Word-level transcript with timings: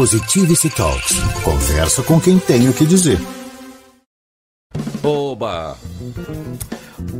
Positivity 0.00 0.70
Talks. 0.70 1.12
Conversa 1.44 2.02
com 2.02 2.18
quem 2.18 2.38
tem 2.38 2.70
o 2.70 2.72
que 2.72 2.86
dizer. 2.86 3.18
Oba! 5.02 5.76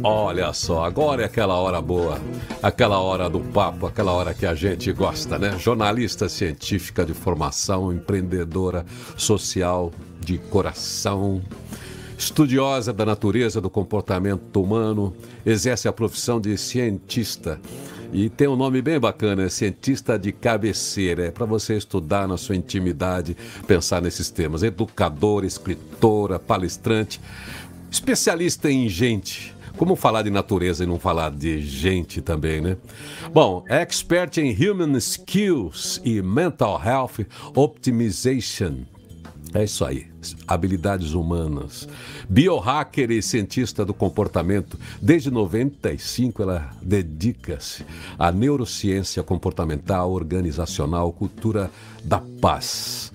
Olha 0.03 0.51
só, 0.55 0.87
agora 0.87 1.21
é 1.21 1.25
aquela 1.27 1.57
hora 1.57 1.83
boa, 1.83 2.19
aquela 2.63 2.99
hora 2.99 3.29
do 3.29 3.39
papo, 3.39 3.87
aquela 3.87 4.13
hora 4.13 4.33
que 4.33 4.47
a 4.47 4.55
gente 4.55 4.91
gosta, 4.93 5.39
né? 5.39 5.59
Jornalista 5.59 6.27
científica 6.27 7.05
de 7.05 7.13
formação, 7.13 7.93
empreendedora 7.93 8.87
social 9.15 9.93
de 10.19 10.39
coração, 10.39 11.43
estudiosa 12.17 12.95
da 12.95 13.05
natureza 13.05 13.61
do 13.61 13.69
comportamento 13.69 14.59
humano, 14.59 15.15
exerce 15.45 15.87
a 15.87 15.93
profissão 15.93 16.41
de 16.41 16.57
cientista. 16.57 17.61
E 18.13 18.29
tem 18.29 18.49
um 18.49 18.57
nome 18.57 18.83
bem 18.83 18.99
bacana, 18.99 19.45
é 19.45 19.49
cientista 19.49 20.19
de 20.19 20.33
cabeceira. 20.33 21.27
É 21.27 21.31
para 21.31 21.47
você 21.47 21.77
estudar 21.77 22.27
na 22.27 22.37
sua 22.37 22.57
intimidade, 22.57 23.37
pensar 23.67 24.03
nesses 24.03 24.31
temas. 24.31 24.63
Educadora, 24.63 25.47
escritora, 25.47 26.39
palestrante, 26.39 27.21
especialista 27.91 28.71
em 28.71 28.89
gente. 28.89 29.55
Como 29.77 29.95
falar 29.95 30.23
de 30.23 30.31
natureza 30.31 30.85
e 30.85 30.87
não 30.87 30.99
falar 30.99 31.31
de 31.31 31.61
gente 31.61 32.21
também, 32.21 32.61
né? 32.61 32.77
Bom, 33.33 33.65
expert 33.69 34.37
em 34.39 34.53
Human 34.53 34.97
Skills 34.99 36.01
e 36.05 36.21
Mental 36.21 36.83
Health 36.85 37.27
Optimization. 37.55 38.85
É 39.53 39.65
isso 39.65 39.85
aí, 39.85 40.07
habilidades 40.47 41.13
humanas. 41.13 41.89
Biohacker 42.29 43.11
e 43.11 43.21
cientista 43.21 43.85
do 43.85 43.93
comportamento. 43.93 44.79
Desde 45.03 45.29
95 45.29 46.43
ela 46.43 46.71
dedica-se 46.81 47.85
à 48.17 48.31
neurociência 48.31 49.23
comportamental, 49.25 50.13
organizacional, 50.13 51.13
cultura 51.13 51.71
da 52.05 52.23
paz. 52.41 53.13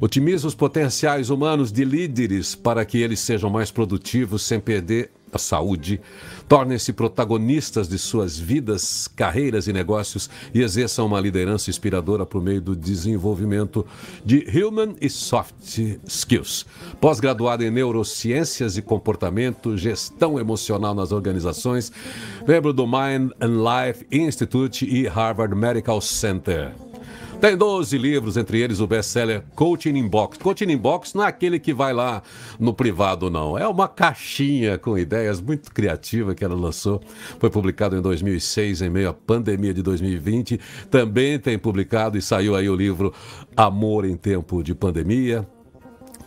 Otimiza 0.00 0.46
os 0.46 0.54
potenciais 0.54 1.28
humanos 1.28 1.72
de 1.72 1.84
líderes 1.84 2.54
para 2.54 2.84
que 2.84 2.98
eles 2.98 3.18
sejam 3.18 3.50
mais 3.50 3.72
produtivos 3.72 4.44
sem 4.44 4.60
perder 4.60 5.10
a 5.32 5.38
saúde, 5.38 6.00
tornem-se 6.48 6.92
protagonistas 6.92 7.88
de 7.88 7.98
suas 7.98 8.38
vidas, 8.38 9.08
carreiras 9.08 9.66
e 9.66 9.72
negócios 9.72 10.30
e 10.54 10.62
exerçam 10.62 11.06
uma 11.06 11.20
liderança 11.20 11.70
inspiradora 11.70 12.24
por 12.24 12.42
meio 12.42 12.60
do 12.60 12.74
desenvolvimento 12.74 13.86
de 14.24 14.46
Human 14.48 14.96
e 15.00 15.08
Soft 15.10 15.78
Skills. 16.06 16.66
Pós-graduado 17.00 17.64
em 17.64 17.70
Neurociências 17.70 18.76
e 18.76 18.82
Comportamento, 18.82 19.76
Gestão 19.76 20.38
Emocional 20.38 20.94
nas 20.94 21.12
Organizações, 21.12 21.92
membro 22.46 22.72
do 22.72 22.86
Mind 22.86 23.30
and 23.40 23.62
Life 23.62 24.06
Institute 24.10 24.84
e 24.84 25.06
Harvard 25.06 25.54
Medical 25.54 26.00
Center. 26.00 26.87
Tem 27.40 27.56
12 27.56 27.96
livros, 27.96 28.36
entre 28.36 28.60
eles 28.60 28.80
o 28.80 28.86
best-seller 28.88 29.44
Coaching 29.54 29.96
in 29.96 30.08
Box. 30.08 30.38
Coaching 30.38 30.72
in 30.72 30.76
Box 30.76 31.14
não 31.14 31.22
é 31.22 31.28
aquele 31.28 31.60
que 31.60 31.72
vai 31.72 31.92
lá 31.92 32.20
no 32.58 32.74
privado, 32.74 33.30
não. 33.30 33.56
É 33.56 33.66
uma 33.68 33.86
caixinha 33.86 34.76
com 34.76 34.98
ideias 34.98 35.40
muito 35.40 35.72
criativa 35.72 36.34
que 36.34 36.44
ela 36.44 36.56
lançou. 36.56 37.00
Foi 37.38 37.48
publicado 37.48 37.96
em 37.96 38.02
2006, 38.02 38.82
em 38.82 38.90
meio 38.90 39.10
à 39.10 39.14
pandemia 39.14 39.72
de 39.72 39.82
2020. 39.82 40.58
Também 40.90 41.38
tem 41.38 41.56
publicado 41.56 42.18
e 42.18 42.22
saiu 42.22 42.56
aí 42.56 42.68
o 42.68 42.74
livro 42.74 43.14
Amor 43.56 44.04
em 44.04 44.16
Tempo 44.16 44.60
de 44.60 44.74
Pandemia. 44.74 45.46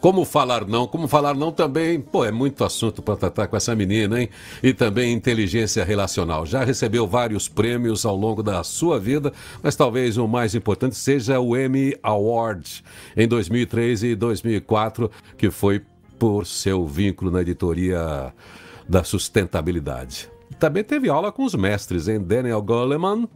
Como 0.02 0.25
falar 0.25 0.67
não? 0.67 0.88
Como 0.88 1.07
falar 1.07 1.35
não 1.35 1.52
também, 1.52 2.02
pô, 2.02 2.25
é 2.25 2.31
muito 2.31 2.63
assunto 2.63 3.03
para 3.03 3.16
tratar 3.16 3.45
com 3.45 3.55
essa 3.55 3.75
menina, 3.75 4.19
hein? 4.19 4.30
E 4.63 4.73
também 4.73 5.13
inteligência 5.13 5.83
relacional. 5.83 6.43
Já 6.43 6.63
recebeu 6.63 7.08
vários 7.08 7.47
prêmios 7.47 8.03
ao 8.03 8.16
longo 8.16 8.41
da 8.41 8.63
sua 8.63 8.99
vida, 8.99 9.31
mas 9.61 9.75
talvez 9.75 10.17
o 10.17 10.27
mais 10.27 10.55
importante 10.55 10.95
seja 10.95 11.39
o 11.39 11.55
Emmy 11.55 11.95
Award 12.02 12.83
em 13.16 13.27
2003 13.27 14.02
e 14.02 14.16
2004, 14.16 15.11
que 15.38 15.52
foi 15.52 15.83
por 16.17 16.47
seu 16.47 16.88
vínculo 16.88 17.30
na 17.30 17.41
editoria 17.41 18.33
da 18.89 19.03
sustentabilidade. 19.03 20.27
Também 20.59 20.83
teve 20.83 21.09
aula 21.09 21.31
com 21.31 21.43
os 21.43 21.53
mestres, 21.53 22.08
em 22.08 22.20
Daniel 22.20 22.61
Goleman, 22.64 23.30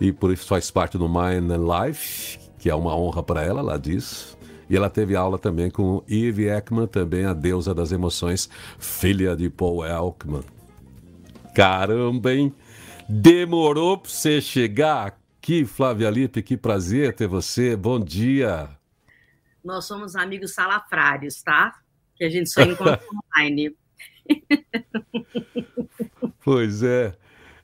e 0.00 0.12
por 0.12 0.32
isso 0.32 0.46
faz 0.46 0.70
parte 0.70 0.96
do 0.96 1.08
Mind 1.08 1.50
Life, 1.50 2.38
que 2.60 2.70
é 2.70 2.74
uma 2.76 2.96
honra 2.96 3.24
para 3.24 3.42
ela, 3.42 3.58
ela 3.58 3.76
diz. 3.76 4.38
E 4.70 4.76
ela 4.76 4.88
teve 4.88 5.16
aula 5.16 5.36
também 5.36 5.68
com 5.68 6.04
Eve 6.08 6.48
Ekman, 6.48 6.86
também 6.86 7.24
a 7.24 7.34
deusa 7.34 7.74
das 7.74 7.90
emoções, 7.90 8.48
filha 8.78 9.34
de 9.34 9.50
Paul 9.50 9.84
Ekman. 9.84 10.44
Caramba, 11.52 12.32
hein? 12.32 12.54
Demorou 13.08 13.98
para 13.98 14.08
você 14.08 14.40
chegar 14.40 15.08
aqui, 15.08 15.64
Flávia 15.64 16.08
Lippe, 16.08 16.40
que 16.40 16.56
prazer 16.56 17.12
ter 17.16 17.26
você. 17.26 17.74
Bom 17.74 17.98
dia. 17.98 18.68
Nós 19.64 19.86
somos 19.86 20.14
amigos 20.14 20.54
salafrários, 20.54 21.42
tá? 21.42 21.74
Que 22.14 22.22
a 22.24 22.30
gente 22.30 22.48
só 22.48 22.62
encontra 22.62 23.00
online. 23.36 23.74
pois 26.44 26.84
é. 26.84 27.12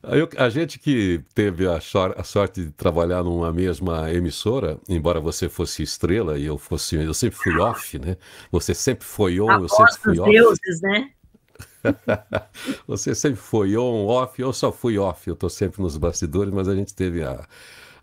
Eu, 0.07 0.29
a 0.37 0.49
gente 0.49 0.79
que 0.79 1.21
teve 1.35 1.67
a, 1.67 1.79
a, 1.79 2.25
sorte 2.25 2.65
de 2.65 2.71
trabalhar 2.71 3.25
numa 3.25 3.53
mesma 3.53 4.13
emissora, 4.13 4.79
embora 4.89 5.21
você 5.21 5.49
fosse 5.49 5.83
estrela 5.83 6.39
e 6.39 6.47
eu 6.47 6.57
fosse, 6.57 6.97
eu 6.97 7.13
sempre 7.13 7.37
fui 7.37 7.59
off, 7.59 7.99
né? 7.99 8.17
Você 8.53 8.73
sempre 8.73 9.05
foi 9.05 9.41
on, 9.41 9.51
eu 9.63 9.69
sempre 9.69 9.99
fui 9.99 10.19
off. 10.21 10.31
deuses, 10.31 10.81
né? 10.83 11.11
você 12.87 13.15
sempre 13.15 13.41
foi 13.41 13.77
on, 13.77 14.07
off, 14.07 14.41
eu 14.41 14.53
só 14.53 14.71
fui 14.71 14.97
off. 14.97 15.27
Eu 15.27 15.35
estou 15.35 15.51
sempre 15.51 15.83
nos 15.83 15.97
bastidores, 15.97 16.53
mas 16.53 16.69
a 16.69 16.75
gente 16.75 16.95
teve 16.95 17.25
a, 17.25 17.45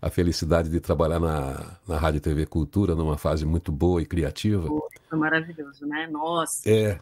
a 0.02 0.10
felicidade 0.10 0.68
de 0.68 0.80
trabalhar 0.80 1.18
na, 1.18 1.78
na 1.88 1.96
Rádio 1.96 2.20
TV 2.20 2.44
Cultura 2.44 2.94
numa 2.94 3.16
fase 3.16 3.46
muito 3.46 3.72
boa 3.72 4.02
e 4.02 4.06
criativa. 4.06 4.68
Foi 5.08 5.18
maravilhoso, 5.18 5.86
né? 5.86 6.06
Nossa. 6.06 6.68
É, 6.68 6.98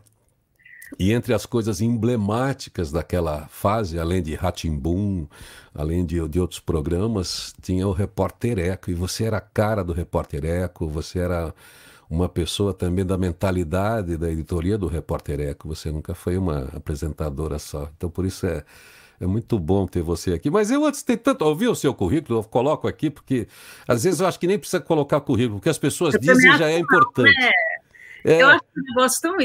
e 0.99 1.13
entre 1.13 1.35
as 1.35 1.47
coisas 1.47 1.81
emblemáticas 1.81 2.91
daquela 2.91 3.47
fase, 3.49 3.99
além 3.99 4.23
de 4.23 4.35
Ratimbum, 4.35 5.27
além 5.75 6.05
de, 6.05 6.27
de 6.29 6.41
outros 6.41 6.61
programas, 6.61 7.55
tinha 7.63 7.87
o 7.87 7.93
Repórter 7.93 8.59
Eco. 8.59 8.91
E 8.91 8.95
você 8.95 9.25
era 9.25 9.39
a 9.39 9.41
cara 9.41 9.83
do 9.83 9.93
Repórter 9.93 10.45
Eco, 10.45 10.87
você 10.89 11.19
era 11.19 11.55
uma 12.09 12.29
pessoa 12.29 12.75
também 12.75 13.07
da 13.07 13.17
mentalidade 13.17 14.17
da 14.19 14.31
editoria 14.31 14.77
do 14.77 14.87
Repórter 14.87 15.41
Eco. 15.41 15.69
Você 15.69 15.91
nunca 15.91 16.15
foi 16.15 16.37
uma 16.37 16.69
apresentadora 16.75 17.59
só. 17.59 17.89
Então, 17.97 18.11
por 18.11 18.27
isso 18.27 18.47
é, 18.47 18.63
é 19.19 19.27
muito 19.27 19.59
bom 19.59 19.87
ter 19.87 20.03
você 20.03 20.35
aqui. 20.35 20.51
Mas 20.51 20.71
eu 20.71 20.85
antes 20.85 21.03
de 21.03 21.17
tanto 21.17 21.43
ouvir 21.45 21.69
o 21.69 21.75
seu 21.75 21.95
currículo, 21.95 22.41
eu 22.41 22.45
coloco 22.45 22.87
aqui, 22.87 23.09
porque 23.09 23.49
às 23.89 24.05
vezes 24.05 24.21
eu 24.21 24.27
acho 24.27 24.39
que 24.39 24.47
nem 24.47 24.59
precisa 24.59 24.81
colocar 24.81 25.21
currículo, 25.23 25.59
porque 25.59 25.71
as 25.71 25.79
pessoas 25.79 26.15
eu 26.15 26.21
dizem 26.21 26.59
já 26.59 26.69
é 26.69 26.79
importante. 26.79 27.35
Né? 27.35 27.51
É. 28.25 28.43
Eu 28.43 28.49
acho 28.49 28.63
um 28.77 28.83
negócio 28.83 29.21
tão. 29.21 29.37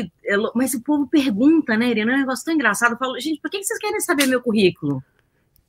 Mas 0.53 0.73
o 0.73 0.81
povo 0.81 1.07
pergunta, 1.07 1.75
né, 1.75 1.89
Irene? 1.89 2.11
É 2.11 2.15
um 2.15 2.19
negócio 2.19 2.45
tão 2.45 2.53
engraçado. 2.53 2.93
Eu 2.93 2.97
falo, 2.97 3.19
gente, 3.19 3.41
por 3.41 3.49
que 3.49 3.63
vocês 3.63 3.79
querem 3.79 3.99
saber 3.99 4.27
meu 4.27 4.41
currículo? 4.41 5.03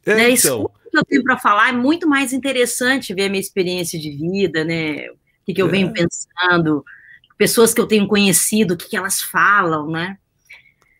É, 0.05 0.15
né? 0.15 0.31
Então... 0.31 0.35
Isso 0.35 0.71
que 0.91 0.99
eu 0.99 1.05
tenho 1.05 1.23
para 1.23 1.39
falar 1.39 1.69
é 1.69 1.73
muito 1.73 2.09
mais 2.09 2.33
interessante 2.33 3.15
ver 3.15 3.27
a 3.27 3.29
minha 3.29 3.41
experiência 3.41 3.99
de 3.99 4.11
vida, 4.11 4.65
né? 4.65 5.09
O 5.11 5.17
que, 5.47 5.55
que 5.55 5.63
eu 5.63 5.69
é. 5.69 5.71
venho 5.71 5.93
pensando, 5.93 6.85
pessoas 7.37 7.73
que 7.73 7.81
eu 7.81 7.87
tenho 7.87 8.07
conhecido, 8.07 8.75
o 8.75 8.77
que, 8.77 8.89
que 8.89 8.97
elas 8.97 9.21
falam, 9.21 9.91
né? 9.91 10.19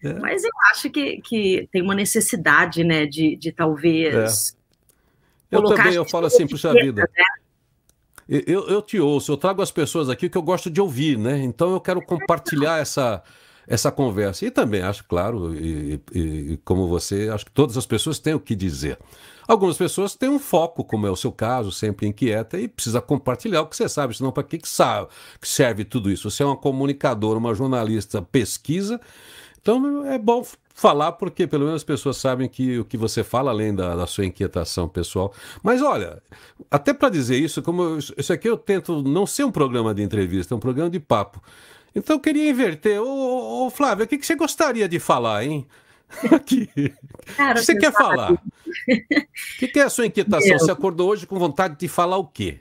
É. 0.03 0.13
Mas 0.15 0.45
eu 0.45 0.51
acho 0.71 0.91
que, 0.91 1.21
que 1.23 1.69
tem 1.73 1.83
uma 1.83 1.95
necessidade, 1.95 2.85
né, 2.85 3.05
de, 3.05 3.37
de 3.37 3.51
talvez. 3.51 4.55
É. 5.51 5.57
Eu 5.57 5.63
também, 5.65 5.95
eu 5.95 6.05
falo 6.05 6.27
assim, 6.27 6.47
puxa 6.47 6.73
vida. 6.73 7.03
Né? 7.03 7.25
Eu, 8.29 8.69
eu 8.69 8.83
te 8.83 9.01
ouço, 9.01 9.33
eu 9.33 9.37
trago 9.39 9.63
as 9.63 9.71
pessoas 9.71 10.11
aqui 10.11 10.29
que 10.29 10.37
eu 10.37 10.43
gosto 10.43 10.69
de 10.69 10.81
ouvir, 10.81 11.17
né? 11.17 11.39
Então 11.43 11.73
eu 11.73 11.81
quero 11.81 12.03
compartilhar 12.03 12.79
essa, 12.79 13.23
essa 13.67 13.91
conversa. 13.91 14.45
E 14.45 14.51
também 14.51 14.83
acho, 14.83 15.05
claro, 15.05 15.55
e, 15.55 15.99
e, 16.15 16.57
como 16.63 16.87
você, 16.87 17.31
acho 17.33 17.47
que 17.47 17.53
todas 17.53 17.79
as 17.79 17.87
pessoas 17.87 18.19
têm 18.19 18.35
o 18.35 18.41
que 18.41 18.55
dizer. 18.55 18.99
Algumas 19.47 19.79
pessoas 19.79 20.15
têm 20.15 20.29
um 20.29 20.39
foco, 20.39 20.85
como 20.85 21.07
é 21.07 21.11
o 21.11 21.17
seu 21.17 21.33
caso, 21.33 21.73
sempre 21.73 22.07
inquieta, 22.07 22.61
e 22.61 22.69
precisa 22.69 23.01
compartilhar 23.01 23.63
o 23.63 23.67
que 23.67 23.77
você 23.77 23.89
sabe, 23.89 24.15
senão 24.15 24.31
para 24.31 24.43
que, 24.43 24.59
que, 24.59 24.69
sabe, 24.69 25.09
que 25.41 25.49
serve 25.49 25.87
tudo 25.87 26.11
isso? 26.11 26.31
Você 26.31 26.43
é 26.43 26.47
uma 26.47 26.57
comunicadora, 26.57 27.39
uma 27.39 27.55
jornalista, 27.55 28.21
pesquisa, 28.21 29.01
então 29.59 30.05
é 30.05 30.19
bom 30.19 30.45
falar, 30.79 31.13
porque 31.13 31.45
pelo 31.45 31.65
menos 31.65 31.81
as 31.81 31.85
pessoas 31.85 32.17
sabem 32.19 32.49
que 32.49 32.79
o 32.79 32.85
que 32.85 32.97
você 32.97 33.25
fala, 33.25 33.51
além 33.51 33.75
da, 33.75 33.97
da 33.97 34.07
sua 34.07 34.25
inquietação 34.25 34.89
pessoal. 34.89 35.35
Mas 35.61 35.83
olha, 35.83 36.23
até 36.71 36.95
para 36.95 37.09
dizer 37.09 37.37
isso, 37.37 37.61
como 37.63 37.83
eu, 37.83 37.99
isso 37.99 38.33
aqui 38.33 38.49
eu 38.49 38.57
tento 38.57 39.03
não 39.03 39.27
ser 39.27 39.43
um 39.43 39.51
programa 39.51 39.93
de 39.93 40.03
entrevista, 40.03 40.55
é 40.55 40.57
um 40.57 40.61
programa 40.61 40.89
de 40.89 41.01
papo. 41.01 41.43
Então 41.93 42.15
eu 42.15 42.21
queria 42.21 42.49
inverter. 42.49 43.03
Ô, 43.03 43.67
ô 43.67 43.71
Flávio, 43.71 44.05
o 44.05 44.09
que, 44.09 44.17
que 44.17 44.25
você 44.25 44.37
gostaria 44.37 44.89
de 44.89 45.01
falar, 45.01 45.45
hein? 45.45 45.67
Aqui. 46.31 46.71
Cara, 47.37 47.55
o 47.55 47.55
que 47.57 47.67
você 47.67 47.75
quer 47.75 47.93
sabe. 47.93 48.05
falar? 48.05 48.33
O 48.35 48.39
que, 49.59 49.67
que, 49.67 49.81
é 49.81 49.83
a 49.83 49.91
sua 49.91 50.07
inquietação? 50.07 50.53
Eu... 50.53 50.59
Você 50.61 50.71
acordou 50.71 51.11
hoje 51.11 51.27
com 51.27 51.41
vontade 51.41 51.77
de 51.77 51.89
falar 51.89 52.19
o 52.19 52.27
quê? 52.27 52.61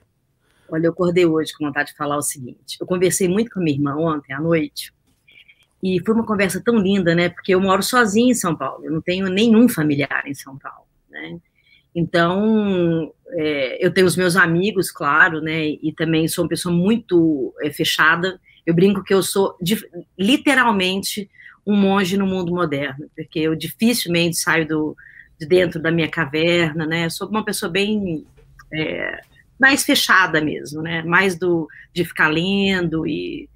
Olha, 0.69 0.88
eu 0.88 0.92
acordei 0.92 1.25
hoje 1.25 1.54
com 1.56 1.66
vontade 1.66 1.92
de 1.92 1.96
falar 1.96 2.18
o 2.18 2.22
seguinte. 2.24 2.78
Eu 2.81 2.88
conversei 2.88 3.28
muito 3.28 3.52
com 3.52 3.60
a 3.60 3.64
minha 3.64 3.78
irmã 3.78 3.96
ontem 3.96 4.34
à 4.34 4.42
noite 4.42 4.92
e 5.82 6.00
foi 6.06 6.16
uma 6.16 6.26
conversa 6.26 6.62
tão 6.64 6.78
linda, 6.78 7.14
né? 7.14 7.30
Porque 7.30 7.54
eu 7.54 7.62
moro 7.62 7.84
sozinha 7.84 8.32
em 8.32 8.36
São 8.36 8.56
Paulo, 8.56 8.86
eu 8.86 8.92
não 8.92 9.02
tenho 9.02 9.28
nenhum 9.30 9.70
familiar 9.70 10.24
em 10.26 10.34
São 10.34 10.58
Paulo, 10.58 10.88
né? 11.10 11.38
Então, 11.96 13.12
é, 13.32 13.86
eu 13.86 13.92
tenho 13.92 14.06
os 14.06 14.16
meus 14.16 14.36
amigos, 14.36 14.92
claro, 14.92 15.42
né? 15.42 15.66
E 15.66 15.92
também 15.96 16.28
sou 16.28 16.44
uma 16.44 16.50
pessoa 16.50 16.74
muito 16.74 17.54
é, 17.62 17.72
fechada. 17.72 18.40
Eu 18.66 18.74
brinco 18.74 19.04
que 19.04 19.14
eu 19.14 19.24
sou 19.24 19.56
de, 19.62 19.78
literalmente 20.18 21.30
um 21.66 21.76
monge 21.76 22.16
no 22.16 22.28
mundo 22.28 22.54
moderno, 22.54 23.10
porque 23.16 23.40
eu 23.40 23.56
dificilmente 23.56 24.38
saio 24.38 24.68
do, 24.68 24.96
de 25.40 25.48
dentro 25.48 25.82
da 25.82 25.92
minha 25.92 26.08
caverna, 26.08 26.86
né? 26.86 27.06
Eu 27.06 27.10
sou 27.10 27.28
uma 27.28 27.44
pessoa 27.44 27.72
bem 27.72 28.26
é, 28.72 29.20
mais 29.60 29.84
fechada 29.84 30.40
mesmo, 30.40 30.82
né? 30.82 31.02
Mais 31.04 31.38
do 31.38 31.68
de 31.94 32.06
ficar 32.06 32.28
lendo 32.28 33.08
e, 33.08 33.50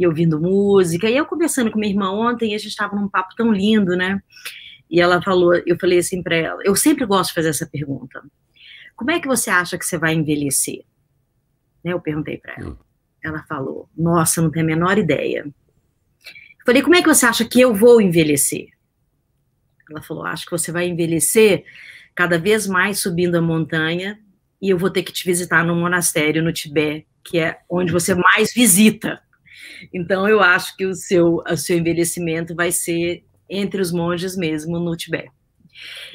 e 0.00 0.06
ouvindo 0.06 0.40
música. 0.40 1.10
E 1.10 1.16
eu 1.16 1.26
conversando 1.26 1.70
com 1.70 1.78
minha 1.78 1.92
irmã 1.92 2.10
ontem, 2.10 2.54
a 2.54 2.58
gente 2.58 2.70
estava 2.70 2.96
num 2.96 3.06
papo 3.06 3.34
tão 3.36 3.52
lindo, 3.52 3.94
né? 3.94 4.22
E 4.88 4.98
ela 4.98 5.20
falou, 5.20 5.54
eu 5.66 5.78
falei 5.78 5.98
assim 5.98 6.22
para 6.22 6.34
ela, 6.34 6.60
eu 6.64 6.74
sempre 6.74 7.04
gosto 7.04 7.28
de 7.28 7.34
fazer 7.34 7.50
essa 7.50 7.66
pergunta. 7.66 8.22
Como 8.96 9.10
é 9.10 9.20
que 9.20 9.28
você 9.28 9.50
acha 9.50 9.76
que 9.76 9.84
você 9.84 9.98
vai 9.98 10.14
envelhecer? 10.14 10.84
Né, 11.84 11.92
eu 11.92 12.00
perguntei 12.00 12.38
para 12.38 12.54
ela. 12.54 12.70
Hum. 12.70 12.76
Ela 13.22 13.44
falou, 13.46 13.90
nossa, 13.94 14.40
não 14.40 14.50
tenho 14.50 14.64
a 14.64 14.68
menor 14.68 14.96
ideia. 14.96 15.44
Eu 15.44 16.64
falei, 16.64 16.80
como 16.80 16.96
é 16.96 17.02
que 17.02 17.08
você 17.08 17.26
acha 17.26 17.44
que 17.44 17.60
eu 17.60 17.74
vou 17.74 18.00
envelhecer? 18.00 18.68
Ela 19.90 20.00
falou, 20.00 20.24
acho 20.24 20.46
que 20.46 20.50
você 20.50 20.72
vai 20.72 20.88
envelhecer 20.88 21.64
cada 22.14 22.38
vez 22.38 22.66
mais 22.66 23.00
subindo 23.00 23.36
a 23.36 23.42
montanha 23.42 24.18
e 24.62 24.70
eu 24.70 24.78
vou 24.78 24.88
ter 24.88 25.02
que 25.02 25.12
te 25.12 25.26
visitar 25.26 25.62
no 25.62 25.76
monastério 25.76 26.42
no 26.42 26.52
Tibete, 26.52 27.06
que 27.22 27.38
é 27.38 27.60
onde 27.68 27.92
você 27.92 28.14
mais 28.14 28.54
visita. 28.54 29.22
Então 29.92 30.28
eu 30.28 30.40
acho 30.40 30.76
que 30.76 30.86
o 30.86 30.94
seu, 30.94 31.42
o 31.48 31.56
seu 31.56 31.78
envelhecimento 31.78 32.54
vai 32.54 32.72
ser 32.72 33.24
entre 33.48 33.80
os 33.80 33.92
monges 33.92 34.36
mesmo 34.36 34.78
no 34.78 34.96
Tibete. 34.96 35.30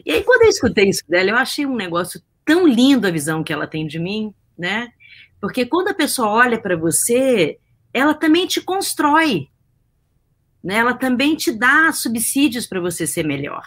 E 0.05 0.11
aí, 0.11 0.23
quando 0.23 0.43
eu 0.43 0.49
escutei 0.49 0.89
isso 0.89 1.03
dela, 1.07 1.31
eu 1.31 1.35
achei 1.35 1.65
um 1.65 1.75
negócio 1.75 2.21
tão 2.45 2.67
lindo 2.67 3.07
a 3.07 3.11
visão 3.11 3.43
que 3.43 3.51
ela 3.51 3.67
tem 3.67 3.87
de 3.87 3.99
mim, 3.99 4.33
né? 4.57 4.89
Porque 5.41 5.65
quando 5.65 5.89
a 5.89 5.93
pessoa 5.93 6.29
olha 6.29 6.59
para 6.59 6.75
você, 6.75 7.57
ela 7.93 8.13
também 8.13 8.45
te 8.45 8.61
constrói, 8.61 9.47
né? 10.63 10.75
Ela 10.75 10.93
também 10.93 11.35
te 11.35 11.51
dá 11.51 11.91
subsídios 11.91 12.67
para 12.67 12.79
você 12.79 13.07
ser 13.07 13.25
melhor. 13.25 13.63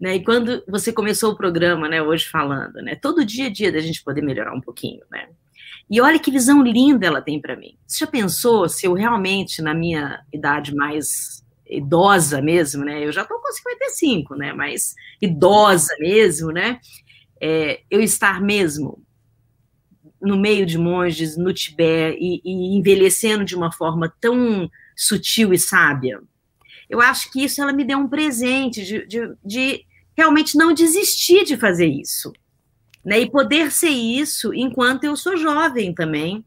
Né? 0.00 0.16
E 0.16 0.24
quando 0.24 0.62
você 0.68 0.92
começou 0.92 1.32
o 1.32 1.36
programa, 1.36 1.88
né, 1.88 2.02
hoje 2.02 2.26
falando, 2.26 2.74
né, 2.82 2.96
todo 2.96 3.24
dia 3.24 3.46
a 3.46 3.50
dia 3.50 3.70
da 3.70 3.78
gente 3.78 4.02
poder 4.02 4.22
melhorar 4.22 4.52
um 4.52 4.60
pouquinho, 4.60 5.02
né? 5.10 5.28
E 5.90 6.00
olha 6.00 6.18
que 6.18 6.30
visão 6.30 6.62
linda 6.62 7.06
ela 7.06 7.20
tem 7.20 7.40
para 7.40 7.56
mim. 7.56 7.76
Você 7.86 7.98
já 7.98 8.06
pensou 8.06 8.68
se 8.68 8.86
eu 8.86 8.94
realmente, 8.94 9.60
na 9.60 9.74
minha 9.74 10.24
idade 10.32 10.74
mais 10.74 11.44
idosa 11.68 12.40
mesmo, 12.40 12.84
né? 12.84 13.04
Eu 13.04 13.12
já 13.12 13.22
estou 13.22 13.38
com 13.38 13.52
55, 13.52 14.34
né? 14.34 14.52
Mas 14.52 14.94
idosa 15.20 15.94
mesmo, 15.98 16.50
né? 16.50 16.80
É, 17.40 17.80
eu 17.90 18.00
estar 18.00 18.40
mesmo 18.40 19.02
no 20.20 20.38
meio 20.38 20.64
de 20.64 20.78
monges, 20.78 21.36
no 21.36 21.52
Tibete, 21.52 22.18
e, 22.18 22.40
e, 22.44 22.76
envelhecendo 22.78 23.44
de 23.44 23.54
uma 23.54 23.70
forma 23.70 24.12
tão 24.20 24.70
sutil 24.96 25.52
e 25.52 25.58
sábia. 25.58 26.20
Eu 26.88 27.00
acho 27.00 27.30
que 27.30 27.44
isso 27.44 27.60
ela 27.60 27.72
me 27.72 27.84
deu 27.84 27.98
um 27.98 28.08
presente 28.08 28.84
de, 28.84 29.06
de, 29.06 29.34
de 29.44 29.84
realmente 30.16 30.56
não 30.56 30.72
desistir 30.72 31.44
de 31.44 31.56
fazer 31.56 31.86
isso. 31.86 32.32
Né? 33.04 33.20
E 33.20 33.30
poder 33.30 33.70
ser 33.70 33.90
isso 33.90 34.54
enquanto 34.54 35.04
eu 35.04 35.16
sou 35.16 35.36
jovem 35.36 35.94
também, 35.94 36.44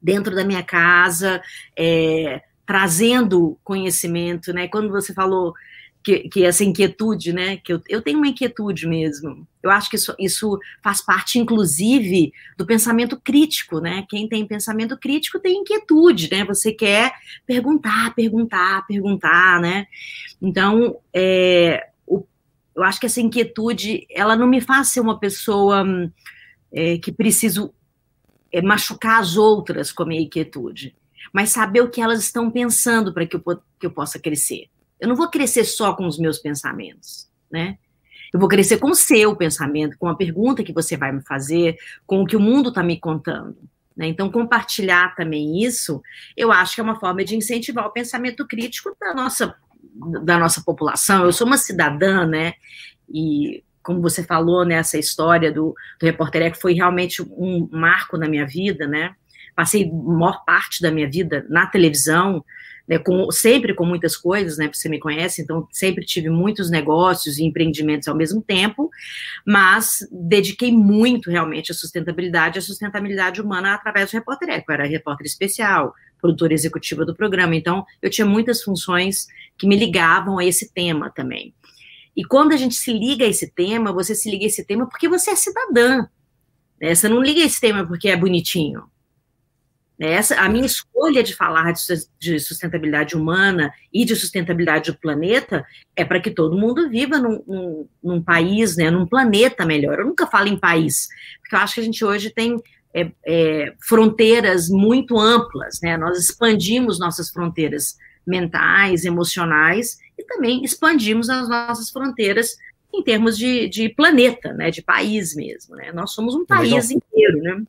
dentro 0.00 0.34
da 0.34 0.44
minha 0.44 0.62
casa, 0.62 1.42
é, 1.76 2.42
trazendo 2.66 3.58
conhecimento, 3.64 4.52
né? 4.52 4.68
Quando 4.68 4.90
você 4.90 5.12
falou 5.12 5.54
que, 6.02 6.28
que 6.28 6.44
essa 6.44 6.64
inquietude, 6.64 7.32
né? 7.32 7.56
Que 7.56 7.72
eu, 7.72 7.82
eu 7.88 8.02
tenho 8.02 8.18
uma 8.18 8.28
inquietude 8.28 8.86
mesmo. 8.86 9.46
Eu 9.62 9.70
acho 9.70 9.88
que 9.88 9.96
isso, 9.96 10.14
isso 10.18 10.58
faz 10.82 11.00
parte, 11.00 11.38
inclusive, 11.38 12.32
do 12.56 12.66
pensamento 12.66 13.20
crítico, 13.20 13.80
né? 13.80 14.04
Quem 14.08 14.28
tem 14.28 14.46
pensamento 14.46 14.96
crítico 14.98 15.38
tem 15.38 15.58
inquietude, 15.58 16.28
né? 16.30 16.44
Você 16.44 16.72
quer 16.72 17.12
perguntar, 17.46 18.14
perguntar, 18.14 18.86
perguntar, 18.86 19.60
né? 19.60 19.86
Então, 20.40 20.98
é, 21.14 21.88
eu 22.74 22.82
acho 22.82 22.98
que 22.98 23.06
essa 23.06 23.20
inquietude, 23.20 24.06
ela 24.10 24.36
não 24.36 24.46
me 24.46 24.60
faz 24.60 24.88
ser 24.88 25.00
uma 25.00 25.18
pessoa 25.18 25.84
é, 26.72 26.98
que 26.98 27.12
preciso 27.12 27.74
é, 28.50 28.62
machucar 28.62 29.20
as 29.20 29.36
outras 29.36 29.92
com 29.92 30.02
a 30.02 30.06
minha 30.06 30.22
inquietude 30.22 30.94
mas 31.32 31.50
saber 31.50 31.80
o 31.80 31.90
que 31.90 32.00
elas 32.00 32.20
estão 32.20 32.50
pensando 32.50 33.12
para 33.12 33.26
que, 33.26 33.38
que 33.38 33.86
eu 33.86 33.90
possa 33.90 34.18
crescer. 34.18 34.68
Eu 34.98 35.08
não 35.08 35.16
vou 35.16 35.28
crescer 35.28 35.64
só 35.64 35.94
com 35.94 36.06
os 36.06 36.18
meus 36.18 36.38
pensamentos, 36.38 37.28
né? 37.50 37.78
Eu 38.32 38.40
vou 38.40 38.48
crescer 38.48 38.78
com 38.78 38.90
o 38.90 38.94
seu 38.94 39.36
pensamento, 39.36 39.98
com 39.98 40.08
a 40.08 40.16
pergunta 40.16 40.62
que 40.62 40.72
você 40.72 40.96
vai 40.96 41.12
me 41.12 41.20
fazer, 41.22 41.76
com 42.06 42.22
o 42.22 42.26
que 42.26 42.36
o 42.36 42.40
mundo 42.40 42.70
está 42.70 42.82
me 42.82 42.98
contando. 42.98 43.58
Né? 43.94 44.06
Então, 44.06 44.30
compartilhar 44.30 45.14
também 45.14 45.62
isso, 45.62 46.00
eu 46.34 46.50
acho 46.50 46.74
que 46.74 46.80
é 46.80 46.84
uma 46.84 46.98
forma 46.98 47.22
de 47.24 47.36
incentivar 47.36 47.86
o 47.86 47.92
pensamento 47.92 48.46
crítico 48.46 48.96
da 48.98 49.12
nossa, 49.12 49.54
da 50.24 50.38
nossa 50.38 50.62
população. 50.62 51.24
Eu 51.24 51.32
sou 51.32 51.46
uma 51.46 51.56
cidadã, 51.56 52.26
né? 52.26 52.54
E 53.08 53.62
como 53.82 54.00
você 54.00 54.22
falou 54.22 54.64
nessa 54.64 54.98
história 54.98 55.50
do, 55.50 55.74
do 56.00 56.06
repórter, 56.06 56.52
que 56.52 56.60
foi 56.60 56.72
realmente 56.72 57.20
um 57.22 57.68
marco 57.72 58.16
na 58.16 58.28
minha 58.28 58.46
vida, 58.46 58.86
né? 58.86 59.14
passei 59.54 59.90
maior 59.90 60.44
parte 60.44 60.80
da 60.80 60.90
minha 60.90 61.08
vida 61.08 61.46
na 61.48 61.66
televisão, 61.66 62.44
né, 62.88 62.98
com, 62.98 63.30
sempre 63.30 63.74
com 63.74 63.84
muitas 63.84 64.16
coisas, 64.16 64.58
né, 64.58 64.68
você 64.72 64.88
me 64.88 64.98
conhece, 64.98 65.42
então 65.42 65.68
sempre 65.70 66.04
tive 66.04 66.28
muitos 66.28 66.70
negócios 66.70 67.38
e 67.38 67.44
empreendimentos 67.44 68.08
ao 68.08 68.16
mesmo 68.16 68.42
tempo, 68.42 68.90
mas 69.46 70.06
dediquei 70.10 70.72
muito 70.72 71.30
realmente 71.30 71.70
à 71.70 71.74
sustentabilidade, 71.74 72.58
à 72.58 72.62
sustentabilidade 72.62 73.40
humana 73.40 73.74
através 73.74 74.10
do 74.10 74.14
Repórter 74.14 74.48
Eco, 74.50 74.72
eu 74.72 74.74
era 74.74 74.86
repórter 74.86 75.26
especial, 75.26 75.94
produtora 76.20 76.52
executiva 76.52 77.04
do 77.04 77.14
programa, 77.14 77.54
então 77.54 77.84
eu 78.00 78.10
tinha 78.10 78.26
muitas 78.26 78.62
funções 78.62 79.26
que 79.62 79.66
me 79.68 79.76
ligavam 79.76 80.40
a 80.40 80.44
esse 80.44 80.72
tema 80.72 81.08
também. 81.08 81.54
E 82.16 82.24
quando 82.24 82.52
a 82.52 82.56
gente 82.56 82.74
se 82.74 82.92
liga 82.92 83.24
a 83.24 83.28
esse 83.28 83.48
tema, 83.48 83.92
você 83.92 84.12
se 84.12 84.28
liga 84.28 84.44
a 84.44 84.48
esse 84.48 84.66
tema 84.66 84.88
porque 84.88 85.08
você 85.08 85.30
é 85.30 85.36
cidadã, 85.36 86.08
né? 86.80 86.96
Você 86.96 87.08
não 87.08 87.22
liga 87.22 87.40
a 87.40 87.44
esse 87.44 87.60
tema 87.60 87.86
porque 87.86 88.08
é 88.08 88.16
bonitinho. 88.16 88.82
Essa, 90.00 90.34
a 90.34 90.48
minha 90.48 90.66
escolha 90.66 91.22
de 91.22 91.32
falar 91.36 91.72
de 92.18 92.40
sustentabilidade 92.40 93.14
humana 93.14 93.72
e 93.92 94.04
de 94.04 94.16
sustentabilidade 94.16 94.90
do 94.90 94.98
planeta 94.98 95.64
é 95.94 96.04
para 96.04 96.18
que 96.18 96.32
todo 96.32 96.58
mundo 96.58 96.90
viva 96.90 97.18
num, 97.18 97.40
num, 97.46 97.88
num, 98.02 98.20
país, 98.20 98.76
né, 98.76 98.90
num 98.90 99.06
planeta 99.06 99.64
melhor. 99.64 100.00
Eu 100.00 100.06
nunca 100.06 100.26
falo 100.26 100.48
em 100.48 100.58
país, 100.58 101.06
porque 101.40 101.54
eu 101.54 101.60
acho 101.60 101.74
que 101.74 101.80
a 101.80 101.84
gente 101.84 102.04
hoje 102.04 102.30
tem 102.30 102.60
é, 102.92 103.12
é, 103.24 103.74
fronteiras 103.80 104.68
muito 104.68 105.16
amplas, 105.20 105.78
né? 105.80 105.96
Nós 105.96 106.18
expandimos 106.18 106.98
nossas 106.98 107.30
fronteiras 107.30 107.96
mentais, 108.26 109.04
emocionais 109.04 109.98
e 110.18 110.24
também 110.24 110.64
expandimos 110.64 111.28
as 111.28 111.48
nossas 111.48 111.90
fronteiras 111.90 112.56
em 112.94 113.02
termos 113.02 113.38
de, 113.38 113.68
de 113.68 113.88
planeta, 113.88 114.52
né, 114.52 114.70
de 114.70 114.82
país 114.82 115.34
mesmo, 115.34 115.74
né? 115.76 115.92
Nós 115.92 116.12
somos 116.12 116.34
um 116.34 116.44
país 116.44 116.88
Legal. 116.88 117.02
inteiro, 117.02 117.38
né? 117.38 117.64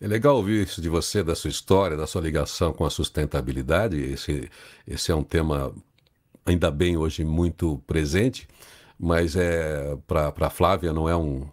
É 0.00 0.06
legal 0.06 0.36
ouvir 0.36 0.64
isso 0.64 0.80
de 0.80 0.88
você, 0.88 1.22
da 1.22 1.34
sua 1.34 1.50
história, 1.50 1.96
da 1.96 2.06
sua 2.06 2.22
ligação 2.22 2.72
com 2.72 2.86
a 2.86 2.90
sustentabilidade. 2.90 4.00
Esse, 4.00 4.48
esse 4.86 5.12
é 5.12 5.14
um 5.14 5.22
tema, 5.22 5.74
ainda 6.46 6.70
bem, 6.70 6.96
hoje 6.96 7.22
muito 7.22 7.82
presente, 7.86 8.48
mas 8.98 9.36
é 9.36 9.96
para 10.06 10.32
a 10.40 10.50
Flávia 10.50 10.92
não 10.92 11.06
é 11.06 11.14
um, 11.14 11.46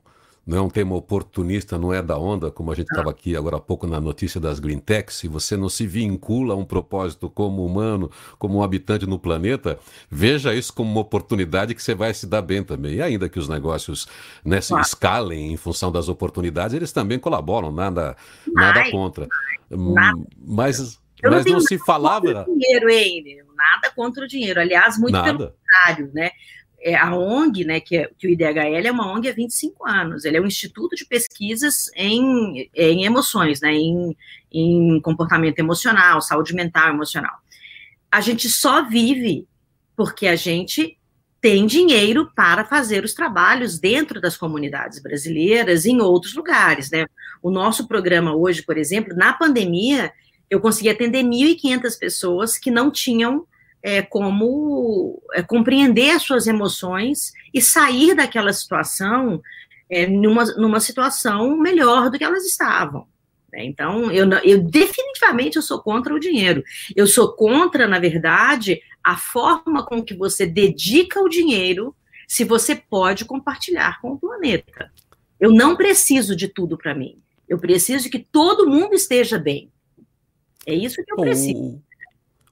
não 0.48 0.58
é 0.58 0.62
um 0.62 0.70
tema 0.70 0.96
oportunista, 0.96 1.78
não 1.78 1.94
é 1.94 2.02
da 2.02 2.18
onda, 2.18 2.50
como 2.50 2.72
a 2.72 2.76
gente 2.76 2.88
estava 2.88 3.12
aqui 3.12 3.36
agora 3.36 3.58
há 3.58 3.60
pouco 3.60 3.86
na 3.86 4.00
notícia 4.00 4.40
das 4.40 4.60
Green 4.60 4.80
Tech. 4.80 5.14
Se 5.14 5.28
você 5.28 5.58
não 5.58 5.68
se 5.68 5.86
vincula 5.86 6.54
a 6.54 6.58
um 6.58 6.64
propósito 6.64 7.30
como 7.30 7.66
humano, 7.66 8.10
como 8.40 8.60
um 8.60 8.64
habitante 8.64 9.06
no 9.06 9.20
planeta, 9.20 9.78
veja 10.10 10.56
isso 10.56 10.74
como 10.74 10.90
uma 10.90 11.02
oportunidade 11.02 11.76
que 11.76 11.84
você 11.84 11.94
vai 11.94 12.14
se 12.14 12.26
dar 12.26 12.42
bem 12.42 12.64
também. 12.64 12.94
E 12.94 13.02
ainda 13.02 13.28
que 13.28 13.38
os 13.38 13.50
negócios 13.50 14.08
né, 14.46 14.62
se 14.62 14.74
escalem 14.80 15.52
em 15.52 15.58
função 15.58 15.92
das 15.92 16.08
oportunidades, 16.08 16.74
eles 16.74 16.94
também 16.94 17.20
colaboram, 17.20 17.70
nada, 17.70 18.16
nada 18.48 18.90
contra. 18.90 19.28
Nada. 19.70 20.18
Mas, 20.40 20.98
mas 21.22 21.46
não, 21.46 21.54
não 21.56 21.60
se 21.60 21.78
falava. 21.80 22.46
Dinheiro, 22.46 22.90
hein? 22.90 23.44
Nada 23.54 23.94
contra 23.94 24.24
o 24.24 24.28
dinheiro. 24.28 24.62
Aliás, 24.62 24.98
muito 24.98 25.12
nada. 25.12 25.38
pelo 25.38 25.52
contrário, 25.52 26.12
né? 26.14 26.32
É, 26.88 26.96
a 26.96 27.14
ONG, 27.14 27.66
né, 27.66 27.82
que, 27.82 27.98
é, 27.98 28.10
que 28.18 28.28
o 28.28 28.30
IDHL 28.30 28.88
é 28.88 28.92
uma 28.92 29.12
ONG 29.12 29.28
há 29.28 29.34
25 29.34 29.86
anos, 29.86 30.24
ele 30.24 30.38
é 30.38 30.42
um 30.42 30.46
instituto 30.46 30.96
de 30.96 31.06
pesquisas 31.06 31.92
em, 31.98 32.70
em 32.74 33.04
emoções, 33.04 33.60
né, 33.60 33.74
em, 33.74 34.16
em 34.50 35.02
comportamento 35.02 35.60
emocional, 35.60 36.22
saúde 36.22 36.56
mental 36.56 36.88
emocional. 36.94 37.36
A 38.10 38.22
gente 38.22 38.50
só 38.50 38.88
vive 38.88 39.46
porque 39.98 40.28
a 40.28 40.38
gente 40.38 40.98
tem 41.42 41.66
dinheiro 41.66 42.32
para 42.34 42.64
fazer 42.64 43.04
os 43.04 43.14
trabalhos 43.14 43.78
dentro 43.78 44.22
das 44.22 44.38
comunidades 44.38 45.02
brasileiras 45.02 45.86
em 45.86 46.00
outros 46.00 46.34
lugares, 46.36 46.90
né? 46.90 47.06
O 47.44 47.52
nosso 47.52 47.88
programa 47.88 48.34
hoje, 48.34 48.64
por 48.64 48.78
exemplo, 48.78 49.16
na 49.16 49.34
pandemia, 49.34 50.12
eu 50.50 50.60
consegui 50.60 50.90
atender 50.90 51.24
1.500 51.24 52.00
pessoas 52.00 52.58
que 52.58 52.72
não 52.72 52.90
tinham 52.90 53.46
é, 53.82 54.02
como 54.02 55.22
é, 55.34 55.42
compreender 55.42 56.12
as 56.12 56.24
suas 56.24 56.48
emoções 56.48 57.32
e 57.54 57.62
sair 57.62 58.16
daquela 58.16 58.52
situação 58.52 59.42
é, 59.90 60.06
numa, 60.06 60.46
numa 60.56 60.80
situação 60.80 61.58
melhor 61.58 62.10
do 62.10 62.18
que 62.18 62.24
elas 62.24 62.46
estavam. 62.46 63.08
Né? 63.52 63.66
Então, 63.66 64.12
eu, 64.12 64.30
eu 64.44 64.62
definitivamente 64.64 65.56
eu 65.56 65.62
sou 65.62 65.82
contra 65.82 66.14
o 66.14 66.20
dinheiro. 66.20 66.64
Eu 66.96 67.08
sou 67.08 67.34
contra, 67.34 67.88
na 67.88 68.00
verdade, 68.00 68.82
a 69.04 69.16
forma 69.16 69.86
com 69.86 70.04
que 70.04 70.14
você 70.14 70.46
dedica 70.46 71.22
o 71.22 71.30
dinheiro 71.30 71.96
se 72.28 72.44
você 72.44 72.76
pode 72.76 73.24
compartilhar 73.24 74.02
com 74.02 74.12
o 74.12 74.20
planeta. 74.20 74.92
Eu 75.40 75.54
não 75.54 75.76
preciso 75.76 76.36
de 76.36 76.48
tudo 76.48 76.78
para 76.78 76.94
mim. 76.94 77.20
Eu 77.48 77.58
preciso 77.58 78.10
que 78.10 78.20
todo 78.20 78.70
mundo 78.70 78.94
esteja 78.94 79.40
bem. 79.40 79.72
É 80.66 80.74
isso 80.74 81.02
que 81.04 81.14
eu 81.14 81.16
preciso. 81.16 81.82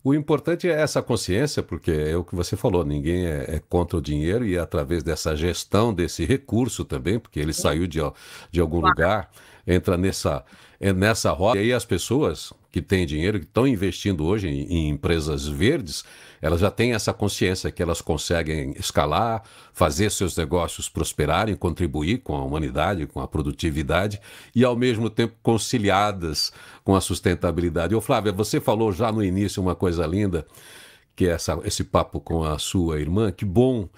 O 0.06 0.14
importante 0.14 0.70
é 0.70 0.80
essa 0.80 1.02
consciência, 1.02 1.64
porque 1.64 1.90
é 1.90 2.16
o 2.16 2.24
que 2.24 2.36
você 2.36 2.56
falou, 2.56 2.86
ninguém 2.86 3.26
é, 3.26 3.56
é 3.56 3.62
contra 3.68 3.98
o 3.98 4.02
dinheiro 4.02 4.46
e 4.46 4.56
é 4.56 4.60
através 4.60 5.02
dessa 5.02 5.36
gestão 5.36 5.92
desse 5.92 6.24
recurso 6.24 6.86
também, 6.86 7.18
porque 7.18 7.40
ele 7.40 7.54
saiu 7.54 7.88
de, 7.88 7.98
de 8.52 8.62
algum 8.62 8.82
lugar, 8.82 9.32
entra 9.66 9.98
nessa, 9.98 10.46
é 10.80 10.94
nessa 10.94 11.32
roda. 11.32 11.58
E 11.58 11.64
aí 11.64 11.74
as 11.74 11.86
pessoas 11.86 12.54
que 12.72 12.84
têm 12.84 13.04
dinheiro, 13.04 13.40
que 13.40 13.48
estão 13.48 13.68
investindo 13.68 14.24
hoje 14.26 14.48
em, 14.48 14.68
em 14.68 14.90
empresas 14.90 15.48
verdes, 15.48 16.04
elas 16.46 16.60
já 16.60 16.70
têm 16.70 16.94
essa 16.94 17.12
consciência 17.12 17.72
que 17.72 17.82
elas 17.82 18.02
conseguem 18.02 18.76
escalar, 18.78 19.42
fazer 19.74 20.12
seus 20.12 20.38
negócios 20.38 20.88
prosperarem, 20.88 21.56
contribuir 21.56 22.20
com 22.20 22.36
a 22.36 22.44
humanidade, 22.44 23.08
com 23.08 23.20
a 23.20 23.28
produtividade 23.28 24.22
e, 24.54 24.64
ao 24.64 24.76
mesmo 24.76 25.10
tempo, 25.10 25.34
conciliadas 25.42 26.54
com 26.84 26.96
a 26.96 27.02
sustentabilidade. 27.02 27.96
Ô, 27.96 28.00
Flávia, 28.00 28.32
você 28.32 28.62
falou 28.62 28.92
já 28.92 29.12
no 29.12 29.24
início 29.24 29.60
uma 29.60 29.74
coisa 29.74 30.06
linda, 30.06 30.46
que 31.16 31.26
é 31.26 31.32
essa, 31.32 31.60
esse 31.64 31.84
papo 31.84 32.20
com 32.20 32.44
a 32.44 32.60
sua 32.60 33.02
irmã. 33.02 33.32
Que 33.32 33.44
bom 33.44 33.90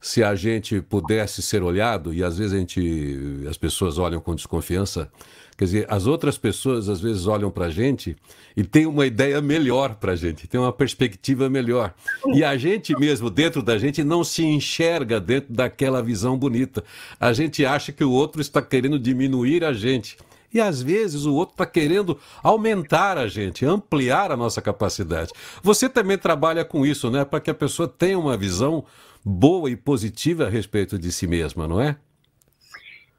se 0.00 0.22
a 0.22 0.34
gente 0.34 0.80
pudesse 0.80 1.42
ser 1.42 1.62
olhado, 1.62 2.14
e 2.14 2.22
às 2.22 2.38
vezes 2.38 2.52
a 2.52 2.58
gente, 2.58 3.44
as 3.48 3.56
pessoas 3.56 3.98
olham 3.98 4.20
com 4.20 4.34
desconfiança 4.34 5.10
Quer 5.58 5.64
dizer, 5.64 5.86
as 5.90 6.06
outras 6.06 6.38
pessoas 6.38 6.88
às 6.88 7.00
vezes 7.00 7.26
olham 7.26 7.50
para 7.50 7.66
a 7.66 7.68
gente 7.68 8.16
e 8.56 8.62
têm 8.62 8.86
uma 8.86 9.04
ideia 9.04 9.40
melhor 9.40 9.96
para 9.96 10.12
a 10.12 10.16
gente, 10.16 10.46
tem 10.46 10.60
uma 10.60 10.72
perspectiva 10.72 11.50
melhor. 11.50 11.92
E 12.32 12.44
a 12.44 12.56
gente 12.56 12.96
mesmo, 12.96 13.28
dentro 13.28 13.60
da 13.60 13.76
gente, 13.76 14.04
não 14.04 14.22
se 14.22 14.44
enxerga 14.44 15.18
dentro 15.18 15.52
daquela 15.52 16.00
visão 16.00 16.38
bonita. 16.38 16.84
A 17.18 17.32
gente 17.32 17.66
acha 17.66 17.90
que 17.90 18.04
o 18.04 18.12
outro 18.12 18.40
está 18.40 18.62
querendo 18.62 19.00
diminuir 19.00 19.64
a 19.64 19.72
gente. 19.72 20.16
E 20.54 20.60
às 20.60 20.80
vezes 20.80 21.24
o 21.24 21.34
outro 21.34 21.54
está 21.54 21.66
querendo 21.66 22.16
aumentar 22.40 23.18
a 23.18 23.26
gente, 23.26 23.66
ampliar 23.66 24.30
a 24.30 24.36
nossa 24.36 24.62
capacidade. 24.62 25.32
Você 25.60 25.88
também 25.88 26.16
trabalha 26.16 26.64
com 26.64 26.86
isso, 26.86 27.10
né? 27.10 27.24
Para 27.24 27.40
que 27.40 27.50
a 27.50 27.54
pessoa 27.54 27.88
tenha 27.88 28.18
uma 28.18 28.36
visão 28.36 28.84
boa 29.28 29.70
e 29.70 29.76
positiva 29.76 30.46
a 30.46 30.50
respeito 30.50 30.98
de 30.98 31.12
si 31.12 31.26
mesma, 31.26 31.68
não 31.68 31.78
é? 31.80 31.96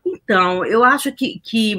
Então, 0.03 0.65
eu 0.65 0.83
acho 0.83 1.11
que, 1.11 1.39
que 1.39 1.75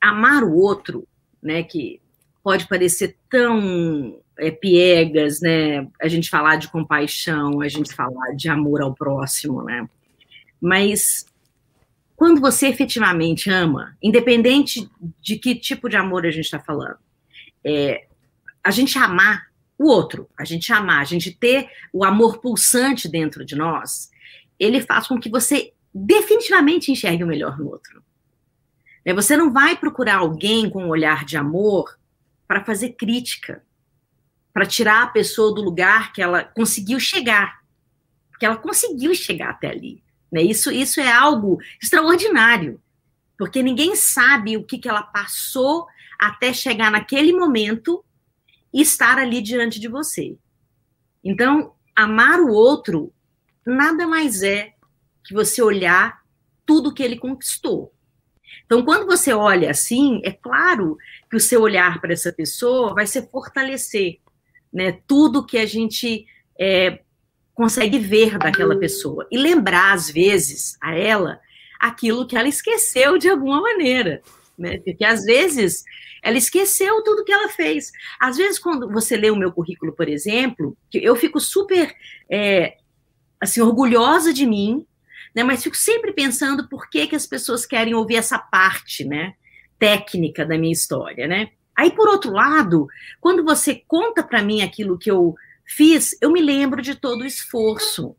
amar 0.00 0.42
o 0.42 0.56
outro, 0.56 1.06
né, 1.40 1.62
que 1.62 2.00
pode 2.42 2.66
parecer 2.66 3.16
tão 3.30 4.18
é, 4.36 4.50
piegas, 4.50 5.40
né, 5.40 5.86
a 6.00 6.08
gente 6.08 6.28
falar 6.28 6.56
de 6.56 6.68
compaixão, 6.68 7.60
a 7.60 7.68
gente 7.68 7.94
falar 7.94 8.34
de 8.34 8.48
amor 8.48 8.82
ao 8.82 8.92
próximo, 8.92 9.62
né, 9.62 9.88
mas 10.60 11.24
quando 12.16 12.40
você 12.40 12.66
efetivamente 12.66 13.48
ama, 13.48 13.96
independente 14.02 14.90
de 15.20 15.36
que 15.36 15.54
tipo 15.54 15.88
de 15.88 15.96
amor 15.96 16.26
a 16.26 16.30
gente 16.32 16.44
está 16.46 16.58
falando, 16.58 16.98
é, 17.64 18.06
a 18.64 18.72
gente 18.72 18.98
amar 18.98 19.51
o 19.82 19.86
outro, 19.86 20.28
a 20.38 20.44
gente 20.44 20.72
amar, 20.72 21.00
a 21.00 21.04
gente 21.04 21.30
ter 21.30 21.68
o 21.92 22.04
amor 22.04 22.38
pulsante 22.38 23.08
dentro 23.08 23.44
de 23.44 23.56
nós, 23.56 24.10
ele 24.58 24.80
faz 24.80 25.06
com 25.06 25.18
que 25.18 25.28
você 25.28 25.72
definitivamente 25.94 26.90
enxergue 26.90 27.24
o 27.24 27.26
melhor 27.26 27.58
no 27.58 27.68
outro. 27.68 28.02
Né, 29.04 29.12
você 29.12 29.36
não 29.36 29.52
vai 29.52 29.76
procurar 29.76 30.16
alguém 30.16 30.70
com 30.70 30.84
um 30.84 30.88
olhar 30.88 31.24
de 31.24 31.36
amor 31.36 31.98
para 32.46 32.64
fazer 32.64 32.90
crítica, 32.90 33.62
para 34.52 34.66
tirar 34.66 35.02
a 35.02 35.08
pessoa 35.08 35.54
do 35.54 35.62
lugar 35.62 36.12
que 36.12 36.22
ela 36.22 36.44
conseguiu 36.44 37.00
chegar, 37.00 37.62
porque 38.30 38.46
ela 38.46 38.56
conseguiu 38.56 39.14
chegar 39.14 39.50
até 39.50 39.70
ali. 39.70 40.02
Né? 40.30 40.42
Isso, 40.42 40.70
isso 40.70 41.00
é 41.00 41.10
algo 41.10 41.58
extraordinário, 41.82 42.80
porque 43.38 43.62
ninguém 43.62 43.96
sabe 43.96 44.56
o 44.56 44.64
que, 44.64 44.78
que 44.78 44.88
ela 44.88 45.02
passou 45.02 45.86
até 46.18 46.52
chegar 46.52 46.90
naquele 46.90 47.32
momento 47.32 48.04
estar 48.80 49.18
ali 49.18 49.42
diante 49.42 49.78
de 49.78 49.88
você. 49.88 50.36
Então, 51.22 51.74
amar 51.94 52.40
o 52.40 52.50
outro 52.50 53.12
nada 53.66 54.06
mais 54.06 54.42
é 54.42 54.72
que 55.24 55.34
você 55.34 55.62
olhar 55.62 56.22
tudo 56.66 56.92
que 56.92 57.02
ele 57.02 57.18
conquistou. 57.18 57.92
Então, 58.64 58.84
quando 58.84 59.06
você 59.06 59.32
olha 59.32 59.70
assim, 59.70 60.20
é 60.24 60.32
claro 60.32 60.96
que 61.30 61.36
o 61.36 61.40
seu 61.40 61.60
olhar 61.60 62.00
para 62.00 62.12
essa 62.12 62.32
pessoa 62.32 62.94
vai 62.94 63.06
ser 63.06 63.28
fortalecer 63.30 64.18
né, 64.72 65.00
tudo 65.06 65.44
que 65.44 65.58
a 65.58 65.66
gente 65.66 66.26
é, 66.58 67.00
consegue 67.54 67.98
ver 67.98 68.38
daquela 68.38 68.76
pessoa 68.78 69.26
e 69.30 69.36
lembrar, 69.36 69.92
às 69.92 70.10
vezes, 70.10 70.76
a 70.80 70.94
ela 70.94 71.40
aquilo 71.78 72.26
que 72.26 72.36
ela 72.36 72.48
esqueceu 72.48 73.18
de 73.18 73.28
alguma 73.28 73.60
maneira. 73.60 74.22
Né? 74.56 74.78
Porque, 74.78 75.04
às 75.04 75.24
vezes, 75.24 75.84
ela 76.22 76.38
esqueceu 76.38 77.02
tudo 77.02 77.24
que 77.24 77.32
ela 77.32 77.48
fez. 77.48 77.90
Às 78.20 78.36
vezes, 78.36 78.58
quando 78.58 78.88
você 78.88 79.16
lê 79.16 79.30
o 79.30 79.36
meu 79.36 79.50
currículo, 79.50 79.92
por 79.92 80.08
exemplo, 80.08 80.76
eu 80.94 81.16
fico 81.16 81.40
super 81.40 81.92
é, 82.30 82.76
assim, 83.40 83.60
orgulhosa 83.60 84.32
de 84.32 84.46
mim, 84.46 84.86
né? 85.34 85.42
Mas 85.42 85.64
fico 85.64 85.76
sempre 85.76 86.12
pensando 86.12 86.68
por 86.68 86.88
que, 86.88 87.08
que 87.08 87.16
as 87.16 87.26
pessoas 87.26 87.66
querem 87.66 87.94
ouvir 87.94 88.16
essa 88.16 88.38
parte, 88.38 89.04
né? 89.04 89.34
Técnica 89.78 90.46
da 90.46 90.56
minha 90.56 90.72
história, 90.72 91.26
né? 91.26 91.50
Aí, 91.76 91.90
por 91.90 92.08
outro 92.08 92.30
lado, 92.30 92.86
quando 93.20 93.42
você 93.42 93.82
conta 93.88 94.22
para 94.22 94.42
mim 94.42 94.62
aquilo 94.62 94.98
que 94.98 95.10
eu 95.10 95.34
fiz, 95.64 96.16
eu 96.20 96.30
me 96.30 96.40
lembro 96.40 96.80
de 96.80 96.94
todo 96.94 97.22
o 97.22 97.26
esforço. 97.26 98.14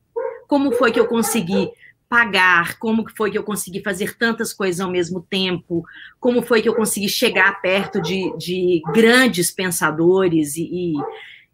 Como 0.47 0.73
foi 0.73 0.91
que 0.91 0.99
eu 0.99 1.07
consegui 1.07 1.71
pagar, 2.13 2.77
como 2.77 3.03
foi 3.17 3.31
que 3.31 3.37
eu 3.37 3.43
consegui 3.43 3.81
fazer 3.81 4.15
tantas 4.15 4.53
coisas 4.53 4.79
ao 4.79 4.91
mesmo 4.91 5.25
tempo, 5.27 5.83
como 6.19 6.43
foi 6.43 6.61
que 6.61 6.69
eu 6.69 6.75
consegui 6.75 7.09
chegar 7.09 7.59
perto 7.59 7.99
de, 7.99 8.31
de 8.37 8.83
grandes 8.93 9.49
pensadores 9.49 10.55
e, 10.55 10.61
e, 10.61 10.93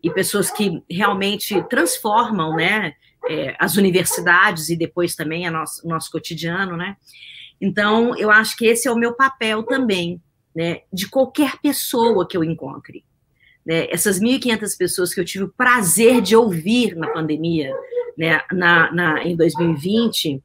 e 0.04 0.10
pessoas 0.12 0.52
que 0.52 0.84
realmente 0.90 1.64
transformam, 1.70 2.58
né? 2.58 2.94
é, 3.28 3.56
as 3.60 3.78
universidades 3.78 4.70
e 4.70 4.76
depois 4.76 5.16
também 5.16 5.48
a 5.48 5.52
nosso, 5.52 5.86
o 5.86 5.90
nosso 5.90 6.12
cotidiano, 6.12 6.78
né? 6.78 6.98
Então, 7.62 8.16
eu 8.18 8.32
acho 8.32 8.58
que 8.58 8.66
esse 8.66 8.88
é 8.88 8.92
o 8.92 8.98
meu 8.98 9.14
papel 9.14 9.64
também, 9.64 10.22
né? 10.56 10.82
De 10.92 11.08
qualquer 11.10 11.58
pessoa 11.62 12.28
que 12.28 12.38
eu 12.38 12.44
encontre. 12.44 13.04
Né? 13.66 13.88
Essas 13.92 14.20
1.500 14.20 14.78
pessoas 14.78 15.14
que 15.14 15.20
eu 15.20 15.26
tive 15.26 15.44
o 15.44 15.54
prazer 15.54 16.22
de 16.22 16.36
ouvir 16.36 16.96
na 16.96 17.08
pandemia, 17.10 17.74
né? 18.20 18.42
na, 18.52 18.92
na 18.92 19.24
em 19.24 19.36
2020, 19.36 20.44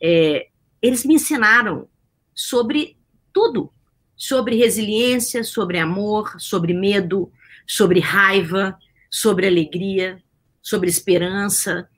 é, 0.00 0.48
eles 0.82 1.04
me 1.06 1.14
ensinaram 1.14 1.88
sobre 2.34 2.98
tudo, 3.32 3.72
sobre 4.14 4.56
resiliência, 4.56 5.42
sobre 5.42 5.78
amor, 5.78 6.38
sobre 6.38 6.74
medo, 6.74 7.32
sobre 7.66 7.98
raiva, 7.98 8.78
sobre 9.10 9.46
alegria, 9.46 10.22
sobre 10.60 10.90
esperança, 10.90 11.88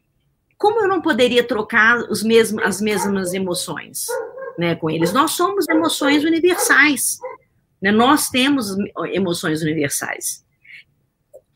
como 0.56 0.80
eu 0.80 0.88
não 0.88 1.02
poderia 1.02 1.44
trocar 1.44 1.98
os 2.08 2.22
mesmos, 2.22 2.62
as 2.62 2.80
mesmas 2.80 3.34
emoções 3.34 4.06
né, 4.56 4.74
com 4.74 4.88
eles? 4.88 5.12
Nós 5.12 5.32
somos 5.32 5.68
emoções 5.68 6.24
universais. 6.24 7.18
Né? 7.82 7.90
Nós 7.90 8.30
temos 8.30 8.74
emoções 9.12 9.60
universais. 9.60 10.45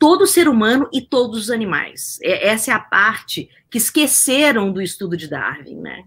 Todo 0.01 0.25
ser 0.25 0.47
humano 0.47 0.89
e 0.91 0.99
todos 0.99 1.43
os 1.43 1.51
animais. 1.51 2.17
Essa 2.23 2.71
é 2.71 2.73
a 2.73 2.79
parte 2.79 3.47
que 3.69 3.77
esqueceram 3.77 4.73
do 4.73 4.81
estudo 4.81 5.15
de 5.15 5.27
Darwin, 5.27 5.75
né? 5.75 6.05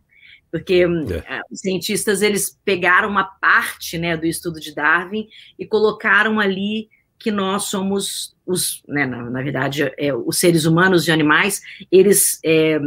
Porque 0.50 0.84
hum, 0.84 1.06
é. 1.10 1.40
os 1.48 1.60
cientistas 1.60 2.20
eles 2.20 2.58
pegaram 2.64 3.08
uma 3.08 3.22
parte 3.22 3.96
né, 3.96 4.16
do 4.16 4.26
estudo 4.26 4.58
de 4.58 4.74
Darwin 4.74 5.28
e 5.56 5.64
colocaram 5.64 6.40
ali 6.40 6.88
que 7.20 7.30
nós 7.30 7.66
somos 7.66 8.36
os, 8.44 8.82
né, 8.88 9.06
na, 9.06 9.30
na, 9.30 9.42
verdade, 9.42 9.92
é, 9.96 10.12
os 10.12 10.38
seres 10.38 10.64
humanos 10.64 11.06
e 11.06 11.12
animais, 11.12 11.62
eles 11.90 12.40
é, 12.44 12.80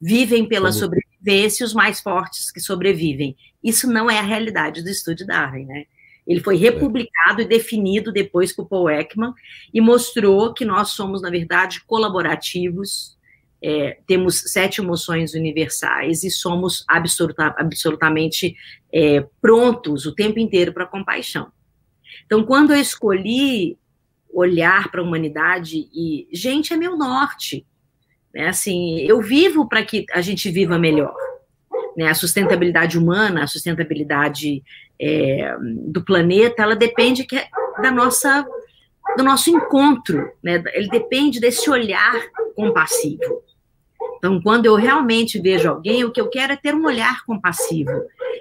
vivem 0.00 0.48
pela 0.48 0.70
sobrevivência 0.70 1.66
os 1.66 1.74
mais 1.74 2.00
fortes 2.00 2.52
que 2.52 2.60
sobrevivem. 2.60 3.36
Isso 3.62 3.88
não 3.90 4.08
é 4.08 4.18
a 4.18 4.22
realidade 4.22 4.80
do 4.80 4.88
estudo 4.88 5.26
Darwin, 5.26 5.66
né? 5.66 5.86
Ele 6.26 6.40
foi 6.40 6.56
republicado 6.56 7.40
é. 7.40 7.44
e 7.44 7.48
definido 7.48 8.12
depois 8.12 8.52
com 8.52 8.62
o 8.62 8.66
Paul 8.66 8.90
Ekman 8.90 9.32
e 9.72 9.80
mostrou 9.80 10.52
que 10.52 10.64
nós 10.64 10.90
somos, 10.90 11.22
na 11.22 11.30
verdade, 11.30 11.82
colaborativos, 11.86 13.18
é, 13.62 13.98
temos 14.06 14.42
sete 14.46 14.80
emoções 14.80 15.34
universais 15.34 16.24
e 16.24 16.30
somos 16.30 16.84
absoluta, 16.88 17.54
absolutamente 17.58 18.56
é, 18.92 19.26
prontos 19.40 20.06
o 20.06 20.14
tempo 20.14 20.38
inteiro 20.38 20.72
para 20.72 20.86
compaixão. 20.86 21.52
Então, 22.24 22.44
quando 22.44 22.72
eu 22.72 22.80
escolhi 22.80 23.78
olhar 24.32 24.90
para 24.90 25.00
a 25.00 25.04
humanidade 25.04 25.88
e, 25.92 26.28
gente, 26.32 26.72
é 26.72 26.76
meu 26.76 26.96
norte. 26.96 27.66
Né? 28.34 28.48
Assim, 28.48 29.00
eu 29.00 29.20
vivo 29.20 29.68
para 29.68 29.84
que 29.84 30.06
a 30.12 30.20
gente 30.20 30.50
viva 30.50 30.78
melhor. 30.78 31.14
Né, 31.96 32.08
a 32.08 32.14
sustentabilidade 32.14 32.98
humana, 32.98 33.44
a 33.44 33.46
sustentabilidade 33.46 34.62
é, 35.00 35.56
do 35.60 36.02
planeta, 36.02 36.62
ela 36.62 36.76
depende 36.76 37.24
que, 37.24 37.36
da 37.82 37.90
nossa, 37.90 38.46
do 39.16 39.22
nosso 39.22 39.50
encontro, 39.50 40.30
né, 40.42 40.62
ele 40.72 40.88
depende 40.88 41.40
desse 41.40 41.68
olhar 41.70 42.20
compassivo. 42.54 43.42
Então, 44.18 44.40
quando 44.42 44.66
eu 44.66 44.74
realmente 44.74 45.40
vejo 45.40 45.68
alguém, 45.68 46.04
o 46.04 46.10
que 46.10 46.20
eu 46.20 46.28
quero 46.28 46.52
é 46.52 46.56
ter 46.56 46.74
um 46.74 46.84
olhar 46.84 47.24
compassivo. 47.24 47.90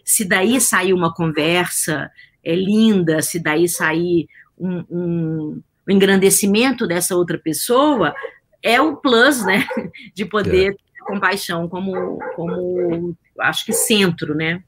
Se 0.04 0.26
daí 0.26 0.60
sair 0.60 0.94
uma 0.94 1.14
conversa 1.14 2.12
é, 2.44 2.54
linda, 2.54 3.22
se 3.22 3.40
daí 3.40 3.68
sair 3.68 4.28
um, 4.58 4.84
um, 4.90 5.62
um 5.88 5.92
engrandecimento 5.92 6.86
dessa 6.86 7.16
outra 7.16 7.38
pessoa, 7.38 8.14
é 8.62 8.82
o 8.82 8.98
plus, 8.98 9.46
né, 9.46 9.66
de 10.14 10.26
poder 10.26 10.72
é. 10.72 10.72
ter 10.72 11.04
compaixão 11.06 11.68
como, 11.68 12.20
como, 12.36 13.16
acho 13.42 13.66
que 13.66 13.74
centro, 13.74 14.36
né. 14.36 14.64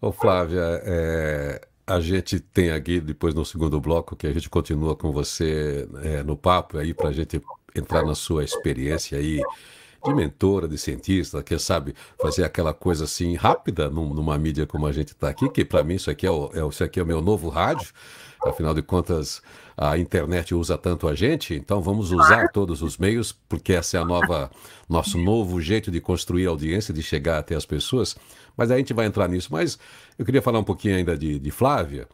Ô 0.00 0.10
Flávia, 0.10 0.82
é, 0.84 1.60
a 1.86 2.00
gente 2.00 2.40
tem 2.40 2.70
aqui, 2.70 3.00
depois 3.00 3.34
no 3.34 3.44
segundo 3.44 3.80
bloco, 3.80 4.16
que 4.16 4.26
a 4.26 4.32
gente 4.32 4.50
continua 4.50 4.96
com 4.96 5.12
você 5.12 5.88
é, 6.02 6.22
no 6.22 6.36
papo 6.36 6.78
aí, 6.78 6.92
para 6.92 7.10
a 7.10 7.12
gente 7.12 7.40
entrar 7.74 8.04
na 8.04 8.14
sua 8.14 8.44
experiência 8.44 9.18
aí 9.18 9.40
de 10.04 10.14
mentora, 10.14 10.66
de 10.66 10.76
cientista, 10.76 11.42
que 11.42 11.56
sabe 11.58 11.94
fazer 12.20 12.44
aquela 12.44 12.74
coisa 12.74 13.04
assim 13.04 13.34
rápida 13.34 13.88
numa 13.88 14.36
mídia 14.36 14.66
como 14.66 14.86
a 14.86 14.92
gente 14.92 15.08
está 15.08 15.28
aqui, 15.28 15.48
que 15.48 15.64
para 15.64 15.84
mim 15.84 15.94
isso 15.94 16.10
aqui 16.10 16.26
é, 16.26 16.30
o, 16.30 16.50
é, 16.52 16.68
isso 16.68 16.82
aqui 16.82 16.98
é 16.98 17.02
o 17.02 17.06
meu 17.06 17.22
novo 17.22 17.48
rádio. 17.48 17.88
Afinal 18.44 18.74
de 18.74 18.82
contas, 18.82 19.40
a 19.76 19.98
internet 19.98 20.54
usa 20.54 20.76
tanto 20.76 21.08
a 21.08 21.14
gente, 21.14 21.54
então 21.54 21.80
vamos 21.80 22.12
usar 22.12 22.48
todos 22.48 22.82
os 22.82 22.98
meios, 22.98 23.32
porque 23.48 23.72
essa 23.72 23.96
é 23.96 24.00
a 24.00 24.04
nova 24.04 24.50
nosso 24.88 25.18
novo 25.18 25.60
jeito 25.60 25.90
de 25.90 26.00
construir 26.00 26.46
audiência, 26.46 26.92
de 26.92 27.02
chegar 27.02 27.38
até 27.38 27.54
as 27.54 27.64
pessoas. 27.64 28.16
Mas 28.56 28.70
a 28.70 28.76
gente 28.76 28.92
vai 28.92 29.06
entrar 29.06 29.28
nisso. 29.28 29.48
Mas 29.50 29.78
eu 30.18 30.24
queria 30.24 30.42
falar 30.42 30.58
um 30.58 30.64
pouquinho 30.64 30.96
ainda 30.96 31.16
de, 31.16 31.38
de 31.38 31.50
Flávia. 31.50 32.06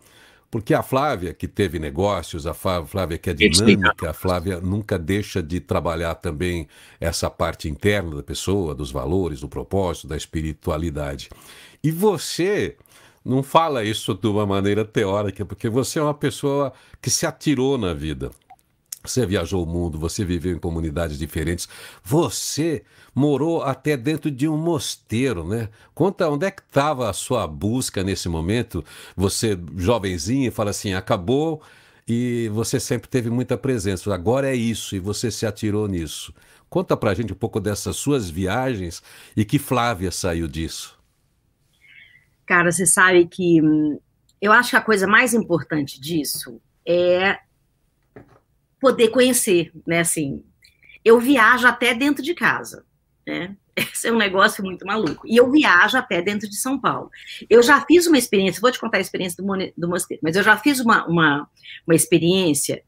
Porque 0.50 0.72
a 0.72 0.82
Flávia, 0.82 1.34
que 1.34 1.46
teve 1.46 1.78
negócios, 1.78 2.46
a 2.46 2.54
Flávia 2.54 3.18
que 3.18 3.28
é 3.28 3.34
dinâmica, 3.34 4.10
a 4.10 4.14
Flávia 4.14 4.60
nunca 4.60 4.98
deixa 4.98 5.42
de 5.42 5.60
trabalhar 5.60 6.14
também 6.14 6.66
essa 6.98 7.28
parte 7.28 7.68
interna 7.68 8.16
da 8.16 8.22
pessoa, 8.22 8.74
dos 8.74 8.90
valores, 8.90 9.40
do 9.40 9.48
propósito, 9.48 10.06
da 10.06 10.16
espiritualidade. 10.16 11.28
E 11.84 11.90
você 11.90 12.76
não 13.24 13.42
fala 13.42 13.84
isso 13.84 14.14
de 14.14 14.26
uma 14.26 14.46
maneira 14.46 14.84
teórica, 14.84 15.44
porque 15.44 15.68
você 15.68 15.98
é 15.98 16.02
uma 16.02 16.14
pessoa 16.14 16.72
que 17.00 17.10
se 17.10 17.26
atirou 17.26 17.76
na 17.76 17.92
vida. 17.92 18.30
Você 19.04 19.24
viajou 19.24 19.62
o 19.62 19.66
mundo, 19.66 19.98
você 19.98 20.24
viveu 20.24 20.54
em 20.54 20.58
comunidades 20.58 21.18
diferentes, 21.18 21.68
você 22.02 22.82
morou 23.14 23.62
até 23.62 23.96
dentro 23.96 24.30
de 24.30 24.48
um 24.48 24.56
mosteiro, 24.56 25.46
né? 25.46 25.68
Conta 25.94 26.28
onde 26.28 26.46
é 26.46 26.50
que 26.50 26.62
estava 26.62 27.08
a 27.08 27.12
sua 27.12 27.46
busca 27.46 28.02
nesse 28.02 28.28
momento? 28.28 28.84
Você, 29.16 29.58
jovenzinho, 29.76 30.50
fala 30.52 30.70
assim: 30.70 30.94
acabou 30.94 31.62
e 32.06 32.50
você 32.52 32.80
sempre 32.80 33.08
teve 33.08 33.30
muita 33.30 33.56
presença. 33.56 34.12
Agora 34.12 34.48
é 34.50 34.54
isso 34.54 34.96
e 34.96 34.98
você 34.98 35.30
se 35.30 35.46
atirou 35.46 35.86
nisso. 35.86 36.34
Conta 36.68 36.96
pra 36.96 37.14
gente 37.14 37.32
um 37.32 37.36
pouco 37.36 37.60
dessas 37.60 37.96
suas 37.96 38.28
viagens 38.28 39.02
e 39.36 39.44
que 39.44 39.58
Flávia 39.58 40.10
saiu 40.10 40.48
disso. 40.48 40.97
Cara, 42.48 42.72
você 42.72 42.86
sabe 42.86 43.26
que 43.26 43.60
hum, 43.60 44.00
eu 44.40 44.52
acho 44.52 44.70
que 44.70 44.76
a 44.76 44.80
coisa 44.80 45.06
mais 45.06 45.34
importante 45.34 46.00
disso 46.00 46.58
é 46.86 47.38
poder 48.80 49.08
conhecer, 49.08 49.70
né? 49.86 50.00
Assim, 50.00 50.42
eu 51.04 51.20
viajo 51.20 51.66
até 51.66 51.92
dentro 51.92 52.22
de 52.22 52.32
casa, 52.32 52.86
né? 53.26 53.54
Esse 53.76 54.08
é 54.08 54.12
um 54.12 54.16
negócio 54.16 54.64
muito 54.64 54.86
maluco. 54.86 55.28
E 55.28 55.36
eu 55.36 55.50
viajo 55.50 55.98
até 55.98 56.22
dentro 56.22 56.48
de 56.48 56.56
São 56.56 56.80
Paulo. 56.80 57.10
Eu 57.50 57.62
já 57.62 57.84
fiz 57.84 58.06
uma 58.06 58.16
experiência, 58.16 58.62
vou 58.62 58.72
te 58.72 58.80
contar 58.80 58.96
a 58.96 59.02
experiência 59.02 59.44
do, 59.44 59.72
do 59.76 59.86
mosteiro, 59.86 60.22
mas 60.24 60.34
eu 60.34 60.42
já 60.42 60.56
fiz 60.56 60.80
uma, 60.80 61.06
uma, 61.06 61.46
uma 61.86 61.94
experiência 61.94 62.82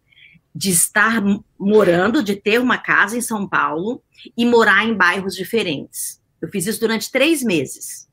de 0.54 0.70
estar 0.70 1.22
morando, 1.58 2.22
de 2.22 2.34
ter 2.34 2.58
uma 2.58 2.78
casa 2.78 3.14
em 3.14 3.20
São 3.20 3.46
Paulo 3.46 4.02
e 4.34 4.46
morar 4.46 4.86
em 4.86 4.94
bairros 4.94 5.34
diferentes. 5.34 6.18
Eu 6.40 6.48
fiz 6.48 6.66
isso 6.66 6.80
durante 6.80 7.12
três 7.12 7.42
meses. 7.42 8.09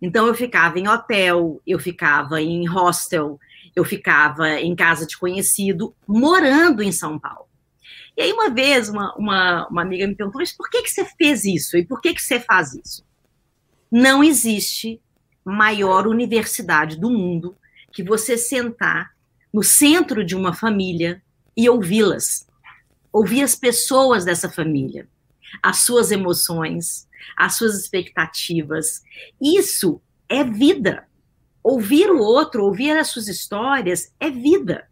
Então, 0.00 0.26
eu 0.26 0.34
ficava 0.34 0.78
em 0.78 0.88
hotel, 0.88 1.60
eu 1.66 1.78
ficava 1.78 2.40
em 2.40 2.66
hostel, 2.66 3.38
eu 3.76 3.84
ficava 3.84 4.58
em 4.58 4.74
casa 4.74 5.06
de 5.06 5.16
conhecido, 5.16 5.94
morando 6.06 6.82
em 6.82 6.90
São 6.90 7.18
Paulo. 7.18 7.48
E 8.16 8.22
aí, 8.22 8.32
uma 8.32 8.50
vez, 8.50 8.88
uma, 8.88 9.14
uma, 9.16 9.68
uma 9.68 9.82
amiga 9.82 10.06
me 10.06 10.14
perguntou: 10.14 10.40
mas 10.40 10.52
por 10.52 10.68
que, 10.68 10.82
que 10.82 10.90
você 10.90 11.04
fez 11.04 11.44
isso? 11.44 11.76
E 11.76 11.84
por 11.84 12.00
que, 12.00 12.14
que 12.14 12.22
você 12.22 12.40
faz 12.40 12.74
isso? 12.74 13.04
Não 13.90 14.22
existe 14.22 15.00
maior 15.44 16.06
universidade 16.06 16.98
do 16.98 17.10
mundo 17.10 17.56
que 17.92 18.02
você 18.02 18.36
sentar 18.36 19.12
no 19.52 19.62
centro 19.62 20.24
de 20.24 20.36
uma 20.36 20.52
família 20.52 21.22
e 21.56 21.68
ouvi-las. 21.68 22.46
Ouvir 23.12 23.42
as 23.42 23.56
pessoas 23.56 24.24
dessa 24.24 24.48
família, 24.48 25.08
as 25.62 25.78
suas 25.78 26.12
emoções, 26.12 27.08
as 27.36 27.54
suas 27.54 27.78
expectativas. 27.78 29.02
Isso 29.40 30.00
é 30.28 30.44
vida 30.44 31.08
ouvir 31.62 32.10
o 32.10 32.18
outro, 32.18 32.64
ouvir 32.64 32.96
as 32.96 33.08
suas 33.08 33.28
histórias 33.28 34.12
é 34.18 34.30
vida. 34.30 34.88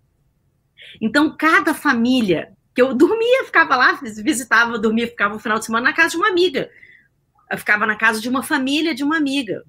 Então, 1.00 1.36
cada 1.36 1.74
família 1.74 2.52
que 2.74 2.82
eu 2.82 2.94
dormia, 2.94 3.44
ficava 3.44 3.76
lá, 3.76 4.00
visitava, 4.02 4.78
dormia, 4.78 5.08
ficava 5.08 5.34
no 5.34 5.40
final 5.40 5.58
de 5.58 5.64
semana 5.64 5.88
na 5.88 5.92
casa 5.92 6.10
de 6.10 6.16
uma 6.16 6.28
amiga. 6.28 6.70
Eu 7.50 7.58
ficava 7.58 7.86
na 7.86 7.96
casa 7.96 8.20
de 8.20 8.28
uma 8.28 8.42
família 8.42 8.94
de 8.94 9.02
uma 9.02 9.16
amiga. 9.16 9.64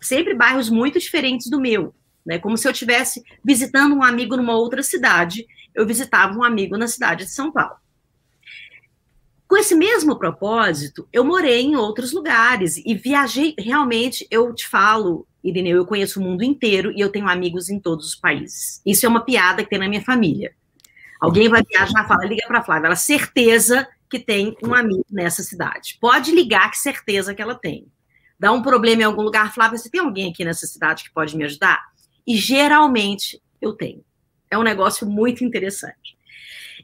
Sempre 0.00 0.34
bairros 0.34 0.70
muito 0.70 0.98
diferentes 0.98 1.50
do 1.50 1.60
meu, 1.60 1.94
né? 2.24 2.38
Como 2.38 2.56
se 2.56 2.68
eu 2.68 2.72
estivesse 2.72 3.22
visitando 3.44 3.94
um 3.94 4.02
amigo 4.02 4.36
numa 4.36 4.54
outra 4.54 4.82
cidade, 4.82 5.46
eu 5.74 5.86
visitava 5.86 6.38
um 6.38 6.44
amigo 6.44 6.76
na 6.76 6.86
cidade 6.86 7.24
de 7.24 7.30
São 7.30 7.50
Paulo. 7.50 7.76
Com 9.56 9.60
esse 9.60 9.74
mesmo 9.74 10.18
propósito, 10.18 11.08
eu 11.10 11.24
morei 11.24 11.62
em 11.62 11.76
outros 11.76 12.12
lugares 12.12 12.76
e 12.76 12.94
viajei. 12.94 13.54
Realmente, 13.58 14.26
eu 14.30 14.54
te 14.54 14.68
falo, 14.68 15.26
Irineu, 15.42 15.78
eu 15.78 15.86
conheço 15.86 16.20
o 16.20 16.22
mundo 16.22 16.44
inteiro 16.44 16.92
e 16.94 17.00
eu 17.00 17.10
tenho 17.10 17.26
amigos 17.26 17.70
em 17.70 17.80
todos 17.80 18.08
os 18.08 18.14
países. 18.14 18.82
Isso 18.84 19.06
é 19.06 19.08
uma 19.08 19.24
piada 19.24 19.64
que 19.64 19.70
tem 19.70 19.78
na 19.78 19.88
minha 19.88 20.04
família. 20.04 20.54
Alguém 21.18 21.48
vai 21.48 21.62
viajar 21.62 22.06
fala, 22.06 22.26
liga 22.26 22.46
para 22.46 22.62
Flávia, 22.62 22.88
ela 22.88 22.96
certeza 22.96 23.88
que 24.10 24.18
tem 24.18 24.54
um 24.62 24.74
amigo 24.74 25.06
nessa 25.10 25.42
cidade. 25.42 25.96
Pode 26.02 26.32
ligar, 26.32 26.70
que 26.70 26.76
certeza 26.76 27.34
que 27.34 27.40
ela 27.40 27.54
tem. 27.54 27.86
Dá 28.38 28.52
um 28.52 28.60
problema 28.60 29.00
em 29.00 29.06
algum 29.06 29.22
lugar, 29.22 29.54
Flávia, 29.54 29.78
você 29.78 29.88
tem 29.88 30.02
alguém 30.02 30.30
aqui 30.32 30.44
nessa 30.44 30.66
cidade 30.66 31.02
que 31.04 31.14
pode 31.14 31.34
me 31.34 31.44
ajudar? 31.44 31.82
E 32.26 32.36
geralmente 32.36 33.40
eu 33.58 33.72
tenho. 33.72 34.04
É 34.50 34.58
um 34.58 34.62
negócio 34.62 35.08
muito 35.08 35.42
interessante. 35.42 36.15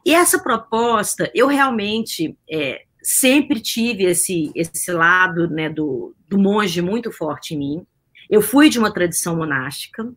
E 0.04 0.14
essa 0.14 0.38
proposta, 0.38 1.30
eu 1.34 1.46
realmente 1.46 2.36
é, 2.50 2.82
sempre 3.02 3.60
tive 3.60 4.04
esse, 4.04 4.50
esse 4.54 4.92
lado 4.92 5.48
né, 5.48 5.68
do, 5.68 6.14
do 6.28 6.38
monge 6.38 6.80
muito 6.82 7.12
forte 7.12 7.54
em 7.54 7.58
mim. 7.58 7.86
Eu 8.28 8.42
fui 8.42 8.68
de 8.68 8.78
uma 8.78 8.92
tradição 8.92 9.36
monástica, 9.36 10.12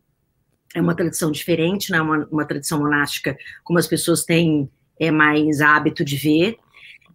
é 0.73 0.81
uma 0.81 0.95
tradição 0.95 1.31
diferente, 1.31 1.91
né? 1.91 2.01
uma, 2.01 2.27
uma 2.31 2.45
tradição 2.45 2.79
monástica 2.79 3.37
como 3.63 3.79
as 3.79 3.87
pessoas 3.87 4.23
têm 4.23 4.69
é, 4.99 5.11
mais 5.11 5.61
hábito 5.61 6.03
de 6.03 6.17
ver. 6.17 6.57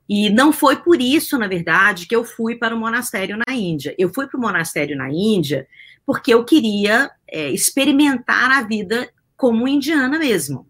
E 0.09 0.28
não 0.30 0.52
foi 0.52 0.76
por 0.76 1.00
isso, 1.00 1.38
na 1.38 1.46
verdade, 1.46 2.06
que 2.06 2.16
eu 2.16 2.24
fui 2.24 2.56
para 2.56 2.74
o 2.74 2.78
monastério 2.78 3.38
na 3.46 3.54
Índia. 3.54 3.94
Eu 3.96 4.12
fui 4.12 4.26
para 4.26 4.38
o 4.38 4.40
monastério 4.40 4.96
na 4.96 5.09
Índia 5.09 5.66
porque 6.04 6.35
eu 6.35 6.44
queria 6.44 7.11
é, 7.28 7.50
experimentar 7.50 8.50
a 8.50 8.62
vida 8.62 9.09
como 9.37 9.68
indiana 9.68 10.18
mesmo. 10.18 10.69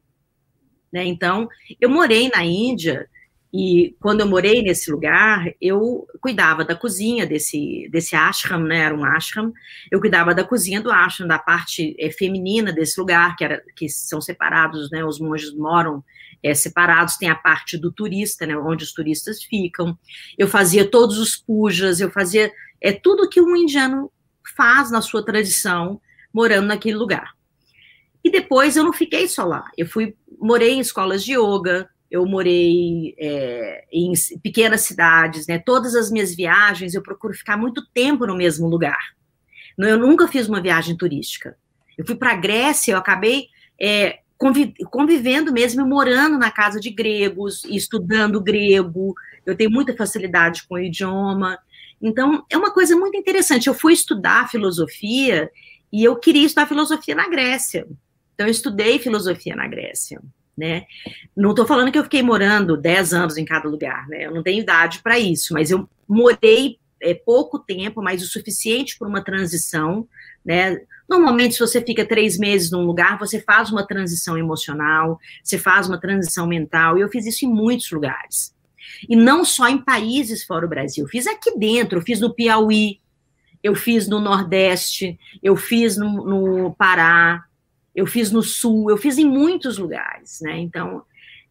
Né? 0.92 1.05
Então, 1.05 1.48
eu 1.81 1.88
morei 1.88 2.29
na 2.29 2.44
Índia 2.44 3.09
e 3.53 3.96
quando 4.00 4.20
eu 4.20 4.29
morei 4.29 4.62
nesse 4.62 4.90
lugar, 4.90 5.53
eu 5.61 6.07
cuidava 6.20 6.64
da 6.64 6.76
cozinha 6.76 7.26
desse, 7.26 7.88
desse 7.90 8.14
ashram, 8.14 8.61
né? 8.61 8.79
Era 8.79 8.94
um 8.94 9.05
ashram. 9.05 9.53
Eu 9.90 10.00
cuidava 10.00 10.33
da 10.33 10.44
cozinha 10.44 10.81
do 10.81 10.90
ashram, 10.90 11.26
da 11.26 11.38
parte 11.38 11.96
é, 11.98 12.11
feminina 12.11 12.72
desse 12.72 12.98
lugar, 13.00 13.35
que, 13.35 13.44
era, 13.44 13.61
que 13.74 13.88
são 13.88 14.20
separados, 14.20 14.88
né? 14.90 15.05
Os 15.05 15.18
monges 15.18 15.53
moram 15.53 16.05
é, 16.42 16.55
separados, 16.55 17.16
tem 17.16 17.29
a 17.29 17.35
parte 17.35 17.76
do 17.76 17.90
turista, 17.90 18.46
né? 18.46 18.57
Onde 18.57 18.85
os 18.85 18.92
turistas 18.92 19.42
ficam. 19.42 19.98
Eu 20.38 20.46
fazia 20.46 20.88
todos 20.88 21.18
os 21.18 21.35
pujas, 21.35 22.00
eu 22.00 22.11
fazia 22.11 22.53
é 22.81 22.92
tudo 22.92 23.29
que 23.29 23.40
um 23.40 23.55
indiano 23.55 24.11
faz 24.57 24.90
na 24.90 25.03
sua 25.03 25.24
tradição, 25.24 26.00
morando 26.33 26.68
naquele 26.68 26.96
lugar. 26.96 27.35
E 28.24 28.30
depois 28.30 28.76
eu 28.76 28.85
não 28.85 28.92
fiquei 28.92 29.28
só 29.28 29.44
lá. 29.44 29.70
Eu 29.76 29.87
fui, 29.87 30.14
morei 30.38 30.72
em 30.72 30.80
escolas 30.80 31.24
de 31.24 31.33
yoga, 31.33 31.88
eu 32.11 32.26
morei 32.26 33.14
é, 33.18 33.85
em 33.92 34.12
pequenas 34.42 34.83
cidades, 34.83 35.46
né? 35.46 35.59
Todas 35.59 35.94
as 35.94 36.11
minhas 36.11 36.35
viagens 36.35 36.94
eu 36.94 37.02
procuro 37.02 37.33
ficar 37.33 37.56
muito 37.56 37.87
tempo 37.94 38.26
no 38.26 38.37
mesmo 38.37 38.68
lugar. 38.68 38.98
Eu 39.78 39.98
nunca 39.98 40.28
fiz 40.28 40.48
uma 40.48 40.61
viagem 40.61 40.96
turística. 40.96 41.56
Eu 41.96 42.04
fui 42.04 42.16
para 42.16 42.33
a 42.33 42.37
Grécia, 42.37 42.92
eu 42.92 42.98
acabei 42.98 43.46
é, 43.80 44.18
convivendo 44.90 45.52
mesmo, 45.52 45.87
morando 45.87 46.38
na 46.38 46.50
casa 46.50 46.80
de 46.80 46.90
gregos, 46.90 47.64
estudando 47.64 48.42
grego. 48.42 49.14
Eu 49.46 49.56
tenho 49.56 49.70
muita 49.70 49.96
facilidade 49.96 50.66
com 50.66 50.74
o 50.74 50.78
idioma. 50.78 51.59
Então, 52.00 52.44
é 52.50 52.56
uma 52.56 52.72
coisa 52.72 52.96
muito 52.96 53.16
interessante. 53.16 53.68
Eu 53.68 53.74
fui 53.74 53.92
estudar 53.92 54.50
filosofia 54.50 55.50
e 55.92 56.02
eu 56.02 56.16
queria 56.16 56.46
estudar 56.46 56.66
filosofia 56.66 57.14
na 57.14 57.28
Grécia. 57.28 57.87
Então, 58.40 58.48
eu 58.48 58.53
estudei 58.53 58.98
filosofia 58.98 59.55
na 59.55 59.68
Grécia. 59.68 60.18
Né? 60.57 60.87
Não 61.37 61.50
estou 61.50 61.66
falando 61.66 61.92
que 61.92 61.98
eu 61.98 62.05
fiquei 62.05 62.22
morando 62.22 62.74
10 62.74 63.12
anos 63.12 63.37
em 63.37 63.44
cada 63.44 63.68
lugar, 63.68 64.09
né? 64.09 64.24
Eu 64.24 64.35
não 64.35 64.42
tenho 64.42 64.62
idade 64.62 65.00
para 65.03 65.18
isso, 65.18 65.53
mas 65.53 65.70
eu 65.70 65.87
morei 66.09 66.79
é, 67.03 67.12
pouco 67.12 67.59
tempo, 67.59 68.03
mas 68.03 68.22
o 68.22 68.26
suficiente 68.26 68.96
para 68.98 69.09
uma 69.09 69.22
transição, 69.22 70.09
né? 70.42 70.81
Normalmente, 71.07 71.55
se 71.55 71.61
você 71.61 71.83
fica 71.83 72.05
três 72.05 72.38
meses 72.38 72.70
num 72.70 72.85
lugar, 72.85 73.18
você 73.18 73.40
faz 73.40 73.70
uma 73.70 73.87
transição 73.87 74.38
emocional, 74.38 75.18
você 75.44 75.59
faz 75.59 75.87
uma 75.87 76.00
transição 76.00 76.46
mental, 76.46 76.96
e 76.96 77.03
eu 77.03 77.11
fiz 77.11 77.26
isso 77.26 77.44
em 77.44 77.48
muitos 77.48 77.90
lugares. 77.90 78.55
E 79.07 79.16
não 79.16 79.44
só 79.44 79.68
em 79.68 79.79
países 79.79 80.44
fora 80.44 80.64
o 80.64 80.68
Brasil, 80.68 81.07
fiz 81.09 81.26
aqui 81.26 81.59
dentro, 81.59 82.00
fiz 82.00 82.20
no 82.20 82.35
Piauí, 82.35 83.00
eu 83.62 83.74
fiz 83.74 84.09
no 84.09 84.18
Nordeste, 84.18 85.18
eu 85.42 85.57
fiz 85.57 85.98
no, 85.98 86.24
no 86.24 86.74
Pará, 86.74 87.44
eu 87.94 88.07
fiz 88.07 88.31
no 88.31 88.42
Sul, 88.42 88.90
eu 88.90 88.96
fiz 88.96 89.18
em 89.18 89.24
muitos 89.24 89.79
lugares, 89.79 90.40
né? 90.40 90.59
Então, 90.59 91.03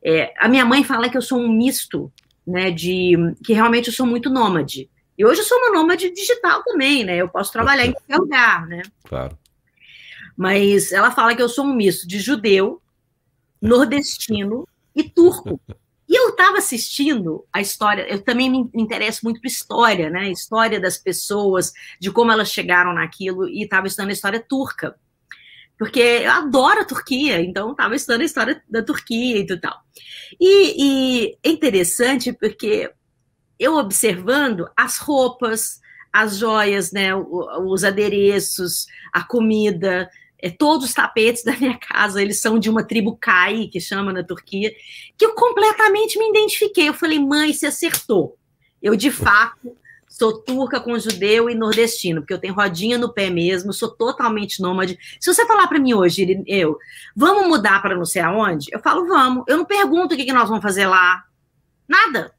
é, 0.03 0.33
a 0.37 0.47
minha 0.47 0.65
mãe 0.65 0.83
fala 0.83 1.09
que 1.09 1.17
eu 1.17 1.21
sou 1.21 1.39
um 1.39 1.51
misto, 1.51 2.11
né? 2.45 2.71
De 2.71 3.15
que 3.43 3.53
realmente 3.53 3.87
eu 3.87 3.93
sou 3.93 4.05
muito 4.05 4.29
nômade. 4.29 4.89
E 5.17 5.25
hoje 5.25 5.41
eu 5.41 5.45
sou 5.45 5.57
uma 5.57 5.71
nômade 5.71 6.09
digital 6.11 6.63
também, 6.63 7.03
né? 7.03 7.17
Eu 7.17 7.27
posso 7.27 7.51
trabalhar 7.51 7.85
em 7.85 7.91
qualquer 7.91 8.17
lugar, 8.17 8.67
né? 8.67 8.81
Claro. 9.03 9.37
Mas 10.37 10.93
ela 10.93 11.11
fala 11.11 11.35
que 11.35 11.41
eu 11.41 11.49
sou 11.49 11.65
um 11.65 11.75
misto 11.75 12.07
de 12.07 12.19
judeu, 12.19 12.81
nordestino 13.61 14.65
e 14.95 15.03
turco. 15.03 15.59
E 16.07 16.17
eu 16.17 16.29
estava 16.29 16.57
assistindo 16.57 17.45
a 17.53 17.61
história, 17.61 18.01
eu 18.09 18.21
também 18.21 18.49
me 18.49 18.69
interesso 18.73 19.19
muito 19.23 19.41
por 19.41 19.47
história, 19.47 20.09
né? 20.09 20.31
História 20.31 20.79
das 20.79 20.97
pessoas, 20.97 21.71
de 21.99 22.09
como 22.09 22.31
elas 22.31 22.49
chegaram 22.49 22.93
naquilo, 22.93 23.47
e 23.47 23.63
estava 23.63 23.85
estudando 23.85 24.09
a 24.09 24.13
história 24.13 24.39
turca. 24.39 24.95
Porque 25.79 26.01
eu 26.01 26.31
adoro 26.31 26.81
a 26.81 26.85
Turquia, 26.85 27.39
então 27.39 27.71
estava 27.71 27.95
estudando 27.95 28.21
a 28.21 28.25
história 28.25 28.61
da 28.69 28.83
Turquia 28.83 29.37
e 29.37 29.45
tudo 29.45 29.61
tal. 29.61 29.79
E, 30.37 30.75
e 30.77 31.37
é 31.41 31.49
interessante 31.49 32.33
porque 32.33 32.91
eu 33.57 33.77
observando 33.77 34.69
as 34.75 34.97
roupas, 34.97 35.79
as 36.11 36.37
joias, 36.37 36.91
né, 36.91 37.15
os 37.15 37.85
adereços, 37.85 38.87
a 39.13 39.23
comida, 39.23 40.09
é, 40.37 40.49
todos 40.49 40.87
os 40.87 40.93
tapetes 40.93 41.43
da 41.47 41.55
minha 41.55 41.77
casa, 41.77 42.21
eles 42.21 42.41
são 42.41 42.59
de 42.59 42.69
uma 42.69 42.83
tribo 42.83 43.15
Kai, 43.15 43.67
que 43.67 43.79
chama 43.79 44.11
na 44.11 44.21
Turquia, 44.23 44.73
que 45.17 45.25
eu 45.25 45.33
completamente 45.33 46.19
me 46.19 46.29
identifiquei. 46.29 46.89
Eu 46.89 46.93
falei, 46.93 47.19
mãe, 47.19 47.53
você 47.53 47.67
acertou. 47.67 48.37
Eu, 48.81 48.97
de 48.97 49.11
fato, 49.11 49.77
sou 50.09 50.41
turca 50.41 50.81
com 50.81 50.97
judeu 50.97 51.49
e 51.49 51.55
nordestino, 51.55 52.21
porque 52.21 52.33
eu 52.33 52.39
tenho 52.39 52.53
rodinha 52.53 52.97
no 52.97 53.13
pé 53.13 53.29
mesmo, 53.29 53.71
sou 53.71 53.89
totalmente 53.89 54.61
nômade. 54.61 54.97
Se 55.19 55.31
você 55.31 55.45
falar 55.45 55.67
para 55.67 55.79
mim 55.79 55.93
hoje, 55.93 56.43
eu, 56.47 56.77
vamos 57.15 57.47
mudar 57.47 57.81
para 57.81 57.95
não 57.95 58.05
sei 58.05 58.21
aonde? 58.21 58.67
Eu 58.71 58.79
falo, 58.79 59.07
vamos. 59.07 59.45
Eu 59.47 59.57
não 59.57 59.65
pergunto 59.65 60.15
o 60.15 60.17
que, 60.17 60.25
que 60.25 60.33
nós 60.33 60.49
vamos 60.49 60.63
fazer 60.63 60.87
lá. 60.87 61.23
Nada. 61.87 62.33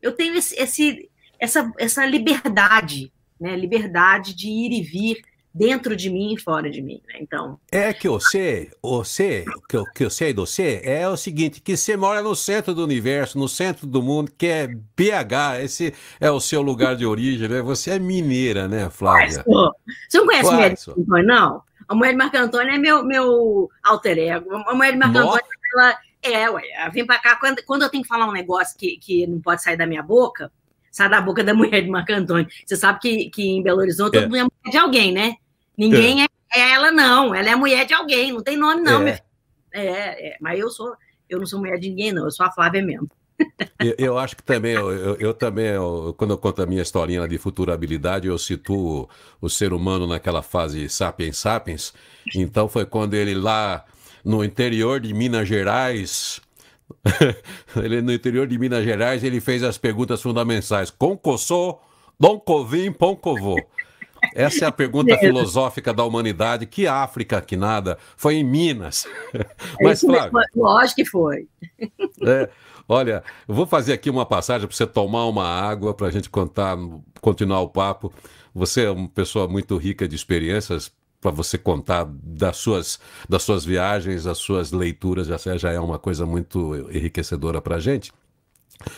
Eu 0.00 0.12
tenho 0.12 0.36
esse, 0.36 0.54
esse 0.56 1.10
essa, 1.38 1.72
essa 1.78 2.04
liberdade, 2.06 3.12
né? 3.40 3.56
Liberdade 3.56 4.34
de 4.34 4.48
ir 4.48 4.72
e 4.72 4.82
vir 4.82 5.22
dentro 5.56 5.96
de 5.96 6.10
mim 6.10 6.34
e 6.34 6.38
fora 6.38 6.70
de 6.70 6.82
mim, 6.82 7.00
né? 7.08 7.14
Então. 7.20 7.58
É 7.72 7.92
que 7.92 8.08
você, 8.08 8.70
você, 8.82 9.44
que 9.66 9.76
eu, 9.76 9.84
que 9.84 10.04
eu 10.04 10.10
sei 10.10 10.34
de 10.34 10.40
você, 10.40 10.82
é 10.84 11.08
o 11.08 11.16
seguinte, 11.16 11.62
que 11.62 11.76
você 11.76 11.96
mora 11.96 12.20
no 12.20 12.36
centro 12.36 12.74
do 12.74 12.84
universo, 12.84 13.38
no 13.38 13.48
centro 13.48 13.86
do 13.86 14.02
mundo, 14.02 14.30
que 14.36 14.46
é 14.46 14.66
BH, 14.66 15.62
esse 15.62 15.94
é 16.20 16.30
o 16.30 16.40
seu 16.40 16.60
lugar 16.60 16.94
de 16.94 17.06
origem, 17.06 17.48
né? 17.48 17.62
Você 17.62 17.92
é 17.92 17.98
mineira, 17.98 18.68
né, 18.68 18.90
Flávia? 18.90 19.42
Você 20.08 20.18
não 20.18 20.26
conhece 20.26 20.48
a 20.48 20.52
mulher 20.52 20.74
de 20.74 20.86
Marco 20.86 21.00
Antônio, 21.00 21.26
não? 21.26 21.62
A 21.88 21.94
mulher 21.94 22.10
de 22.10 22.16
Marco 22.16 22.36
Antônio 22.36 22.74
é 22.74 22.78
meu, 22.78 23.04
meu 23.04 23.70
alter 23.82 24.18
ego. 24.18 24.54
A 24.54 24.74
mulher 24.74 24.92
de 24.92 24.98
Marco 24.98 25.14
Nossa. 25.14 25.38
Antônio, 25.38 25.46
ela, 25.74 25.98
é, 26.22 26.50
ué, 26.50 26.62
ela 26.74 26.88
vem 26.90 27.06
pra 27.06 27.18
cá, 27.18 27.36
quando, 27.36 27.64
quando 27.64 27.82
eu 27.82 27.88
tenho 27.88 28.02
que 28.02 28.08
falar 28.08 28.28
um 28.28 28.32
negócio 28.32 28.76
que, 28.76 28.98
que 28.98 29.26
não 29.26 29.40
pode 29.40 29.62
sair 29.62 29.76
da 29.78 29.86
minha 29.86 30.02
boca, 30.02 30.52
sai 30.90 31.08
da 31.08 31.20
boca 31.20 31.42
da 31.42 31.54
mulher 31.54 31.80
de 31.80 31.88
Marco 31.88 32.12
Antônio. 32.12 32.46
Você 32.66 32.76
sabe 32.76 32.98
que, 33.00 33.30
que 33.30 33.42
em 33.42 33.62
Belo 33.62 33.80
Horizonte 33.80 34.18
é. 34.18 34.20
todo 34.20 34.30
mundo 34.30 34.36
é 34.36 34.42
mulher 34.42 34.70
de 34.70 34.76
alguém, 34.76 35.12
né? 35.12 35.36
Ninguém 35.76 36.22
é. 36.22 36.26
é. 36.54 36.72
ela, 36.72 36.90
não. 36.90 37.34
Ela 37.34 37.50
é 37.50 37.56
mulher 37.56 37.84
de 37.84 37.94
alguém, 37.94 38.32
não 38.32 38.42
tem 38.42 38.56
nome, 38.56 38.82
não. 38.82 39.06
É. 39.06 39.20
É, 39.72 40.28
é, 40.28 40.36
mas 40.40 40.58
eu 40.58 40.70
sou, 40.70 40.94
eu 41.28 41.38
não 41.38 41.46
sou 41.46 41.58
mulher 41.58 41.78
de 41.78 41.90
ninguém, 41.90 42.12
não. 42.12 42.24
Eu 42.24 42.30
sou 42.30 42.46
a 42.46 42.50
Flávia 42.50 42.82
mesmo. 42.82 43.10
eu, 43.78 43.94
eu, 43.98 44.18
acho 44.18 44.34
que 44.34 44.42
também, 44.42 44.72
eu, 44.72 45.16
eu, 45.16 45.34
também, 45.34 45.66
eu, 45.66 46.14
quando 46.16 46.30
eu 46.30 46.38
conto 46.38 46.62
a 46.62 46.66
minha 46.66 46.80
historinha 46.80 47.28
de 47.28 47.36
futurabilidade, 47.36 48.26
eu 48.26 48.38
situo 48.38 49.08
o, 49.40 49.50
ser 49.50 49.74
humano 49.74 50.06
naquela 50.06 50.42
fase 50.42 50.88
sapiens 50.88 51.36
sapiens. 51.36 51.92
Então 52.34 52.68
foi 52.68 52.86
quando 52.86 53.12
ele 53.14 53.34
lá 53.34 53.84
no 54.24 54.42
interior 54.42 55.00
de 55.00 55.12
Minas 55.12 55.46
Gerais, 55.46 56.40
ele 57.76 58.00
no 58.00 58.12
interior 58.12 58.46
de 58.46 58.58
Minas 58.58 58.84
Gerais, 58.84 59.22
ele 59.22 59.40
fez 59.40 59.62
as 59.62 59.76
perguntas 59.76 60.22
fundamentais. 60.22 60.90
Concossou, 60.90 61.82
Dom 62.18 62.40
Covim, 62.40 62.90
Poncovô. 62.90 63.56
Essa 64.34 64.64
é 64.64 64.68
a 64.68 64.72
pergunta 64.72 65.16
filosófica 65.18 65.92
da 65.92 66.04
humanidade. 66.04 66.66
Que 66.66 66.86
África, 66.86 67.40
que 67.40 67.56
nada? 67.56 67.98
Foi 68.16 68.34
em 68.34 68.44
Minas. 68.44 69.06
Mas, 69.80 70.00
Flávio... 70.00 70.32
Lógico 70.54 70.96
que 70.96 71.04
foi. 71.04 71.48
É, 72.22 72.48
olha, 72.88 73.22
eu 73.46 73.54
vou 73.54 73.66
fazer 73.66 73.92
aqui 73.92 74.10
uma 74.10 74.26
passagem 74.26 74.66
para 74.66 74.76
você 74.76 74.86
tomar 74.86 75.26
uma 75.26 75.46
água, 75.46 75.94
para 75.94 76.08
a 76.08 76.10
gente 76.10 76.30
contar, 76.30 76.76
continuar 77.20 77.60
o 77.60 77.68
papo. 77.68 78.12
Você 78.54 78.84
é 78.84 78.90
uma 78.90 79.08
pessoa 79.08 79.46
muito 79.46 79.76
rica 79.76 80.08
de 80.08 80.16
experiências 80.16 80.90
para 81.20 81.30
você 81.30 81.58
contar 81.58 82.06
das 82.08 82.56
suas, 82.56 83.00
das 83.28 83.42
suas 83.42 83.64
viagens, 83.64 84.24
das 84.24 84.38
suas 84.38 84.70
leituras, 84.70 85.26
já, 85.26 85.56
já 85.56 85.72
é 85.72 85.80
uma 85.80 85.98
coisa 85.98 86.24
muito 86.24 86.74
enriquecedora 86.90 87.60
para 87.60 87.76
a 87.76 87.80
gente. 87.80 88.12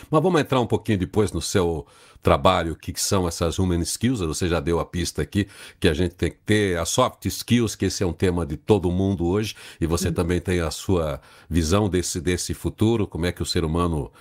Mas 0.09 0.21
vamos 0.21 0.41
entrar 0.41 0.59
um 0.59 0.67
pouquinho 0.67 0.97
depois 0.97 1.31
no 1.31 1.41
seu 1.41 1.85
trabalho, 2.21 2.73
o 2.73 2.75
que 2.75 2.93
são 2.99 3.27
essas 3.27 3.57
human 3.59 3.81
skills. 3.81 4.19
Você 4.19 4.47
já 4.47 4.59
deu 4.59 4.79
a 4.79 4.85
pista 4.85 5.21
aqui 5.21 5.47
que 5.79 5.87
a 5.87 5.93
gente 5.93 6.15
tem 6.15 6.31
que 6.31 6.37
ter 6.45 6.77
as 6.77 6.89
soft 6.89 7.25
skills, 7.25 7.75
que 7.75 7.85
esse 7.85 8.03
é 8.03 8.05
um 8.05 8.13
tema 8.13 8.45
de 8.45 8.57
todo 8.57 8.91
mundo 8.91 9.25
hoje, 9.25 9.55
e 9.79 9.85
você 9.85 10.09
uhum. 10.09 10.13
também 10.13 10.39
tem 10.39 10.59
a 10.59 10.71
sua 10.71 11.21
visão 11.49 11.89
desse, 11.89 12.19
desse 12.19 12.53
futuro, 12.53 13.07
como 13.07 13.25
é 13.25 13.31
que 13.31 13.41
o 13.41 13.45
ser 13.45 13.63
humano. 13.63 14.11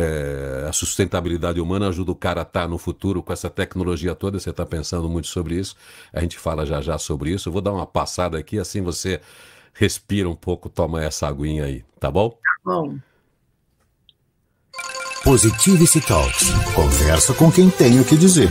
É, 0.00 0.66
a 0.68 0.72
sustentabilidade 0.72 1.60
humana 1.60 1.88
ajuda 1.88 2.12
o 2.12 2.14
cara 2.14 2.42
a 2.42 2.44
estar 2.44 2.62
tá 2.62 2.68
no 2.68 2.78
futuro 2.78 3.20
com 3.20 3.32
essa 3.32 3.50
tecnologia 3.50 4.14
toda. 4.14 4.38
Você 4.38 4.50
está 4.50 4.64
pensando 4.64 5.08
muito 5.08 5.26
sobre 5.26 5.56
isso. 5.56 5.74
A 6.12 6.20
gente 6.20 6.38
fala 6.38 6.64
já 6.64 6.80
já 6.80 6.96
sobre 6.98 7.32
isso. 7.32 7.48
Eu 7.48 7.52
vou 7.52 7.60
dar 7.60 7.72
uma 7.72 7.84
passada 7.84 8.38
aqui, 8.38 8.60
assim 8.60 8.80
você 8.80 9.20
respira 9.74 10.28
um 10.28 10.36
pouco, 10.36 10.68
toma 10.68 11.02
essa 11.02 11.26
aguinha 11.26 11.64
aí, 11.64 11.84
tá 11.98 12.12
bom? 12.12 12.30
Tá 12.30 12.52
bom. 12.64 12.98
Positivity 15.24 16.00
Talks. 16.00 16.50
Conversa 16.74 17.34
com 17.34 17.50
quem 17.50 17.68
tem 17.68 18.00
o 18.00 18.04
que 18.04 18.16
dizer. 18.16 18.48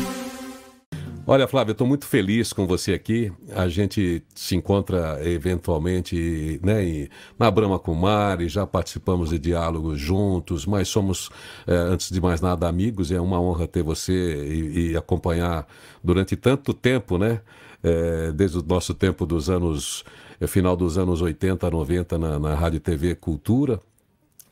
Olha, 1.26 1.48
Flávio, 1.48 1.72
eu 1.72 1.74
estou 1.74 1.88
muito 1.88 2.06
feliz 2.06 2.54
com 2.54 2.68
você 2.68 2.94
aqui. 2.94 3.32
A 3.56 3.68
gente 3.68 4.24
se 4.36 4.56
encontra 4.56 5.20
eventualmente 5.28 6.60
né, 6.62 7.08
na 7.40 7.50
Brahma 7.50 7.80
Kumari, 7.80 8.48
já 8.48 8.68
participamos 8.68 9.30
de 9.30 9.40
diálogos 9.40 10.00
juntos, 10.00 10.66
mas 10.66 10.88
somos, 10.88 11.30
é, 11.66 11.74
antes 11.74 12.12
de 12.12 12.22
mais 12.22 12.42
nada, 12.42 12.68
amigos. 12.68 13.12
É 13.12 13.20
uma 13.20 13.42
honra 13.42 13.68
ter 13.68 13.82
você 13.82 14.14
e, 14.14 14.92
e 14.92 14.98
acompanhar 14.98 15.66
durante 16.04 16.36
tanto 16.36 16.74
tempo, 16.74 17.18
né? 17.18 17.42
É, 17.82 18.32
desde 18.32 18.58
o 18.58 18.64
nosso 18.64 18.94
tempo 18.94 19.26
dos 19.26 19.50
anos, 19.50 20.04
é, 20.40 20.48
final 20.48 20.76
dos 20.76 20.98
anos 20.98 21.22
80, 21.22 21.70
90, 21.70 22.18
na, 22.18 22.40
na 22.40 22.56
Rádio 22.56 22.80
TV 22.80 23.16
Cultura. 23.16 23.82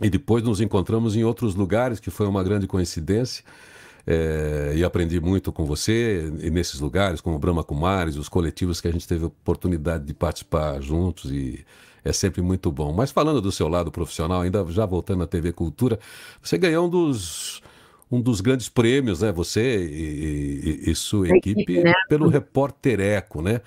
E 0.01 0.09
depois 0.09 0.43
nos 0.43 0.59
encontramos 0.59 1.15
em 1.15 1.23
outros 1.23 1.55
lugares, 1.55 1.99
que 1.99 2.09
foi 2.09 2.27
uma 2.27 2.43
grande 2.43 2.67
coincidência. 2.67 3.43
É, 4.07 4.73
e 4.75 4.83
aprendi 4.83 5.19
muito 5.19 5.51
com 5.51 5.65
você 5.65 6.31
e 6.39 6.51
nesses 6.51 6.79
lugares, 6.79 7.21
como 7.21 7.39
Brahma 7.39 7.63
Kumaris, 7.63 8.17
os 8.17 8.29
coletivos 8.29 8.79
que 8.79 8.87
a 8.87 8.91
gente 8.91 9.07
teve 9.07 9.23
a 9.23 9.27
oportunidade 9.27 10.05
de 10.05 10.13
participar 10.13 10.79
juntos 10.79 11.31
e 11.31 11.65
é 12.03 12.13
sempre 12.13 12.39
muito 12.43 12.71
bom. 12.71 12.93
Mas 12.93 13.11
falando 13.11 13.41
do 13.41 13.51
seu 13.51 13.67
lado 13.67 13.91
profissional, 13.91 14.41
ainda 14.41 14.63
já 14.69 14.85
voltando 14.85 15.23
à 15.23 15.27
TV 15.27 15.51
Cultura, 15.51 15.97
você 16.39 16.55
ganhou 16.55 16.85
um 16.85 16.89
dos 16.89 17.63
um 18.11 18.21
dos 18.21 18.39
grandes 18.39 18.69
prêmios, 18.69 19.21
né? 19.21 19.31
Você 19.31 19.83
e, 19.83 20.83
e, 20.85 20.91
e 20.91 20.95
sua 20.95 21.27
equipe, 21.27 21.61
equipe 21.61 21.83
né? 21.83 21.91
pelo 22.07 22.29
Repórter 22.29 22.99
Eco, 22.99 23.41
né? 23.41 23.61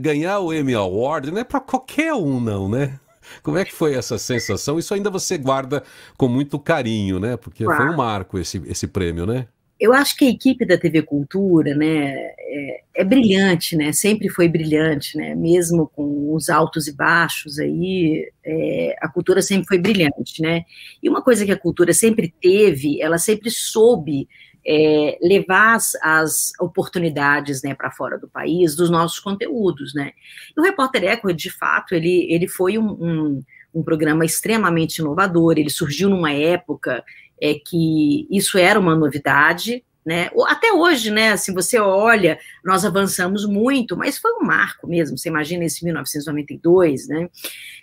Ganhar 0.00 0.40
o 0.40 0.54
Emmy 0.54 0.74
Award 0.74 1.30
não 1.30 1.38
é 1.38 1.44
para 1.44 1.60
qualquer 1.60 2.14
um, 2.14 2.40
não, 2.40 2.66
né? 2.66 2.98
Como 3.42 3.58
é 3.58 3.64
que 3.64 3.72
foi 3.72 3.94
essa 3.94 4.18
sensação? 4.18 4.78
Isso 4.78 4.94
ainda 4.94 5.10
você 5.10 5.36
guarda 5.38 5.82
com 6.16 6.28
muito 6.28 6.58
carinho, 6.58 7.18
né? 7.18 7.36
Porque 7.36 7.64
claro. 7.64 7.82
foi 7.82 7.92
um 7.92 7.96
marco 7.96 8.38
esse, 8.38 8.62
esse 8.66 8.86
prêmio, 8.86 9.26
né? 9.26 9.46
Eu 9.80 9.92
acho 9.92 10.16
que 10.16 10.24
a 10.24 10.30
equipe 10.30 10.66
da 10.66 10.76
TV 10.76 11.02
Cultura, 11.02 11.72
né, 11.72 12.12
é, 12.12 12.80
é, 12.96 13.04
brilhante, 13.04 13.76
né? 13.76 13.92
Sempre 13.92 14.28
foi 14.28 14.48
brilhante, 14.48 15.16
né? 15.16 15.36
Mesmo 15.36 15.86
com 15.86 16.34
os 16.34 16.48
altos 16.48 16.88
e 16.88 16.92
baixos 16.92 17.60
aí, 17.60 18.28
é, 18.44 18.96
a 19.00 19.08
cultura 19.08 19.40
sempre 19.40 19.68
foi 19.68 19.78
brilhante, 19.78 20.42
né? 20.42 20.64
E 21.00 21.08
uma 21.08 21.22
coisa 21.22 21.44
que 21.44 21.52
a 21.52 21.58
cultura 21.58 21.92
sempre 21.92 22.34
teve, 22.40 23.00
ela 23.00 23.18
sempre 23.18 23.50
soube 23.52 24.28
é, 24.66 25.18
levar 25.22 25.76
as, 25.76 25.94
as 26.02 26.52
oportunidades 26.60 27.62
né, 27.62 27.74
para 27.74 27.90
fora 27.90 28.18
do 28.18 28.28
país 28.28 28.74
dos 28.74 28.90
nossos 28.90 29.18
conteúdos. 29.18 29.94
Né? 29.94 30.12
E 30.56 30.60
o 30.60 30.62
Repórter 30.64 31.04
Eco, 31.04 31.32
de 31.32 31.50
fato, 31.50 31.94
ele, 31.94 32.26
ele 32.30 32.46
foi 32.46 32.78
um, 32.78 32.90
um, 32.90 33.42
um 33.74 33.82
programa 33.82 34.24
extremamente 34.24 34.98
inovador, 34.98 35.54
ele 35.56 35.70
surgiu 35.70 36.08
numa 36.08 36.32
época 36.32 37.04
é, 37.40 37.54
que 37.54 38.26
isso 38.30 38.58
era 38.58 38.78
uma 38.78 38.94
novidade, 38.94 39.84
né? 40.08 40.30
Até 40.46 40.72
hoje, 40.72 41.10
né? 41.10 41.36
Se 41.36 41.52
você 41.52 41.78
olha, 41.78 42.38
nós 42.64 42.82
avançamos 42.82 43.44
muito, 43.44 43.94
mas 43.94 44.16
foi 44.16 44.32
um 44.40 44.44
marco 44.46 44.88
mesmo. 44.88 45.18
Você 45.18 45.28
imagina 45.28 45.64
esse 45.64 45.84
1992, 45.84 47.06
né? 47.08 47.28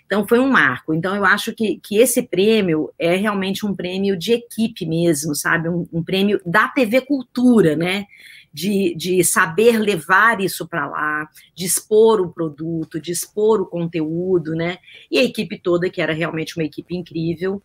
Então 0.04 0.26
foi 0.26 0.40
um 0.40 0.48
marco. 0.48 0.92
Então 0.92 1.14
eu 1.14 1.24
acho 1.24 1.54
que, 1.54 1.78
que 1.80 1.98
esse 1.98 2.20
prêmio 2.20 2.92
é 2.98 3.14
realmente 3.14 3.64
um 3.64 3.72
prêmio 3.72 4.16
de 4.16 4.32
equipe 4.32 4.84
mesmo, 4.84 5.36
sabe? 5.36 5.68
Um, 5.68 5.86
um 5.92 6.02
prêmio 6.02 6.40
da 6.44 6.66
TV 6.66 7.00
Cultura, 7.00 7.76
né? 7.76 8.06
De, 8.58 8.94
de, 8.96 9.22
saber 9.22 9.78
levar 9.78 10.40
isso 10.40 10.66
para 10.66 10.88
lá, 10.88 11.28
de 11.54 11.66
expor 11.66 12.22
o 12.22 12.32
produto, 12.32 12.98
de 12.98 13.12
expor 13.12 13.60
o 13.60 13.66
conteúdo, 13.66 14.54
né? 14.54 14.78
E 15.10 15.18
a 15.18 15.22
equipe 15.22 15.58
toda, 15.58 15.90
que 15.90 16.00
era 16.00 16.14
realmente 16.14 16.56
uma 16.56 16.64
equipe 16.64 16.96
incrível, 16.96 17.60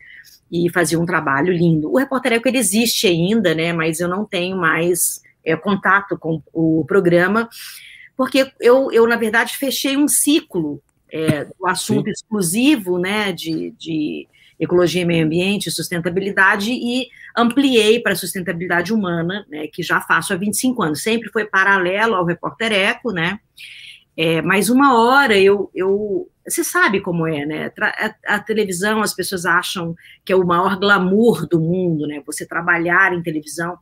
e 0.52 0.70
fazia 0.70 1.00
um 1.00 1.06
trabalho 1.06 1.54
lindo. 1.54 1.90
O 1.90 1.98
Repórter 1.98 2.34
Eco 2.34 2.48
ele 2.50 2.58
existe 2.58 3.08
ainda, 3.08 3.56
né, 3.56 3.72
mas 3.72 4.02
eu 4.02 4.10
não 4.10 4.26
tenho 4.26 4.58
mais 4.58 5.22
é, 5.46 5.56
contato 5.56 6.18
com 6.18 6.44
o 6.52 6.84
programa, 6.86 7.48
porque 8.18 8.52
eu, 8.60 8.92
eu, 8.92 9.08
na 9.08 9.16
verdade, 9.16 9.58
fechei 9.58 9.96
um 9.96 10.10
ciclo 10.10 10.82
é, 11.10 11.46
do 11.46 11.66
assunto 11.66 12.06
Sim. 12.06 12.12
exclusivo, 12.12 13.00
né, 13.00 13.32
de, 13.32 13.72
de 13.80 14.28
ecologia 14.62 15.02
e 15.02 15.06
meio 15.06 15.26
ambiente, 15.26 15.72
sustentabilidade, 15.72 16.72
e 16.72 17.08
ampliei 17.36 18.00
para 18.00 18.14
a 18.14 18.16
sustentabilidade 18.16 18.94
humana, 18.94 19.46
né, 19.50 19.68
que 19.68 19.82
já 19.82 20.00
faço 20.00 20.34
há 20.34 20.38
25 20.38 20.84
anos, 20.84 21.02
sempre 21.02 21.30
foi 21.30 21.46
paralelo 21.46 22.16
ao 22.16 22.26
Repórter 22.26 22.72
Eco, 22.72 23.12
né, 23.12 23.40
é, 24.16 24.42
mas 24.42 24.70
uma 24.70 25.00
hora 25.00 25.38
eu, 25.38 25.72
eu 25.74 26.30
você 26.46 26.64
sabe 26.64 27.02
como 27.02 27.28
é, 27.28 27.46
né? 27.46 27.72
A, 27.80 28.36
a, 28.36 28.40
televisão, 28.40 29.02
as 29.02 29.14
pessoas 29.14 29.46
acham 29.46 29.96
que 30.26 30.34
é 30.34 30.36
o 30.36 30.46
maior 30.46 30.78
glamour 30.78 31.48
do 31.48 31.60
mundo, 31.60 32.08
né? 32.08 32.22
Você 32.26 32.46
trabalhar 32.46 33.14
em 33.14 33.22
televisão 33.22 33.78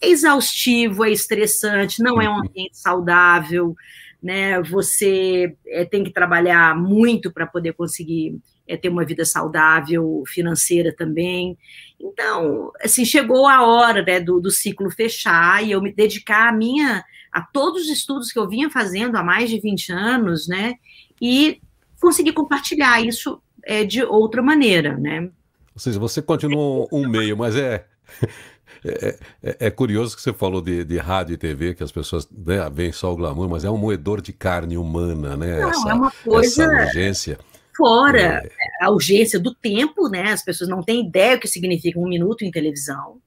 é 0.00 0.08
exaustivo, 0.08 1.04
é 1.04 1.10
estressante, 1.10 2.02
não 2.02 2.20
é 2.20 2.28
um 2.28 2.32
uhum. 2.34 2.40
ambiente 2.40 2.76
saudável, 2.76 3.74
né? 4.22 4.60
Você 4.62 5.56
é, 5.66 5.84
tem 5.84 6.02
que 6.02 6.12
trabalhar 6.12 6.76
muito 6.76 7.32
para 7.32 7.46
poder 7.46 7.72
conseguir 7.74 8.38
é, 8.70 8.76
ter 8.76 8.88
uma 8.88 9.04
vida 9.04 9.24
saudável, 9.24 10.22
financeira 10.28 10.94
também. 10.96 11.58
Então, 11.98 12.70
assim, 12.80 13.04
chegou 13.04 13.48
a 13.48 13.66
hora 13.66 14.02
né, 14.02 14.20
do, 14.20 14.40
do 14.40 14.50
ciclo 14.50 14.88
fechar 14.90 15.64
e 15.64 15.72
eu 15.72 15.82
me 15.82 15.92
dedicar 15.92 16.48
a 16.48 16.52
minha 16.52 17.04
a 17.32 17.42
todos 17.42 17.82
os 17.82 17.88
estudos 17.88 18.30
que 18.30 18.38
eu 18.38 18.48
vinha 18.48 18.70
fazendo 18.70 19.16
há 19.16 19.24
mais 19.24 19.50
de 19.50 19.60
20 19.60 19.92
anos, 19.92 20.46
né? 20.46 20.74
E 21.20 21.60
conseguir 22.00 22.32
compartilhar 22.32 23.04
isso 23.04 23.42
é, 23.64 23.84
de 23.84 24.02
outra 24.04 24.40
maneira, 24.40 24.96
né? 24.96 25.28
Ou 25.74 25.80
seja, 25.80 25.98
você 25.98 26.22
continua 26.22 26.86
um 26.92 27.08
meio, 27.08 27.36
mas 27.36 27.56
é, 27.56 27.86
é, 28.84 29.18
é, 29.42 29.56
é, 29.66 29.70
curioso 29.70 30.16
que 30.16 30.22
você 30.22 30.32
falou 30.32 30.60
de, 30.60 30.84
de, 30.84 30.96
rádio 30.98 31.34
e 31.34 31.36
TV, 31.36 31.74
que 31.74 31.82
as 31.82 31.92
pessoas 31.92 32.28
né, 32.30 32.68
veem 32.72 32.92
só 32.92 33.12
o 33.12 33.16
glamour, 33.16 33.48
mas 33.48 33.64
é 33.64 33.70
um 33.70 33.76
moedor 33.76 34.20
de 34.20 34.32
carne 34.32 34.76
humana, 34.76 35.36
né? 35.36 35.60
Não, 35.60 35.70
essa, 35.70 35.88
é 35.88 35.94
uma 35.94 36.10
coisa... 36.10 36.64
Essa 36.64 36.86
urgência. 36.86 37.38
Fora 37.76 38.42
é. 38.44 38.50
a 38.84 38.90
urgência 38.90 39.38
do 39.38 39.54
tempo, 39.54 40.08
né? 40.08 40.32
As 40.32 40.44
pessoas 40.44 40.68
não 40.68 40.82
têm 40.82 41.06
ideia 41.06 41.36
do 41.36 41.40
que 41.40 41.48
significa 41.48 41.98
um 41.98 42.08
minuto 42.08 42.44
em 42.44 42.50
televisão. 42.50 43.18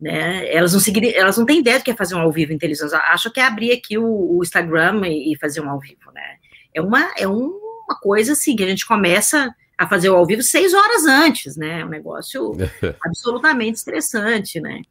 Né? 0.00 0.52
Elas, 0.54 0.74
não 0.74 0.80
elas 1.14 1.38
não 1.38 1.46
têm 1.46 1.60
ideia 1.60 1.78
do 1.78 1.84
que 1.84 1.90
é 1.90 1.96
fazer 1.96 2.14
um 2.14 2.20
ao 2.20 2.30
vivo 2.30 2.52
em 2.52 2.58
televisão. 2.58 2.88
Acham 3.04 3.32
que 3.32 3.40
é 3.40 3.44
abrir 3.44 3.72
aqui 3.72 3.96
o, 3.96 4.36
o 4.36 4.42
Instagram 4.42 5.06
e, 5.06 5.32
e, 5.32 5.38
fazer 5.38 5.60
um 5.60 5.70
ao 5.70 5.80
vivo, 5.80 6.12
né? 6.14 6.36
É, 6.74 6.82
uma, 6.82 7.12
é 7.16 7.26
um 7.26 7.66
uma 7.86 7.98
coisa 7.98 8.32
assim, 8.32 8.56
que 8.56 8.64
a 8.64 8.66
gente 8.66 8.86
começa 8.86 9.54
a 9.78 9.86
fazer 9.86 10.10
o 10.10 10.16
ao 10.16 10.26
vivo 10.26 10.42
seis 10.42 10.74
horas 10.74 11.06
antes, 11.06 11.56
né? 11.56 11.80
É 11.80 11.84
um 11.84 11.88
negócio 11.88 12.52
absolutamente 13.04 13.78
estressante, 13.78 14.60
né? 14.60 14.82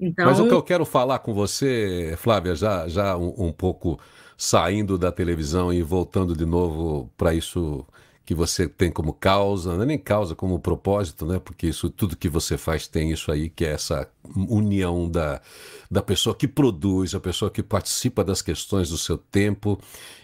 Então... 0.00 0.26
Mas 0.26 0.40
o 0.40 0.48
que 0.48 0.54
eu 0.54 0.62
quero 0.62 0.84
falar 0.84 1.20
com 1.20 1.32
você, 1.32 2.14
Flávia, 2.18 2.56
já, 2.56 2.88
já 2.88 3.16
um, 3.16 3.34
um 3.38 3.52
pouco 3.52 4.00
saindo 4.42 4.98
da 4.98 5.12
televisão 5.12 5.72
e 5.72 5.84
voltando 5.84 6.34
de 6.34 6.44
novo 6.44 7.08
para 7.16 7.32
isso 7.32 7.86
que 8.24 8.34
você 8.34 8.66
tem 8.68 8.90
como 8.90 9.12
causa, 9.12 9.76
não 9.76 9.84
é 9.84 9.86
nem 9.86 9.98
causa, 9.98 10.34
como 10.34 10.58
propósito, 10.58 11.24
né? 11.24 11.38
Porque 11.38 11.68
isso, 11.68 11.88
tudo 11.88 12.16
que 12.16 12.28
você 12.28 12.58
faz 12.58 12.88
tem 12.88 13.12
isso 13.12 13.30
aí, 13.30 13.48
que 13.48 13.64
é 13.64 13.70
essa 13.70 14.08
união 14.34 15.08
da, 15.08 15.40
da 15.88 16.02
pessoa 16.02 16.34
que 16.34 16.48
produz, 16.48 17.14
a 17.14 17.20
pessoa 17.20 17.52
que 17.52 17.62
participa 17.62 18.24
das 18.24 18.42
questões 18.42 18.90
do 18.90 18.98
seu 18.98 19.16
tempo 19.16 19.78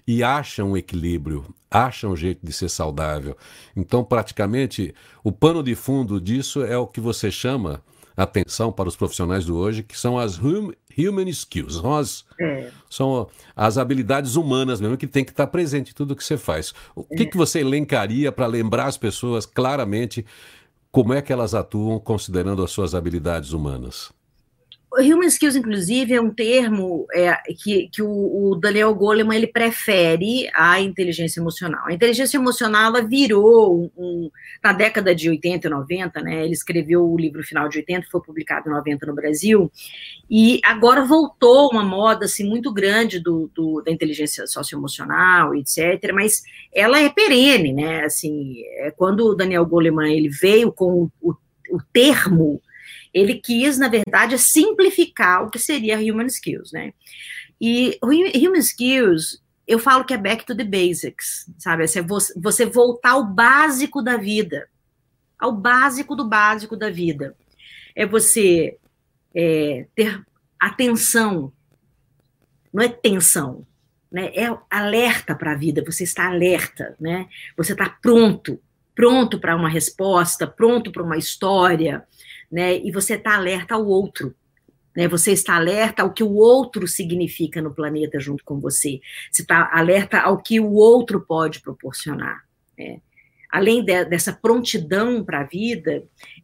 e 0.05 0.21
acha 0.21 0.65
um 0.65 0.77
equilíbrio, 0.77 1.55
acha 1.71 2.09
um 2.09 2.17
jeito 2.17 2.45
de 2.45 2.53
ser 2.53 2.71
saudável. 2.71 3.37
Então, 3.77 4.03
praticamente, 4.03 4.93
o 5.23 5.31
pano 5.31 5.63
de 5.63 5.77
fundo 5.77 6.21
disso 6.21 6.65
é 6.65 6.77
o 6.77 6.89
que 6.89 7.01
você 7.01 7.31
chama 7.31 7.81
atenção 8.19 8.73
para 8.73 8.89
os 8.89 8.97
profissionais 8.97 9.47
do 9.47 9.57
hoje, 9.57 9.85
que 9.85 9.97
são 9.97 10.19
as 10.19 10.39
hum, 10.39 10.73
human 10.99 11.29
skills, 11.29 11.77
são 11.77 11.95
as, 11.95 12.25
é. 12.41 12.71
são 12.91 13.29
as 13.55 13.79
habilidades 13.79 14.35
humanas 14.35 14.81
mesmo 14.81 14.97
que 14.97 15.07
tem 15.07 15.25
que 15.25 15.31
estar 15.31 15.47
presente 15.47 15.93
em 15.93 15.95
tudo 15.95 16.17
que 16.17 16.25
você 16.25 16.37
faz. 16.37 16.75
O 16.97 17.07
é. 17.11 17.17
que, 17.17 17.27
que 17.27 17.37
você 17.37 17.61
elencaria 17.61 18.33
para 18.33 18.47
lembrar 18.47 18.87
as 18.87 18.99
pessoas 18.99 19.47
claramente 19.47 20.27
como 20.91 21.13
é 21.15 21.23
que 21.23 21.33
elas 21.33 21.55
atuam 21.55 22.01
considerando 22.01 22.65
as 22.65 22.73
suas 22.73 22.95
habilidades 22.95 23.53
humanas? 23.53 24.11
Human 24.97 25.29
Skills, 25.29 25.55
inclusive, 25.55 26.15
é 26.15 26.21
um 26.21 26.31
termo 26.31 27.07
é, 27.13 27.37
que, 27.63 27.89
que 27.89 28.03
o, 28.03 28.09
o, 28.09 28.57
Daniel 28.57 28.95
Goleman 28.95 29.37
ele 29.37 29.47
prefere 29.47 30.49
à 30.55 30.81
inteligência 30.81 31.41
emocional. 31.41 31.87
A 31.87 31.93
inteligência 31.93 32.39
emocional 32.39 32.87
ela 32.87 33.07
virou, 33.07 33.83
um, 33.83 33.91
um, 33.97 34.31
na 34.65 34.73
década 34.73 35.15
de 35.15 35.29
80 35.29 35.67
e 35.67 35.71
90, 35.71 36.23
né, 36.23 36.45
ele 36.45 36.55
escreveu 36.55 37.05
o 37.05 37.19
livro 37.19 37.43
final 37.43 37.69
de 37.69 37.79
80, 37.79 38.07
foi 38.11 38.23
publicado 38.23 38.69
em 38.69 38.73
90 38.73 39.07
no 39.07 39.15
Brasil, 39.15 39.71
e 40.29 40.59
agora 40.65 41.05
voltou 41.05 41.71
uma 41.71 41.85
moda 41.85 42.25
assim, 42.25 42.49
muito 42.49 42.73
grande 42.73 43.21
do, 43.21 43.51
do 43.55 43.83
da 43.83 43.93
inteligência 43.93 44.47
socioemocional, 44.47 45.55
etc., 45.55 46.13
mas 46.15 46.43
ela 46.73 46.99
é 46.99 47.11
perene, 47.11 47.75
né, 47.75 48.05
assim, 48.05 48.63
é, 48.79 48.91
quando 48.91 49.27
o 49.27 49.35
Daniel 49.35 49.67
Goleman 49.67 50.11
ele 50.11 50.31
veio 50.31 50.73
com 50.73 51.11
o, 51.21 51.35
o 51.71 51.79
termo 51.93 52.63
ele 53.13 53.35
quis, 53.35 53.79
na 53.79 53.89
verdade, 53.89 54.39
simplificar 54.39 55.45
o 55.45 55.51
que 55.51 55.59
seria 55.59 55.99
Human 55.99 56.27
Skills, 56.27 56.73
né? 56.73 56.93
E 57.61 57.99
Human 58.03 58.59
Skills, 58.61 59.43
eu 59.67 59.79
falo 59.79 60.05
que 60.05 60.15
é 60.15 60.19
back 60.19 60.45
to 60.47 60.57
the 60.57 60.65
basics, 60.65 61.51
sabe? 61.59 61.85
É 61.85 62.03
você 62.37 62.67
voltar 62.67 63.11
ao 63.11 63.25
básico 63.25 64.03
da 64.03 64.17
vida, 64.17 64.69
ao 65.39 65.53
básico 65.53 66.15
do 66.15 66.27
básico 66.27 66.77
da 66.77 66.91
vida. 66.91 67.37
É 67.95 68.07
você 68.07 68.79
é, 69.35 69.87
ter 69.95 70.23
atenção, 70.59 71.53
não 72.73 72.83
é 72.83 72.89
tensão, 72.89 73.67
né? 74.11 74.33
É 74.35 74.57
alerta 74.71 75.35
para 75.35 75.53
a 75.53 75.57
vida, 75.57 75.83
você 75.85 76.05
está 76.05 76.29
alerta, 76.29 76.97
né? 77.01 77.29
Você 77.57 77.73
está 77.73 77.89
pronto, 77.89 78.61
pronto 78.95 79.39
para 79.39 79.55
uma 79.55 79.69
resposta, 79.69 80.47
pronto 80.47 80.91
para 80.91 81.03
uma 81.03 81.17
história, 81.17 82.07
né? 82.51 82.79
E 82.79 82.91
você 82.91 83.15
está 83.15 83.37
alerta 83.37 83.75
ao 83.75 83.87
outro. 83.87 84.35
Né, 84.97 85.07
você 85.07 85.31
está 85.31 85.55
alerta 85.55 86.03
ao 86.03 86.13
que 86.13 86.25
o 86.25 86.35
outro 86.35 86.89
significa 86.89 87.63
no 87.63 87.73
planeta 87.73 88.19
junto 88.19 88.43
com 88.43 88.59
você. 88.59 89.01
Você 89.31 89.43
está 89.43 89.71
alerta 89.73 90.19
ao 90.19 90.43
que 90.43 90.59
o 90.59 90.73
outro 90.73 91.21
pode 91.21 91.61
proporcionar. 91.61 92.45
Né? 92.77 93.01
Além 93.49 93.85
de, 93.85 94.05
dessa 94.07 94.33
prontidão 94.33 95.25
para 95.25 95.43
a 95.43 95.45
vida, 95.45 96.03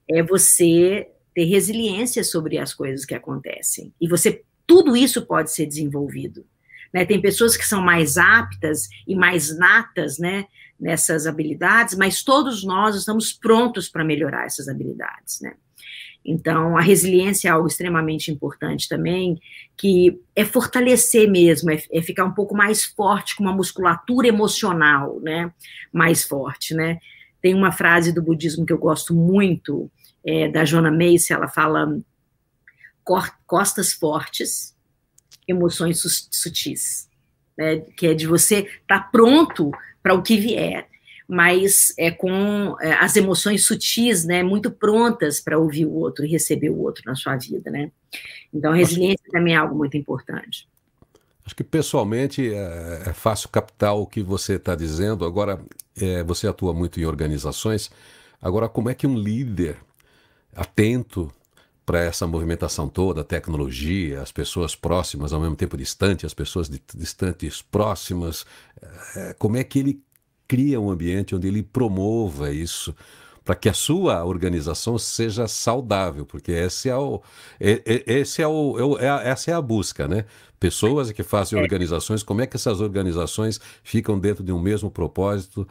é 0.09 0.23
você 0.23 1.09
ter 1.35 1.45
resiliência 1.47 2.23
sobre 2.23 2.57
as 2.57 2.73
coisas 2.73 3.05
que 3.05 3.15
acontecem. 3.15 3.93
E 4.01 4.07
você, 4.07 4.45
tudo 4.65 4.97
isso 4.97 5.27
pode 5.27 5.51
ser 5.51 5.67
desenvolvido. 5.67 6.47
Né? 6.93 7.05
Tem 7.05 7.21
pessoas 7.21 7.57
que 7.57 7.67
são 7.67 7.83
mais 7.83 8.17
aptas 8.17 8.89
e 9.05 9.17
mais 9.17 9.57
natas, 9.59 10.17
né, 10.17 10.47
nessas 10.79 11.27
habilidades, 11.27 11.97
mas 11.97 12.23
todos 12.23 12.63
nós 12.63 12.95
estamos 12.95 13.33
prontos 13.33 13.89
para 13.89 14.05
melhorar 14.05 14.47
essas 14.47 14.69
habilidades, 14.69 15.41
né? 15.41 15.57
Então, 16.25 16.77
a 16.77 16.81
resiliência 16.81 17.49
é 17.49 17.51
algo 17.51 17.69
extremamente 17.69 18.31
importante 18.31 18.89
também, 18.89 19.39
que 19.77 20.19
é 20.35 20.45
fortalecer 20.45 21.31
mesmo, 21.31 21.71
é, 21.71 21.83
é, 21.93 22.01
ficar 22.01 22.25
um 22.25 22.33
pouco 22.33 22.57
mais 22.57 22.85
forte, 22.85 23.37
com 23.37 23.45
uma 23.45 23.53
musculatura 23.53 24.27
emocional, 24.27 25.21
né, 25.21 25.53
mais 25.93 26.25
forte, 26.25 26.75
né. 26.75 26.99
Tem 27.43 27.55
uma 27.55 27.71
frase 27.71 28.13
do 28.13 28.23
budismo 28.23 28.65
que 28.65 28.73
eu 28.73 28.79
gosto 28.79 29.15
muito, 29.15 29.91
é, 30.25 30.49
da 30.49 30.65
Jona 30.65 30.91
Macy, 30.91 31.35
ela 31.35 31.49
fala 31.49 31.95
costas 33.47 33.93
fortes, 33.93 34.75
emoções 35.47 36.27
sutis, 36.31 37.07
né, 37.57 37.81
que 37.97 38.07
é 38.07 38.15
de 38.15 38.27
você 38.27 38.61
estar 38.61 39.01
tá 39.01 39.09
pronto 39.13 39.71
para 40.03 40.15
o 40.15 40.23
que 40.23 40.39
vier. 40.39 40.89
Mas 41.27 41.95
é 41.99 42.11
com 42.11 42.77
é, 42.81 42.93
as 42.95 43.17
emoções 43.17 43.67
sutis, 43.67 44.25
né, 44.25 44.43
muito 44.43 44.71
prontas 44.71 45.41
para 45.41 45.59
ouvir 45.59 45.87
o 45.87 45.93
outro 45.93 46.25
e 46.25 46.29
receber 46.29 46.71
o 46.71 46.79
outro 46.81 47.03
na 47.07 47.15
sua 47.15 47.37
vida, 47.37 47.71
né? 47.71 47.91
Então, 48.53 48.73
a 48.73 48.77
resiliência 48.77 49.25
também 49.31 49.55
é 49.55 49.57
algo 49.57 49.75
muito 49.75 49.97
importante. 49.97 50.69
Acho 51.45 51.57
que 51.57 51.65
pessoalmente 51.65 52.55
é, 52.55 53.03
é 53.07 53.13
fácil 53.13 53.49
captar 53.49 53.95
o 53.95 54.07
que 54.07 54.23
você 54.23 54.55
está 54.55 54.75
dizendo. 54.75 55.25
Agora, 55.25 55.61
é, 56.01 56.23
você 56.23 56.47
atua 56.47 56.73
muito 56.73 57.01
em 57.01 57.05
organizações. 57.05 57.91
Agora, 58.41 58.69
como 58.69 58.89
é 58.89 58.95
que 58.95 59.07
um 59.07 59.19
líder 59.19 59.77
atento 60.55 61.33
para 61.85 62.01
essa 62.01 62.27
movimentação 62.27 62.89
toda, 62.89 63.21
a 63.21 63.25
tecnologia, 63.25 64.23
as 64.23 64.33
pessoas 64.33 64.75
próximas, 64.75 65.33
ao 65.33 65.41
mesmo 65.41 65.57
tempo 65.57 65.77
distantes, 65.77 66.25
as 66.25 66.33
pessoas 66.33 66.71
distantes 66.95 67.61
próximas, 67.61 68.47
é, 69.15 69.35
como 69.39 69.59
é 69.59 69.65
que 69.65 69.79
ele 69.79 70.01
cria 70.55 70.81
um 70.81 70.89
ambiente 70.89 71.35
onde 71.35 71.49
ele 71.49 71.65
promova 71.65 72.53
isso 72.53 72.95
para 73.45 73.57
que 73.57 73.69
a 73.69 73.75
sua 73.75 74.25
organização 74.25 74.97
seja 74.97 75.49
saudável, 75.49 76.25
porque 76.25 76.53
esse 76.53 76.89
é 76.89 76.97
o, 76.97 77.21
esse 77.59 78.41
é 78.41 78.47
o, 78.47 78.97
é, 79.01 79.05
é 79.05 79.29
essa 79.31 79.51
é 79.51 79.55
a 79.55 79.61
busca, 79.61 80.07
né? 80.07 80.25
Pessoas 80.61 81.11
que 81.11 81.25
fazem 81.25 81.59
é. 81.59 81.63
organizações, 81.63 82.23
como 82.23 82.41
é 82.41 82.47
que 82.47 82.57
essas 82.57 82.81
organizações 82.81 83.61
ficam 83.83 84.17
dentro 84.17 84.45
de 84.45 84.53
um 84.53 84.61
mesmo 84.61 84.93
propósito, 84.93 85.67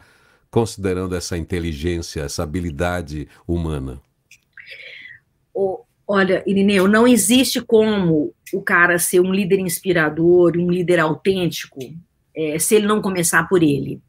considerando 0.50 1.16
essa 1.16 1.38
inteligência, 1.38 2.20
essa 2.20 2.42
habilidade 2.42 3.26
humana? 3.48 4.00
olha, 6.06 6.44
Irineu, 6.46 6.86
não 6.86 7.08
existe 7.08 7.62
como 7.62 8.34
o 8.52 8.60
cara 8.60 8.98
ser 8.98 9.20
um 9.20 9.32
líder 9.32 9.58
inspirador, 9.58 10.58
um 10.58 10.70
líder 10.70 11.00
autêntico, 11.00 11.80
é, 12.36 12.58
se 12.58 12.74
ele 12.74 12.86
não 12.86 13.00
começar 13.00 13.48
por 13.48 13.62
ele. 13.62 14.02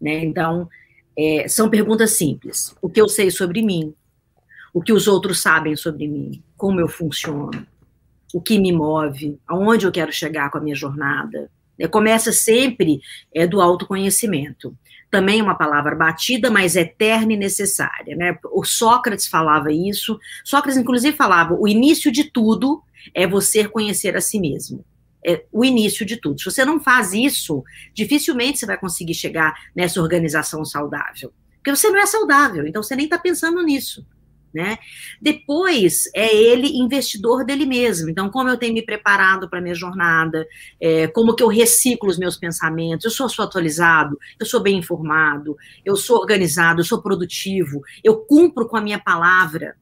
Né? 0.00 0.24
Então, 0.24 0.68
é, 1.16 1.46
são 1.48 1.68
perguntas 1.68 2.12
simples. 2.12 2.74
O 2.80 2.88
que 2.88 3.00
eu 3.00 3.08
sei 3.08 3.30
sobre 3.30 3.62
mim? 3.62 3.94
O 4.72 4.80
que 4.80 4.92
os 4.92 5.08
outros 5.08 5.40
sabem 5.40 5.76
sobre 5.76 6.06
mim? 6.08 6.42
Como 6.56 6.80
eu 6.80 6.88
funciono? 6.88 7.66
O 8.32 8.40
que 8.40 8.58
me 8.58 8.72
move? 8.72 9.38
Aonde 9.46 9.86
eu 9.86 9.92
quero 9.92 10.12
chegar 10.12 10.50
com 10.50 10.58
a 10.58 10.60
minha 10.60 10.76
jornada? 10.76 11.50
É, 11.78 11.88
começa 11.88 12.32
sempre 12.32 13.00
é, 13.34 13.46
do 13.46 13.60
autoconhecimento. 13.60 14.76
Também 15.10 15.42
uma 15.42 15.56
palavra 15.56 15.96
batida, 15.96 16.50
mas 16.50 16.76
eterna 16.76 17.32
e 17.32 17.36
necessária. 17.36 18.14
Né? 18.14 18.38
O 18.52 18.64
Sócrates 18.64 19.26
falava 19.26 19.72
isso. 19.72 20.18
Sócrates, 20.44 20.78
inclusive, 20.78 21.16
falava: 21.16 21.54
o 21.54 21.66
início 21.66 22.12
de 22.12 22.24
tudo 22.24 22.80
é 23.12 23.26
você 23.26 23.66
conhecer 23.66 24.16
a 24.16 24.20
si 24.20 24.38
mesmo 24.38 24.84
é 25.24 25.44
o 25.52 25.64
início 25.64 26.04
de 26.04 26.16
tudo. 26.16 26.38
Se 26.38 26.46
você 26.46 26.64
não 26.64 26.80
faz 26.80 27.12
isso, 27.12 27.62
dificilmente 27.94 28.58
você 28.58 28.66
vai 28.66 28.78
conseguir 28.78 29.14
chegar 29.14 29.54
nessa 29.74 30.00
organização 30.00 30.64
saudável. 30.64 31.32
Porque 31.56 31.76
você 31.76 31.90
não 31.90 31.98
é 31.98 32.06
saudável, 32.06 32.66
então 32.66 32.82
você 32.82 32.96
nem 32.96 33.04
está 33.04 33.18
pensando 33.18 33.62
nisso. 33.62 34.06
Né? 34.52 34.78
Depois 35.22 36.10
é 36.12 36.34
ele 36.34 36.76
investidor 36.76 37.44
dele 37.44 37.64
mesmo. 37.64 38.10
Então, 38.10 38.28
como 38.28 38.48
eu 38.48 38.56
tenho 38.56 38.74
me 38.74 38.82
preparado 38.82 39.48
para 39.48 39.60
minha 39.60 39.76
jornada, 39.76 40.44
é, 40.80 41.06
como 41.06 41.36
que 41.36 41.42
eu 41.42 41.46
reciclo 41.46 42.08
os 42.08 42.18
meus 42.18 42.36
pensamentos, 42.36 43.04
eu 43.04 43.12
sou, 43.12 43.28
sou 43.28 43.44
atualizado, 43.44 44.18
eu 44.40 44.44
sou 44.44 44.60
bem 44.60 44.78
informado, 44.78 45.56
eu 45.84 45.94
sou 45.94 46.18
organizado, 46.18 46.80
eu 46.80 46.84
sou 46.84 47.00
produtivo, 47.00 47.80
eu 48.02 48.16
cumpro 48.24 48.66
com 48.66 48.76
a 48.76 48.80
minha 48.80 48.98
palavra, 48.98 49.76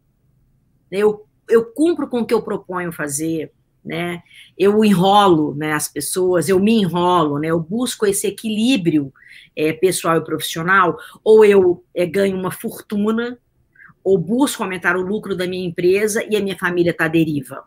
eu, 0.91 1.27
eu 1.49 1.65
cumpro 1.65 2.07
com 2.07 2.21
o 2.21 2.27
que 2.27 2.35
eu 2.35 2.43
proponho 2.43 2.93
fazer 2.93 3.51
né? 3.85 4.23
Eu 4.57 4.85
enrolo 4.85 5.55
né, 5.55 5.73
as 5.73 5.89
pessoas, 5.89 6.49
eu 6.49 6.59
me 6.59 6.81
enrolo, 6.81 7.39
né? 7.39 7.49
Eu 7.49 7.61
busco 7.61 8.07
esse 8.07 8.27
equilíbrio 8.27 9.13
é, 9.57 9.73
pessoal 9.73 10.17
e 10.17 10.25
profissional, 10.25 10.99
ou 11.25 11.45
eu 11.45 11.85
é, 11.95 12.07
ganho 12.07 12.37
uma 12.37 12.51
fortuna, 12.51 13.39
ou 14.05 14.17
busco 14.19 14.63
aumentar 14.63 14.97
o 14.97 15.03
lucro 15.03 15.37
da 15.37 15.47
minha 15.47 15.67
empresa 15.67 16.25
e 16.29 16.37
a 16.37 16.41
minha 16.41 16.57
família 16.57 16.93
está 16.93 17.07
à 17.07 17.09
deriva. 17.09 17.65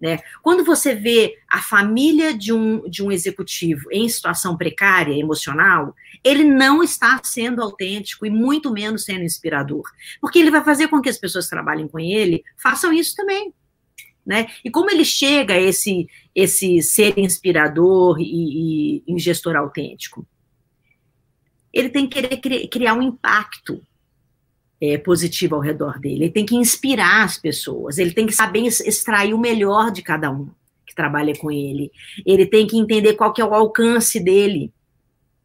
Né? 0.00 0.18
Quando 0.42 0.64
você 0.64 0.94
vê 0.94 1.36
a 1.46 1.60
família 1.60 2.32
de 2.32 2.52
um, 2.54 2.88
de 2.88 3.02
um 3.02 3.12
executivo 3.12 3.84
em 3.92 4.08
situação 4.08 4.56
precária, 4.56 5.12
emocional, 5.12 5.94
ele 6.24 6.42
não 6.42 6.82
está 6.82 7.20
sendo 7.22 7.62
autêntico 7.62 8.24
e 8.24 8.30
muito 8.30 8.72
menos 8.72 9.04
sendo 9.04 9.24
inspirador. 9.24 9.82
Porque 10.18 10.38
ele 10.38 10.50
vai 10.50 10.64
fazer 10.64 10.88
com 10.88 11.02
que 11.02 11.10
as 11.10 11.18
pessoas 11.18 11.44
que 11.44 11.50
trabalhem 11.50 11.86
com 11.86 11.98
ele 11.98 12.42
façam 12.56 12.92
isso 12.92 13.14
também 13.14 13.52
né? 14.24 14.48
E 14.64 14.70
como 14.70 14.90
ele 14.90 15.04
chega 15.04 15.54
a 15.54 15.60
esse, 15.60 16.08
esse 16.34 16.82
ser 16.82 17.18
inspirador 17.18 18.18
e, 18.20 19.02
e, 19.06 19.18
gestor 19.18 19.56
autêntico? 19.56 20.26
Ele 21.72 21.88
tem 21.88 22.08
que 22.08 22.36
querer 22.36 22.68
criar 22.68 22.94
um 22.94 23.02
impacto 23.02 23.82
é, 24.80 24.96
positivo 24.98 25.54
ao 25.54 25.60
redor 25.60 25.98
dele, 25.98 26.24
ele 26.24 26.32
tem 26.32 26.46
que 26.46 26.56
inspirar 26.56 27.24
as 27.24 27.36
pessoas, 27.36 27.98
ele 27.98 28.12
tem 28.12 28.26
que 28.26 28.32
saber 28.32 28.60
extrair 28.60 29.34
o 29.34 29.38
melhor 29.38 29.90
de 29.90 30.02
cada 30.02 30.30
um 30.30 30.48
que 30.86 30.94
trabalha 30.94 31.36
com 31.36 31.50
ele, 31.50 31.92
ele 32.24 32.46
tem 32.46 32.66
que 32.66 32.78
entender 32.78 33.14
qual 33.14 33.32
que 33.32 33.42
é 33.42 33.44
o 33.44 33.54
alcance 33.54 34.18
dele, 34.18 34.72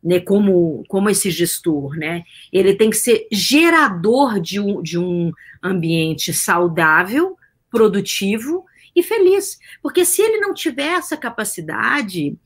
né, 0.01 0.19
como, 0.19 0.83
como 0.87 1.09
esse 1.09 1.31
gestor, 1.31 1.95
né? 1.95 2.23
Ele 2.53 2.75
tem 2.75 2.91
que 2.91 2.95
ser 2.95 3.27
gerador 3.31 4.39
de 4.39 4.59
um, 4.59 4.81
de 4.81 4.99
um 4.99 5.31
ambiente 5.63 6.31
saudável, 6.31 7.34
produtivo 7.75 8.65
e 8.95 9.03
feliz. 9.03 9.59
Porque 9.81 10.05
se 10.05 10.21
ele 10.21 10.39
não 10.39 10.53
tiver 10.53 10.93
essa 10.93 11.17
capacidade, 11.17 12.37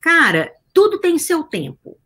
cara, 0.00 0.52
tudo 0.72 1.00
tem 1.00 1.18
seu 1.18 1.42
tempo. 1.42 1.98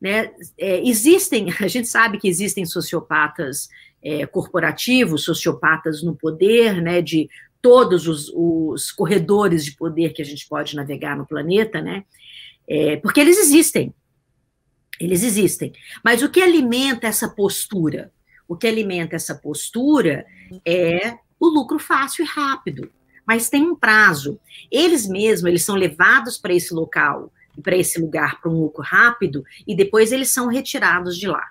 Né? 0.00 0.30
É, 0.56 0.86
existem, 0.86 1.48
a 1.60 1.66
gente 1.66 1.88
sabe 1.88 2.18
que 2.18 2.28
existem 2.28 2.64
sociopatas 2.64 3.68
é, 4.00 4.24
corporativos, 4.26 5.24
sociopatas 5.24 6.02
no 6.02 6.14
poder, 6.14 6.80
né, 6.80 7.02
de 7.02 7.28
todos 7.60 8.06
os, 8.06 8.30
os, 8.32 8.92
corredores 8.92 9.64
de 9.64 9.72
poder 9.72 10.12
que 10.12 10.22
a 10.22 10.24
gente 10.24 10.46
pode 10.48 10.76
navegar 10.76 11.16
no 11.16 11.26
planeta, 11.26 11.82
né? 11.82 12.04
É, 12.68 12.96
porque 12.98 13.18
eles 13.18 13.36
existem. 13.36 13.92
Eles 15.00 15.24
existem. 15.24 15.72
Mas 16.04 16.22
o 16.22 16.28
que 16.28 16.40
alimenta 16.40 17.08
essa 17.08 17.28
postura? 17.28 18.12
O 18.46 18.56
que 18.56 18.68
alimenta 18.68 19.16
essa 19.16 19.34
postura 19.34 20.24
é 20.64 21.18
o 21.38 21.48
lucro 21.48 21.78
fácil 21.78 22.24
e 22.24 22.28
rápido 22.28 22.90
mas 23.28 23.50
tem 23.50 23.62
um 23.62 23.76
prazo. 23.76 24.40
Eles 24.72 25.06
mesmos, 25.06 25.50
eles 25.50 25.62
são 25.62 25.76
levados 25.76 26.38
para 26.38 26.54
esse 26.54 26.72
local, 26.72 27.30
para 27.62 27.76
esse 27.76 28.00
lugar, 28.00 28.40
para 28.40 28.50
um 28.50 28.58
lucro 28.58 28.82
rápido, 28.82 29.44
e 29.66 29.76
depois 29.76 30.12
eles 30.12 30.32
são 30.32 30.48
retirados 30.48 31.14
de 31.18 31.28
lá. 31.28 31.44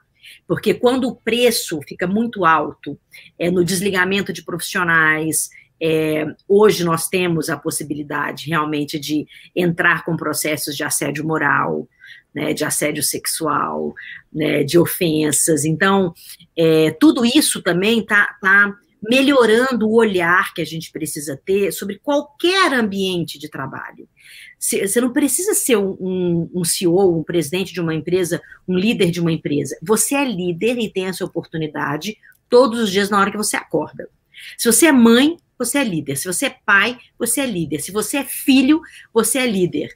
Porque 0.47 0.73
quando 0.73 1.07
o 1.07 1.15
preço 1.15 1.79
fica 1.87 2.07
muito 2.07 2.45
alto, 2.45 2.99
é, 3.37 3.51
no 3.51 3.63
desligamento 3.63 4.33
de 4.33 4.43
profissionais, 4.43 5.51
é, 5.79 6.25
hoje 6.47 6.83
nós 6.83 7.07
temos 7.07 7.47
a 7.47 7.55
possibilidade 7.55 8.47
realmente 8.47 8.99
de 8.99 9.27
entrar 9.55 10.03
com 10.03 10.17
processos 10.17 10.75
de 10.75 10.83
assédio 10.83 11.27
moral, 11.27 11.87
né, 12.33 12.53
de 12.53 12.65
assédio 12.65 13.03
sexual, 13.03 13.93
né, 14.33 14.63
de 14.63 14.79
ofensas. 14.79 15.63
Então, 15.63 16.11
é, 16.57 16.89
tudo 16.99 17.23
isso 17.23 17.61
também 17.61 17.99
está 17.99 18.35
tá 18.41 18.75
melhorando 19.01 19.87
o 19.87 19.95
olhar 19.95 20.53
que 20.53 20.61
a 20.61 20.65
gente 20.65 20.91
precisa 20.91 21.39
ter 21.45 21.71
sobre 21.71 21.99
qualquer 21.99 22.73
ambiente 22.73 23.37
de 23.37 23.49
trabalho. 23.49 24.07
Você 24.59 24.99
não 24.99 25.13
precisa 25.13 25.53
ser 25.53 25.77
um, 25.77 26.49
um, 26.53 26.63
CEO, 26.63 27.19
um 27.19 27.23
presidente 27.23 27.73
de 27.73 27.79
uma 27.79 27.93
empresa, 27.93 28.41
um 28.67 28.75
líder 28.75 29.11
de 29.11 29.21
uma 29.21 29.31
empresa. 29.31 29.77
Você 29.81 30.15
é 30.15 30.25
líder 30.25 30.77
e 30.79 30.91
tem 30.91 31.05
essa 31.05 31.23
oportunidade 31.23 32.17
todos 32.49 32.79
os 32.79 32.91
dias 32.91 33.09
na 33.09 33.19
hora 33.19 33.31
que 33.31 33.37
você 33.37 33.55
acorda. 33.55 34.09
Se 34.57 34.71
você 34.71 34.87
é 34.87 34.91
mãe, 34.91 35.37
você 35.57 35.79
é 35.79 35.83
líder. 35.83 36.15
Se 36.17 36.25
você 36.25 36.47
é 36.47 36.57
pai, 36.65 36.97
você 37.17 37.41
é 37.41 37.45
líder. 37.45 37.79
Se 37.79 37.91
você 37.91 38.17
é 38.17 38.23
filho, 38.23 38.81
você 39.13 39.39
é 39.39 39.47
líder. 39.47 39.89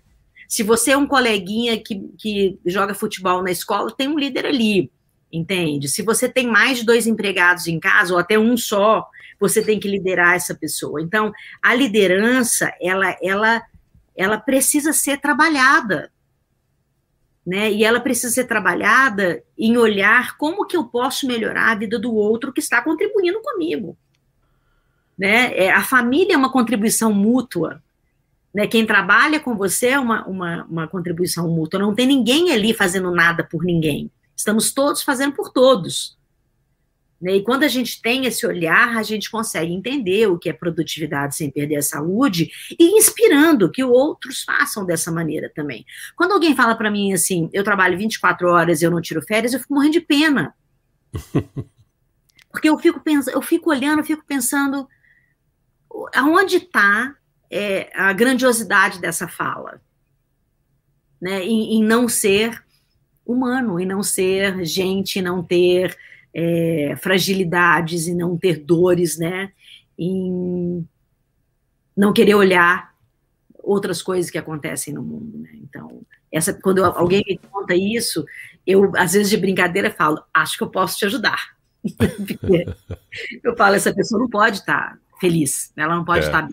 Se 0.48 0.64
você 0.64 0.92
é 0.92 0.98
um 0.98 1.08
coleguinha 1.08 1.82
que, 1.82 2.10
que 2.18 2.60
joga 2.66 2.94
futebol 2.94 3.42
na 3.42 3.52
escola, 3.52 3.94
tem 3.96 4.08
um 4.08 4.20
líder 4.20 4.46
ali 4.46 4.92
entende? 5.32 5.88
Se 5.88 6.02
você 6.02 6.28
tem 6.28 6.48
mais 6.48 6.80
de 6.80 6.86
dois 6.86 7.08
empregados 7.08 7.68
em 7.68 7.80
casa, 7.80 8.14
ou 8.14 8.20
até 8.20 8.38
um 8.38 8.58
só, 8.58 9.08
você 9.40 9.64
tem 9.64 9.80
que 9.80 9.88
liderar 9.88 10.36
essa 10.36 10.54
pessoa. 10.54 11.02
Então, 11.02 11.32
a 11.62 11.74
liderança, 11.74 12.72
ela, 12.80 13.16
ela, 13.22 13.64
ela 14.16 14.38
precisa 14.38 14.94
ser 14.94 15.20
trabalhada, 15.20 16.12
né? 17.46 17.72
E 17.72 17.84
ela 17.84 18.00
precisa 18.00 18.32
ser 18.32 18.46
trabalhada 18.46 19.44
em 19.58 19.78
olhar 19.78 20.38
como 20.38 20.68
que 20.68 20.78
eu 20.78 20.84
posso 20.84 21.26
melhorar 21.26 21.72
a 21.72 21.76
vida 21.76 21.98
do 21.98 22.14
outro 22.14 22.54
que 22.54 22.60
está 22.60 22.82
contribuindo 22.82 23.42
comigo, 23.42 23.98
né? 25.18 25.56
É, 25.58 25.72
a 25.72 25.82
família 25.82 26.36
é 26.36 26.38
uma 26.38 26.52
contribuição 26.52 27.12
mútua, 27.12 27.82
né? 28.54 28.68
Quem 28.68 28.86
trabalha 28.86 29.40
com 29.40 29.56
você 29.56 29.88
é 29.88 30.00
uma, 30.00 30.24
uma, 30.28 30.66
uma 30.66 30.88
contribuição 30.88 31.50
mútua. 31.50 31.80
Não 31.80 31.96
tem 31.96 32.06
ninguém 32.06 32.52
ali 32.52 32.74
fazendo 32.74 33.10
nada 33.10 33.44
por 33.44 33.64
ninguém. 33.64 34.12
Estamos 34.42 34.72
todos 34.72 35.04
fazendo 35.04 35.34
por 35.34 35.52
todos. 35.52 36.18
Né? 37.22 37.36
E 37.36 37.44
quando 37.44 37.62
a 37.62 37.68
gente 37.68 38.02
tem 38.02 38.26
esse 38.26 38.46
olhar, 38.46 38.98
a 38.98 39.04
gente 39.04 39.30
consegue 39.30 39.72
entender 39.72 40.26
o 40.26 40.40
que 40.40 40.50
é 40.50 40.54
produtividade 40.54 41.36
sem 41.36 41.52
perder 41.52 41.76
a 41.76 41.82
saúde 41.84 42.50
e 42.72 42.98
inspirando 42.98 43.70
que 43.70 43.84
outros 43.84 44.42
façam 44.42 44.84
dessa 44.84 45.12
maneira 45.12 45.52
também. 45.54 45.86
Quando 46.16 46.32
alguém 46.32 46.56
fala 46.56 46.74
para 46.74 46.90
mim 46.90 47.14
assim, 47.14 47.52
eu 47.54 47.64
trabalho 47.64 48.00
24 48.00 48.50
horas 48.50 48.82
e 48.82 48.86
eu 48.86 48.90
não 48.90 49.00
tiro 49.00 49.22
férias, 49.22 49.54
eu 49.54 49.60
fico 49.60 49.76
morrendo 49.76 49.94
de 49.94 50.02
pena. 50.02 50.56
Porque 52.50 52.68
eu 52.68 52.80
fico 52.80 53.00
pensando, 53.00 53.36
eu 53.36 53.42
fico 53.44 53.70
olhando, 53.70 54.00
eu 54.00 54.06
fico 54.06 54.26
pensando 54.26 54.88
aonde 56.16 56.58
está 56.58 57.16
é, 57.52 57.92
a 57.94 58.12
grandiosidade 58.12 59.00
dessa 59.00 59.28
fala, 59.28 59.80
né? 61.22 61.44
Em, 61.44 61.76
em 61.76 61.84
não 61.84 62.10
ser 62.10 62.62
humano, 63.26 63.80
em 63.80 63.86
não 63.86 64.04
ser 64.04 64.66
gente, 64.66 65.22
não 65.22 65.44
ter 65.44 65.96
é, 66.34 66.96
fragilidades 66.98 68.08
e 68.08 68.14
não 68.14 68.38
ter 68.38 68.60
dores, 68.60 69.18
né? 69.18 69.52
Em 69.98 70.88
não 71.96 72.14
querer 72.14 72.36
olhar 72.36 72.92
outras 73.64 74.02
coisas 74.02 74.32
que 74.32 74.38
acontecem 74.38 74.94
no 74.94 75.04
mundo, 75.04 75.40
né? 75.40 75.52
Então, 75.56 76.02
essa, 76.32 76.54
quando 76.54 76.84
alguém 76.84 77.24
me 77.28 77.38
conta 77.38 77.76
isso, 77.76 78.26
eu, 78.66 78.92
às 78.96 79.14
vezes 79.14 79.30
de 79.30 79.38
brincadeira, 79.38 79.92
falo, 79.92 80.24
acho 80.34 80.58
que 80.58 80.64
eu 80.64 80.70
posso 80.70 80.98
te 80.98 81.06
ajudar. 81.06 81.56
eu 83.44 83.56
falo, 83.58 83.76
essa 83.76 83.94
pessoa 83.94 84.20
não 84.20 84.30
pode 84.30 84.58
estar 84.58 84.98
feliz, 85.20 85.72
ela 85.76 85.96
não 85.96 86.06
pode 86.06 86.26
é. 86.26 86.28
estar. 86.28 86.50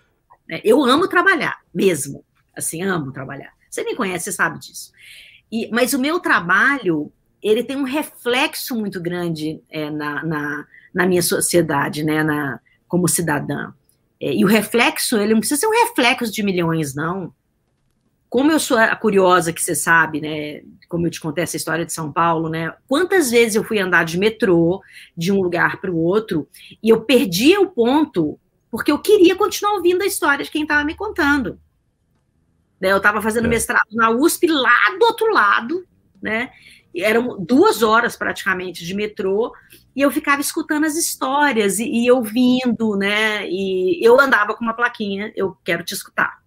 Eu 0.63 0.83
amo 0.83 1.07
trabalhar, 1.07 1.59
mesmo. 1.73 2.23
Assim, 2.55 2.81
amo 2.81 3.11
trabalhar. 3.11 3.53
Você 3.69 3.83
me 3.83 3.95
conhece, 3.95 4.25
você 4.25 4.31
sabe 4.31 4.59
disso. 4.59 4.91
E, 5.51 5.69
mas 5.71 5.93
o 5.93 5.99
meu 5.99 6.19
trabalho, 6.19 7.11
ele 7.41 7.63
tem 7.63 7.77
um 7.77 7.83
reflexo 7.83 8.75
muito 8.75 9.01
grande 9.01 9.61
é, 9.69 9.89
na, 9.89 10.23
na, 10.23 10.67
na, 10.93 11.07
minha 11.07 11.21
sociedade, 11.21 12.03
né, 12.03 12.23
na, 12.23 12.59
como 12.87 13.07
cidadã. 13.07 13.73
É, 14.21 14.33
e 14.33 14.43
o 14.43 14.47
reflexo, 14.47 15.17
ele 15.17 15.33
não 15.33 15.39
precisa 15.39 15.61
ser 15.61 15.67
um 15.67 15.85
reflexo 15.85 16.31
de 16.31 16.43
milhões, 16.43 16.93
não. 16.93 17.33
Como 18.29 18.51
eu 18.51 18.59
sou 18.59 18.77
a 18.77 18.95
curiosa, 18.95 19.51
que 19.51 19.61
você 19.61 19.73
sabe, 19.73 20.21
né, 20.21 20.61
como 20.87 21.07
eu 21.07 21.11
te 21.11 21.19
contei 21.19 21.43
essa 21.43 21.57
história 21.57 21.85
de 21.85 21.93
São 21.93 22.11
Paulo, 22.11 22.47
né, 22.47 22.73
quantas 22.87 23.31
vezes 23.31 23.55
eu 23.55 23.63
fui 23.63 23.79
andar 23.79 24.05
de 24.05 24.19
metrô, 24.19 24.81
de 25.17 25.31
um 25.31 25.41
lugar 25.41 25.81
para 25.81 25.89
o 25.89 25.97
outro, 25.97 26.47
e 26.83 26.89
eu 26.89 27.01
perdia 27.01 27.59
o 27.59 27.71
ponto, 27.71 28.39
porque 28.69 28.91
eu 28.91 28.99
queria 28.99 29.35
continuar 29.35 29.73
ouvindo 29.75 30.03
a 30.03 30.05
história 30.05 30.45
de 30.45 30.51
quem 30.51 30.61
estava 30.61 30.83
me 30.83 30.93
contando. 30.93 31.59
Né, 32.79 32.91
eu 32.91 32.97
estava 32.97 33.21
fazendo 33.21 33.45
é. 33.45 33.49
mestrado 33.49 33.87
na 33.91 34.09
USP, 34.09 34.47
lá 34.47 34.97
do 34.97 35.05
outro 35.05 35.33
lado, 35.33 35.85
né, 36.21 36.49
eram 36.95 37.43
duas 37.43 37.83
horas 37.83 38.15
praticamente 38.15 38.85
de 38.85 38.93
metrô, 38.93 39.53
e 39.95 40.01
eu 40.01 40.11
ficava 40.11 40.41
escutando 40.41 40.85
as 40.85 40.95
histórias 40.95 41.79
e, 41.79 42.05
e 42.05 42.11
ouvindo, 42.11 42.95
né? 42.95 43.47
E 43.49 43.99
eu 44.05 44.19
andava 44.19 44.55
com 44.55 44.63
uma 44.63 44.73
plaquinha, 44.73 45.31
eu 45.35 45.57
quero 45.63 45.83
te 45.83 45.93
escutar. 45.93 46.39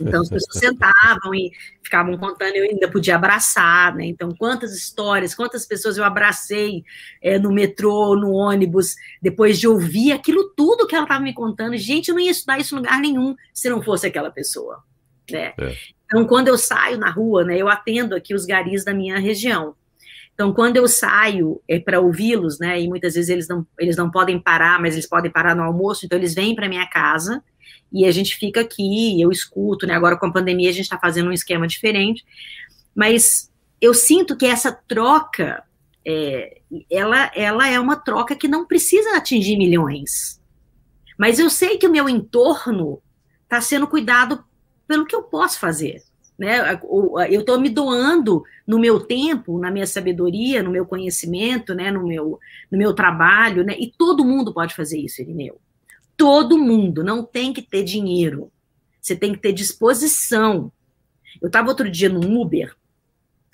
Então 0.00 0.22
as 0.22 0.28
pessoas 0.28 0.56
sentavam 0.58 1.34
e 1.34 1.50
ficavam 1.82 2.16
contando, 2.18 2.54
eu 2.54 2.64
ainda 2.64 2.90
podia 2.90 3.16
abraçar, 3.16 3.94
né? 3.94 4.06
Então, 4.06 4.30
quantas 4.36 4.76
histórias, 4.76 5.34
quantas 5.34 5.66
pessoas 5.66 5.96
eu 5.96 6.04
abracei 6.04 6.84
é, 7.22 7.38
no 7.38 7.52
metrô, 7.52 8.14
no 8.14 8.30
ônibus, 8.32 8.94
depois 9.22 9.58
de 9.58 9.66
ouvir 9.66 10.12
aquilo 10.12 10.50
tudo 10.50 10.86
que 10.86 10.94
ela 10.94 11.04
estava 11.04 11.22
me 11.22 11.34
contando. 11.34 11.76
Gente, 11.76 12.08
eu 12.08 12.14
não 12.14 12.22
ia 12.22 12.30
estudar 12.30 12.58
isso 12.58 12.74
em 12.74 12.78
lugar 12.78 13.00
nenhum 13.00 13.34
se 13.52 13.68
não 13.68 13.82
fosse 13.82 14.06
aquela 14.06 14.30
pessoa. 14.30 14.82
Né? 15.30 15.52
É. 15.58 15.76
Então, 16.04 16.26
quando 16.26 16.48
eu 16.48 16.56
saio 16.56 16.98
na 16.98 17.10
rua, 17.10 17.44
né, 17.44 17.58
eu 17.58 17.68
atendo 17.68 18.14
aqui 18.14 18.34
os 18.34 18.46
garis 18.46 18.84
da 18.84 18.94
minha 18.94 19.18
região. 19.18 19.74
Então, 20.32 20.52
quando 20.54 20.76
eu 20.76 20.86
saio 20.86 21.60
é, 21.68 21.78
para 21.78 22.00
ouvi-los, 22.00 22.58
né, 22.58 22.80
e 22.80 22.88
muitas 22.88 23.14
vezes 23.14 23.28
eles 23.28 23.48
não, 23.48 23.66
eles 23.78 23.96
não 23.96 24.10
podem 24.10 24.38
parar, 24.40 24.80
mas 24.80 24.94
eles 24.94 25.08
podem 25.08 25.30
parar 25.30 25.54
no 25.54 25.64
almoço, 25.64 26.06
então 26.06 26.16
eles 26.16 26.34
vêm 26.34 26.54
para 26.54 26.68
minha 26.68 26.86
casa 26.86 27.42
e 27.92 28.06
a 28.06 28.10
gente 28.10 28.36
fica 28.36 28.60
aqui, 28.60 29.20
eu 29.20 29.30
escuto, 29.30 29.86
né? 29.86 29.94
Agora 29.94 30.16
com 30.16 30.26
a 30.26 30.32
pandemia 30.32 30.68
a 30.68 30.72
gente 30.72 30.84
está 30.84 30.98
fazendo 30.98 31.28
um 31.28 31.32
esquema 31.32 31.66
diferente, 31.66 32.24
mas 32.94 33.50
eu 33.80 33.94
sinto 33.94 34.36
que 34.36 34.46
essa 34.46 34.72
troca, 34.72 35.62
é, 36.06 36.60
ela, 36.90 37.30
ela 37.34 37.68
é 37.68 37.78
uma 37.80 37.96
troca 37.96 38.36
que 38.36 38.48
não 38.48 38.66
precisa 38.66 39.16
atingir 39.16 39.56
milhões. 39.56 40.40
Mas 41.18 41.38
eu 41.38 41.50
sei 41.50 41.78
que 41.78 41.86
o 41.86 41.90
meu 41.90 42.08
entorno 42.08 43.02
está 43.44 43.60
sendo 43.60 43.86
cuidado 43.86 44.44
pelo 44.88 45.04
que 45.04 45.14
eu 45.14 45.22
posso 45.22 45.60
fazer. 45.60 46.02
Né? 46.38 46.80
Eu 47.30 47.40
estou 47.40 47.60
me 47.60 47.68
doando 47.68 48.42
no 48.66 48.78
meu 48.78 49.00
tempo, 49.00 49.58
na 49.58 49.70
minha 49.70 49.86
sabedoria, 49.86 50.62
no 50.62 50.70
meu 50.70 50.86
conhecimento, 50.86 51.74
né? 51.74 51.90
no, 51.90 52.06
meu, 52.06 52.40
no 52.70 52.78
meu 52.78 52.94
trabalho, 52.94 53.62
né? 53.62 53.76
e 53.78 53.92
todo 53.92 54.24
mundo 54.24 54.54
pode 54.54 54.74
fazer 54.74 54.98
isso, 54.98 55.20
Irineu. 55.20 55.60
Todo 56.16 56.58
mundo, 56.58 57.04
não 57.04 57.22
tem 57.22 57.52
que 57.52 57.62
ter 57.62 57.84
dinheiro, 57.84 58.50
você 59.00 59.14
tem 59.14 59.32
que 59.32 59.38
ter 59.38 59.52
disposição. 59.52 60.72
Eu 61.40 61.46
estava 61.46 61.68
outro 61.68 61.88
dia 61.88 62.08
no 62.08 62.40
Uber 62.40 62.74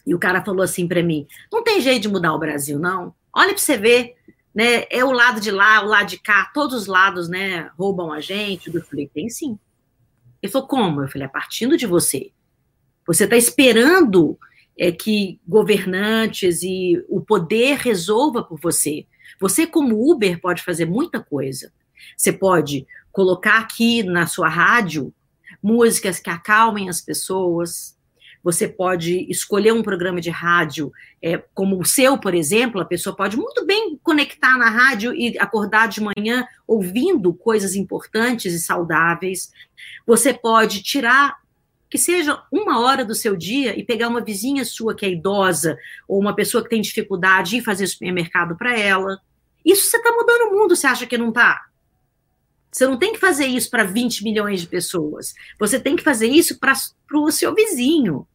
e 0.07 0.15
o 0.15 0.19
cara 0.19 0.45
falou 0.45 0.63
assim 0.63 0.87
para 0.87 1.03
mim: 1.03 1.27
não 1.53 1.63
tem 1.63 1.81
jeito 1.81 2.03
de 2.03 2.09
mudar 2.09 2.35
o 2.35 2.39
Brasil, 2.39 2.79
não. 2.79 3.15
Olha 3.33 3.51
para 3.51 3.59
você 3.59 3.77
ver, 3.77 4.15
né? 4.55 4.85
É 4.91 5.05
o 5.05 5.13
lado 5.13 5.41
de 5.41 5.51
lá, 5.51 5.83
o 5.83 5.89
lado 5.89 6.09
de 6.09 6.19
cá, 6.19 6.51
todos 6.55 6.83
os 6.83 6.87
lados, 6.87 7.29
né? 7.29 7.71
Roubam 7.79 8.13
a 8.13 8.21
gente. 8.21 8.75
Eu 8.75 8.83
falei: 8.83 9.09
tem 9.13 9.29
sim. 9.29 9.59
Ele 10.45 10.53
falou, 10.53 10.69
como? 10.69 11.01
Eu 11.01 11.09
falei, 11.09 11.27
é 11.27 11.31
partindo 11.31 11.75
de 11.75 11.87
você. 11.87 12.31
Você 13.07 13.25
está 13.25 13.35
esperando 13.35 14.39
é, 14.79 14.93
que 14.93 15.41
governantes 15.49 16.63
e 16.63 17.03
o 17.09 17.23
poder 17.23 17.79
resolva 17.79 18.43
por 18.43 18.61
você. 18.61 19.07
Você, 19.41 19.67
como 19.67 20.11
Uber, 20.13 20.39
pode 20.39 20.63
fazer 20.63 20.85
muita 20.85 21.19
coisa. 21.19 21.73
Você 22.15 22.31
pode 22.31 22.87
colocar 23.11 23.59
aqui 23.59 24.03
na 24.03 24.27
sua 24.27 24.51
rádio 24.51 25.15
músicas 25.63 26.21
que 26.21 26.29
acalmem 26.29 26.91
as 26.91 27.01
pessoas, 27.01 27.94
você 28.45 28.69
pode 28.69 29.27
escolher 29.31 29.73
um 29.73 29.83
programa 29.83 30.21
de 30.21 30.29
rádio 30.29 30.93
é, 31.23 31.43
como 31.55 31.81
o 31.81 31.85
seu, 31.85 32.19
por 32.19 32.35
exemplo, 32.35 32.79
a 32.79 32.85
pessoa 32.85 33.17
pode 33.17 33.39
muito 33.39 33.65
bem 33.65 33.99
conectar 34.03 34.59
na 34.59 34.69
rádio 34.69 35.15
e 35.15 35.39
acordar 35.39 35.89
de 35.89 36.03
manhã 36.03 36.47
ouvindo 36.67 37.33
coisas 37.33 37.75
importantes 37.75 38.53
e 38.53 38.61
saudáveis. 38.61 39.51
Você 40.07 40.35
pode 40.35 40.83
tirar 40.83 41.39
que 41.89 41.97
seja 41.97 42.43
uma 42.53 42.81
hora 42.81 43.03
do 43.03 43.15
seu 43.15 43.35
dia 43.35 43.79
e 43.79 43.83
pegar 43.83 44.09
uma 44.09 44.21
vizinha 44.21 44.65
sua 44.65 44.95
que 44.95 45.07
é 45.07 45.11
idosa 45.11 45.79
ou 46.07 46.21
uma 46.21 46.35
pessoa 46.35 46.63
que 46.63 46.69
tem 46.69 46.83
dificuldade 46.83 47.57
e 47.57 47.63
fazer 47.63 47.87
supermercado 47.87 48.57
para 48.57 48.79
ela. 48.79 49.19
Isso 49.65 49.89
você 49.89 49.97
está 49.97 50.13
mudando 50.13 50.51
o 50.51 50.59
mundo, 50.59 50.77
você 50.77 50.87
acha 50.87 51.07
que 51.07 51.17
não 51.17 51.31
está? 51.31 51.65
Você 52.71 52.87
não 52.87 52.99
tem 52.99 53.13
que 53.15 53.21
fazer 53.21 53.47
isso 53.47 53.71
para 53.71 53.85
20 53.85 54.25
milhões 54.25 54.61
de 54.61 54.67
pessoas. 54.67 55.33
Você 55.59 55.81
tem 55.81 55.97
que 55.97 56.03
fazer 56.03 56.27
isso 56.27 56.59
para 56.59 56.75
o 57.15 57.31
seu 57.31 57.55
vizinho. 57.55 58.27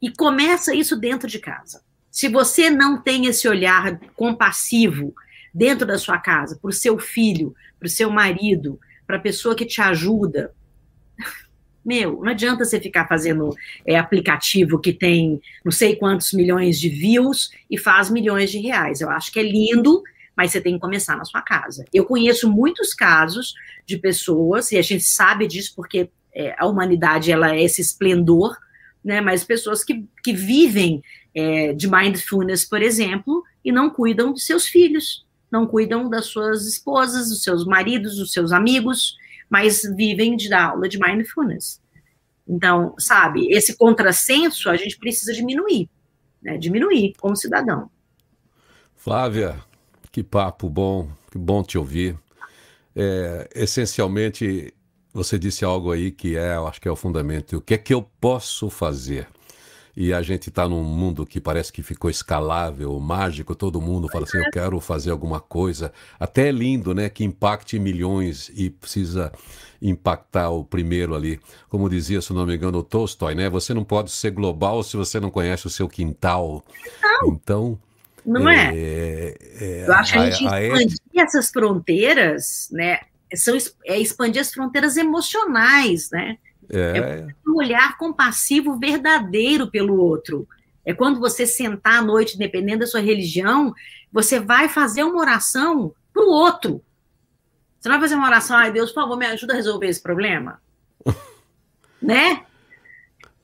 E 0.00 0.10
começa 0.10 0.74
isso 0.74 0.96
dentro 0.96 1.28
de 1.28 1.38
casa. 1.38 1.82
Se 2.10 2.28
você 2.28 2.70
não 2.70 3.00
tem 3.00 3.26
esse 3.26 3.46
olhar 3.46 4.00
compassivo 4.14 5.14
dentro 5.52 5.86
da 5.86 5.98
sua 5.98 6.18
casa, 6.18 6.58
para 6.60 6.70
o 6.70 6.72
seu 6.72 6.98
filho, 6.98 7.54
para 7.78 7.86
o 7.86 7.90
seu 7.90 8.10
marido, 8.10 8.80
para 9.06 9.16
a 9.16 9.20
pessoa 9.20 9.54
que 9.54 9.66
te 9.66 9.80
ajuda, 9.80 10.54
meu, 11.84 12.20
não 12.22 12.30
adianta 12.30 12.64
você 12.64 12.80
ficar 12.80 13.06
fazendo 13.06 13.54
é, 13.86 13.98
aplicativo 13.98 14.80
que 14.80 14.92
tem 14.92 15.40
não 15.64 15.70
sei 15.70 15.96
quantos 15.96 16.32
milhões 16.32 16.80
de 16.80 16.88
views 16.88 17.50
e 17.70 17.78
faz 17.78 18.10
milhões 18.10 18.50
de 18.50 18.58
reais. 18.58 19.00
Eu 19.00 19.10
acho 19.10 19.30
que 19.30 19.38
é 19.38 19.42
lindo, 19.42 20.02
mas 20.36 20.52
você 20.52 20.60
tem 20.60 20.74
que 20.74 20.80
começar 20.80 21.16
na 21.16 21.24
sua 21.24 21.42
casa. 21.42 21.84
Eu 21.92 22.04
conheço 22.04 22.50
muitos 22.50 22.92
casos 22.92 23.54
de 23.84 23.98
pessoas, 23.98 24.72
e 24.72 24.78
a 24.78 24.82
gente 24.82 25.04
sabe 25.04 25.46
disso 25.46 25.72
porque 25.76 26.10
é, 26.34 26.54
a 26.58 26.66
humanidade 26.66 27.30
ela 27.30 27.54
é 27.54 27.62
esse 27.62 27.80
esplendor 27.80 28.56
né, 29.06 29.20
mas 29.20 29.44
pessoas 29.44 29.84
que, 29.84 30.04
que 30.20 30.32
vivem 30.32 31.00
é, 31.32 31.72
de 31.72 31.88
mindfulness, 31.88 32.64
por 32.64 32.82
exemplo, 32.82 33.44
e 33.64 33.70
não 33.70 33.88
cuidam 33.88 34.32
de 34.32 34.42
seus 34.42 34.66
filhos, 34.66 35.24
não 35.48 35.64
cuidam 35.64 36.10
das 36.10 36.26
suas 36.26 36.66
esposas, 36.66 37.28
dos 37.28 37.44
seus 37.44 37.64
maridos, 37.64 38.16
dos 38.16 38.32
seus 38.32 38.50
amigos, 38.50 39.16
mas 39.48 39.82
vivem 39.94 40.36
de 40.36 40.48
dar 40.48 40.70
aula 40.70 40.88
de 40.88 40.98
mindfulness. 40.98 41.80
Então, 42.48 42.96
sabe, 42.98 43.46
esse 43.52 43.76
contrassenso 43.76 44.68
a 44.68 44.76
gente 44.76 44.98
precisa 44.98 45.32
diminuir, 45.32 45.88
né, 46.42 46.58
diminuir 46.58 47.14
como 47.20 47.36
cidadão. 47.36 47.88
Flávia, 48.96 49.54
que 50.10 50.24
papo 50.24 50.68
bom, 50.68 51.08
que 51.30 51.38
bom 51.38 51.62
te 51.62 51.78
ouvir. 51.78 52.18
É, 52.96 53.48
essencialmente, 53.54 54.74
você 55.16 55.38
disse 55.38 55.64
algo 55.64 55.90
aí 55.90 56.10
que 56.10 56.36
é, 56.36 56.56
eu 56.56 56.66
acho 56.68 56.80
que 56.80 56.86
é 56.86 56.90
o 56.90 56.96
fundamento. 56.96 57.56
O 57.56 57.60
que 57.60 57.74
é 57.74 57.78
que 57.78 57.94
eu 57.94 58.02
posso 58.20 58.68
fazer? 58.68 59.26
E 59.96 60.12
a 60.12 60.20
gente 60.20 60.50
está 60.50 60.68
num 60.68 60.84
mundo 60.84 61.24
que 61.24 61.40
parece 61.40 61.72
que 61.72 61.82
ficou 61.82 62.10
escalável, 62.10 63.00
mágico, 63.00 63.54
todo 63.54 63.80
mundo 63.80 64.10
fala 64.12 64.24
assim, 64.24 64.36
eu 64.36 64.50
quero 64.50 64.78
fazer 64.78 65.10
alguma 65.10 65.40
coisa. 65.40 65.90
Até 66.20 66.48
é 66.48 66.52
lindo, 66.52 66.94
né? 66.94 67.08
Que 67.08 67.24
impacte 67.24 67.78
milhões 67.78 68.50
e 68.54 68.68
precisa 68.68 69.32
impactar 69.80 70.50
o 70.50 70.62
primeiro 70.62 71.14
ali. 71.14 71.40
Como 71.70 71.88
dizia, 71.88 72.20
se 72.20 72.34
não 72.34 72.44
me 72.44 72.54
engano, 72.54 72.78
o 72.78 72.82
Tolstói, 72.82 73.34
né? 73.34 73.48
Você 73.48 73.72
não 73.72 73.84
pode 73.84 74.10
ser 74.10 74.32
global 74.32 74.82
se 74.82 74.98
você 74.98 75.18
não 75.18 75.30
conhece 75.30 75.66
o 75.66 75.70
seu 75.70 75.88
quintal. 75.88 76.62
Então, 77.24 77.78
Não 78.24 78.46
é? 78.50 78.70
é? 78.74 79.34
é 79.60 79.84
eu 79.88 79.94
acho 79.94 80.12
que 80.12 80.18
a 80.18 80.30
gente 80.30 80.46
a, 80.46 80.62
expandir 80.62 81.00
a 81.16 81.22
essas 81.22 81.48
fronteiras, 81.48 82.68
né? 82.70 83.00
São, 83.34 83.56
é 83.84 83.98
expandir 83.98 84.40
as 84.40 84.52
fronteiras 84.52 84.96
emocionais, 84.96 86.10
né? 86.10 86.38
É. 86.68 86.98
é 86.98 87.26
um 87.46 87.56
olhar 87.56 87.96
compassivo 87.96 88.78
verdadeiro 88.78 89.70
pelo 89.70 89.96
outro. 89.96 90.48
É 90.84 90.94
quando 90.94 91.18
você 91.18 91.46
sentar 91.46 91.98
à 91.98 92.02
noite, 92.02 92.38
dependendo 92.38 92.80
da 92.80 92.86
sua 92.86 93.00
religião, 93.00 93.74
você 94.12 94.38
vai 94.38 94.68
fazer 94.68 95.02
uma 95.02 95.18
oração 95.18 95.92
para 96.12 96.22
o 96.22 96.30
outro. 96.30 96.82
Você 97.78 97.88
não 97.88 97.96
vai 97.96 98.08
fazer 98.08 98.14
uma 98.14 98.26
oração, 98.26 98.56
ai 98.56 98.72
Deus, 98.72 98.90
por 98.90 99.02
favor, 99.02 99.16
me 99.16 99.26
ajuda 99.26 99.52
a 99.52 99.56
resolver 99.56 99.88
esse 99.88 100.02
problema. 100.02 100.60
né? 102.00 102.44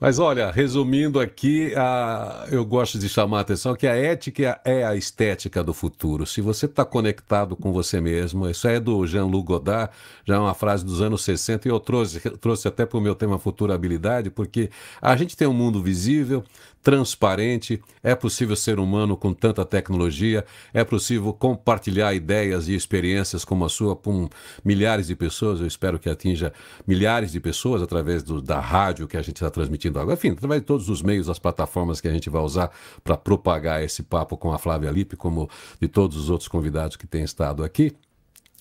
Mas 0.03 0.19
olha, 0.19 0.51
resumindo 0.51 1.21
aqui, 1.21 1.73
a, 1.77 2.49
eu 2.51 2.65
gosto 2.65 2.99
de 2.99 3.09
chamar 3.09 3.39
a 3.39 3.41
atenção 3.43 3.77
que 3.77 3.87
a 3.87 3.95
ética 3.95 4.61
é 4.65 4.85
a 4.85 4.97
estética 4.97 5.63
do 5.63 5.73
futuro. 5.73 6.27
Se 6.27 6.41
você 6.41 6.67
está 6.67 6.85
conectado 6.85 7.55
com 7.55 7.73
você 7.73 8.01
mesmo, 8.01 8.51
isso 8.51 8.67
é 8.67 8.81
do 8.81 9.07
Jean-Luc 9.07 9.47
Godard, 9.47 9.93
já 10.25 10.35
é 10.35 10.39
uma 10.41 10.55
frase 10.55 10.85
dos 10.85 11.01
anos 11.01 11.23
60, 11.23 11.69
e 11.69 11.71
eu 11.71 11.79
trouxe, 11.79 12.19
trouxe 12.39 12.67
até 12.67 12.85
para 12.85 12.99
o 12.99 13.01
meu 13.01 13.15
tema 13.15 13.39
futurabilidade, 13.39 14.29
porque 14.29 14.71
a 15.01 15.15
gente 15.15 15.37
tem 15.37 15.47
um 15.47 15.55
mundo 15.55 15.81
visível, 15.81 16.43
transparente, 16.83 17.81
é 18.03 18.15
possível 18.15 18.57
ser 18.57 18.81
humano 18.81 19.17
com 19.17 19.33
tanta 19.33 19.65
tecnologia, 19.65 20.45
é 20.75 20.83
possível 20.83 21.33
compartilhar 21.33 22.13
ideias 22.13 22.67
e 22.69 22.75
experiências 22.75 23.45
como 23.45 23.65
a 23.65 23.69
sua 23.69 23.95
com 23.95 24.29
milhares 24.65 25.07
de 25.07 25.15
pessoas, 25.15 25.61
eu 25.61 25.67
espero 25.67 25.99
que 25.99 26.11
atinja 26.11 26.53
milhares 26.87 27.31
de 27.31 27.39
pessoas 27.39 27.83
através 27.83 28.23
do, 28.23 28.43
da 28.43 28.59
rádio 28.59 29.07
que 29.07 29.17
a 29.17 29.23
gente 29.23 29.37
está 29.37 29.49
transmitindo 29.49 30.01
agora, 30.01 30.15
enfim, 30.15 30.31
através 30.31 30.61
de 30.61 30.67
todos 30.67 30.89
os 30.89 31.03
meios, 31.03 31.29
as 31.29 31.39
plataformas 31.39 32.01
que 32.01 32.09
a 32.09 32.13
gente 32.13 32.29
vai 32.29 32.43
usar 32.43 32.71
para 33.05 33.17
propagar 33.17 33.83
esse 33.83 34.03
papo 34.03 34.37
com 34.37 34.53
a 34.53 34.59
Flávia 34.59 34.91
Lippe, 34.91 35.17
como 35.17 35.49
de 35.81 35.87
todos 35.87 36.17
os 36.17 36.31
outros 36.31 36.49
convidados 36.49 36.97
que 36.97 37.07
têm 37.07 37.23
estado 37.23 37.63
aqui. 37.63 37.93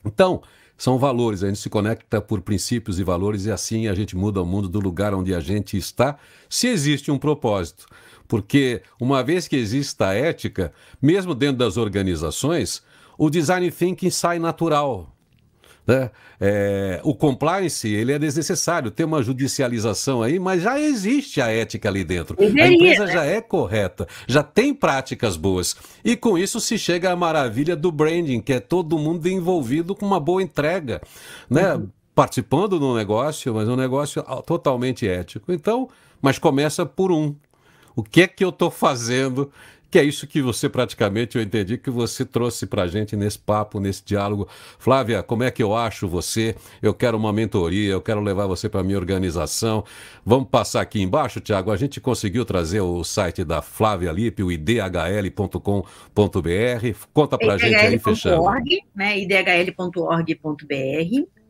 Então, 0.05 0.41
são 0.81 0.97
valores, 0.97 1.43
a 1.43 1.47
gente 1.47 1.59
se 1.59 1.69
conecta 1.69 2.19
por 2.19 2.41
princípios 2.41 2.99
e 2.99 3.03
valores 3.03 3.45
e 3.45 3.51
assim 3.51 3.87
a 3.87 3.93
gente 3.93 4.15
muda 4.15 4.41
o 4.41 4.45
mundo 4.47 4.67
do 4.67 4.79
lugar 4.79 5.13
onde 5.13 5.31
a 5.31 5.39
gente 5.39 5.77
está, 5.77 6.17
se 6.49 6.67
existe 6.67 7.11
um 7.11 7.19
propósito. 7.19 7.85
Porque 8.31 8.81
uma 8.97 9.21
vez 9.21 9.45
que 9.45 9.57
exista 9.57 10.07
a 10.07 10.13
ética, 10.13 10.71
mesmo 11.01 11.35
dentro 11.35 11.57
das 11.57 11.75
organizações, 11.75 12.81
o 13.17 13.29
design 13.29 13.69
thinking 13.69 14.09
sai 14.09 14.39
natural. 14.39 15.13
Né? 15.85 16.09
É, 16.39 17.01
o 17.03 17.13
compliance 17.13 17.89
ele 17.89 18.13
é 18.13 18.17
desnecessário, 18.17 18.89
tem 18.89 19.05
uma 19.05 19.21
judicialização 19.21 20.23
aí, 20.23 20.39
mas 20.39 20.61
já 20.61 20.79
existe 20.79 21.41
a 21.41 21.49
ética 21.49 21.89
ali 21.89 22.05
dentro. 22.05 22.37
Deveria, 22.37 22.63
a 22.63 22.71
empresa 22.71 23.05
né? 23.05 23.11
já 23.11 23.25
é 23.25 23.41
correta, 23.41 24.07
já 24.25 24.41
tem 24.41 24.73
práticas 24.73 25.35
boas. 25.35 25.75
E 26.01 26.15
com 26.15 26.37
isso 26.37 26.61
se 26.61 26.79
chega 26.79 27.11
à 27.11 27.15
maravilha 27.17 27.75
do 27.75 27.91
branding, 27.91 28.39
que 28.39 28.53
é 28.53 28.61
todo 28.61 28.97
mundo 28.97 29.27
envolvido 29.27 29.93
com 29.93 30.05
uma 30.05 30.21
boa 30.21 30.41
entrega. 30.41 31.01
Né? 31.49 31.73
Uhum. 31.75 31.89
Participando 32.15 32.79
do 32.79 32.95
negócio, 32.95 33.53
mas 33.53 33.67
um 33.67 33.75
negócio 33.75 34.23
totalmente 34.45 35.05
ético. 35.05 35.51
Então, 35.51 35.89
mas 36.21 36.39
começa 36.39 36.85
por 36.85 37.11
um. 37.11 37.35
O 37.95 38.03
que 38.03 38.21
é 38.21 38.27
que 38.27 38.43
eu 38.43 38.49
estou 38.49 38.71
fazendo? 38.71 39.51
Que 39.91 39.99
é 39.99 40.03
isso 40.05 40.25
que 40.25 40.41
você 40.41 40.69
praticamente, 40.69 41.37
eu 41.37 41.43
entendi 41.43 41.77
que 41.77 41.89
você 41.89 42.23
trouxe 42.23 42.65
para 42.65 42.83
a 42.83 42.87
gente 42.87 43.17
nesse 43.17 43.37
papo, 43.37 43.77
nesse 43.77 44.01
diálogo. 44.05 44.47
Flávia, 44.79 45.21
como 45.21 45.43
é 45.43 45.51
que 45.51 45.61
eu 45.61 45.75
acho 45.75 46.07
você? 46.07 46.55
Eu 46.81 46.93
quero 46.93 47.17
uma 47.17 47.33
mentoria, 47.33 47.91
eu 47.91 48.01
quero 48.01 48.21
levar 48.21 48.47
você 48.47 48.69
para 48.69 48.79
a 48.79 48.83
minha 48.85 48.97
organização. 48.97 49.83
Vamos 50.25 50.47
passar 50.47 50.79
aqui 50.79 51.01
embaixo, 51.01 51.41
Tiago. 51.41 51.71
A 51.71 51.75
gente 51.75 51.99
conseguiu 51.99 52.45
trazer 52.45 52.79
o 52.79 53.03
site 53.03 53.43
da 53.43 53.61
Flávia 53.61 54.13
Lippe, 54.13 54.41
o 54.41 54.49
idhl.com.br. 54.49 55.81
Conta 57.13 57.37
para 57.37 57.55
a 57.55 57.57
gente 57.57 57.75
aí, 57.75 57.99
fechando. 57.99 58.45
Né, 58.95 59.19
idhl.org.br. 59.19 61.40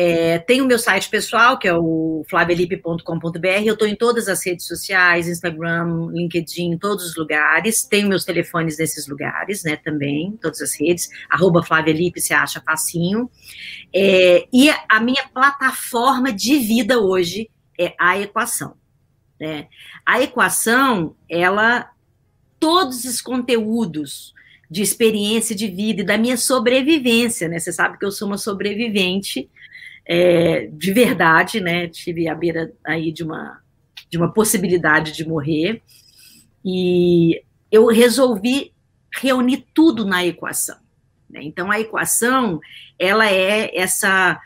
É, 0.00 0.38
tem 0.38 0.60
o 0.60 0.64
meu 0.64 0.78
site 0.78 1.10
pessoal, 1.10 1.58
que 1.58 1.66
é 1.66 1.74
o 1.74 2.24
flavialipe.com.br. 2.30 3.64
Eu 3.64 3.72
estou 3.72 3.88
em 3.88 3.96
todas 3.96 4.28
as 4.28 4.46
redes 4.46 4.64
sociais, 4.64 5.26
Instagram, 5.26 6.10
LinkedIn, 6.12 6.78
todos 6.78 7.04
os 7.04 7.16
lugares. 7.16 7.82
Tenho 7.82 8.08
meus 8.08 8.24
telefones 8.24 8.78
nesses 8.78 9.08
lugares, 9.08 9.64
né, 9.64 9.74
também, 9.74 10.38
todas 10.40 10.62
as 10.62 10.80
redes. 10.80 11.08
Arroba 11.28 11.64
Flavialipe, 11.64 12.20
se 12.20 12.32
acha 12.32 12.60
facinho. 12.60 13.28
É, 13.92 14.46
e 14.52 14.70
a 14.88 15.00
minha 15.00 15.26
plataforma 15.34 16.32
de 16.32 16.60
vida 16.60 17.00
hoje 17.00 17.50
é 17.76 17.92
a 17.98 18.16
equação. 18.20 18.76
Né? 19.40 19.66
A 20.06 20.22
equação, 20.22 21.16
ela, 21.28 21.90
todos 22.60 23.04
os 23.04 23.20
conteúdos 23.20 24.32
de 24.70 24.80
experiência 24.80 25.56
de 25.56 25.66
vida 25.66 26.02
e 26.02 26.06
da 26.06 26.16
minha 26.16 26.36
sobrevivência, 26.36 27.48
né? 27.48 27.58
Você 27.58 27.72
sabe 27.72 27.98
que 27.98 28.04
eu 28.04 28.12
sou 28.12 28.28
uma 28.28 28.36
sobrevivente 28.36 29.48
é, 30.08 30.70
de 30.72 30.92
verdade, 30.92 31.60
né? 31.60 31.86
Tive 31.86 32.28
à 32.28 32.34
beira 32.34 32.72
aí 32.82 33.12
de 33.12 33.22
uma, 33.22 33.60
de 34.08 34.16
uma 34.16 34.32
possibilidade 34.32 35.12
de 35.12 35.28
morrer. 35.28 35.82
E 36.64 37.42
eu 37.70 37.86
resolvi 37.86 38.72
reunir 39.14 39.66
tudo 39.74 40.06
na 40.06 40.24
equação. 40.24 40.78
Né? 41.28 41.40
Então, 41.42 41.70
a 41.70 41.78
equação, 41.78 42.58
ela 42.98 43.30
é 43.30 43.76
essa, 43.78 44.40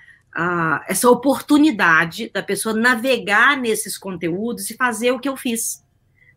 essa 0.88 1.08
oportunidade 1.08 2.28
da 2.34 2.42
pessoa 2.42 2.74
navegar 2.74 3.56
nesses 3.56 3.96
conteúdos 3.96 4.68
e 4.68 4.76
fazer 4.76 5.12
o 5.12 5.20
que 5.20 5.28
eu 5.28 5.36
fiz. 5.36 5.84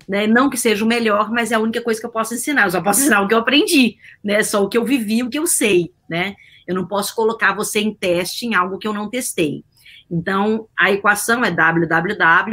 Né? 0.08 0.28
Não 0.28 0.52
que 0.52 0.58
seja 0.58 0.86
o 0.86 0.88
melhor, 0.88 1.32
mas 1.32 1.52
é 1.52 1.56
a 1.56 1.60
única 1.60 1.82
coisa 1.82 2.00
que 2.00 2.06
eu 2.06 2.12
posso 2.12 2.36
ensinar. 2.36 2.66
Eu 2.66 2.72
só 2.72 2.82
posso 2.82 3.02
ensinar 3.02 3.22
o 3.22 3.28
que 3.28 3.34
eu 3.34 3.40
aprendi, 3.40 3.98
né? 4.24 4.44
Só 4.44 4.64
o 4.64 4.70
que 4.70 4.78
eu 4.78 4.86
vivi, 4.86 5.24
o 5.24 5.30
que 5.32 5.40
eu 5.40 5.48
sei, 5.48 5.92
né? 6.08 6.36
Eu 6.68 6.76
não 6.76 6.88
posso 6.88 7.16
colocar 7.16 7.54
você 7.54 7.80
em 7.80 7.94
teste 7.94 8.46
em 8.46 8.56
algo 8.56 8.78
que 8.78 8.88
eu 8.88 8.94
não 8.94 9.10
testei. 9.10 9.64
Então, 10.10 10.68
a 10.78 10.92
equação 10.92 11.44
é 11.44 11.52
www.aequação, 11.52 12.52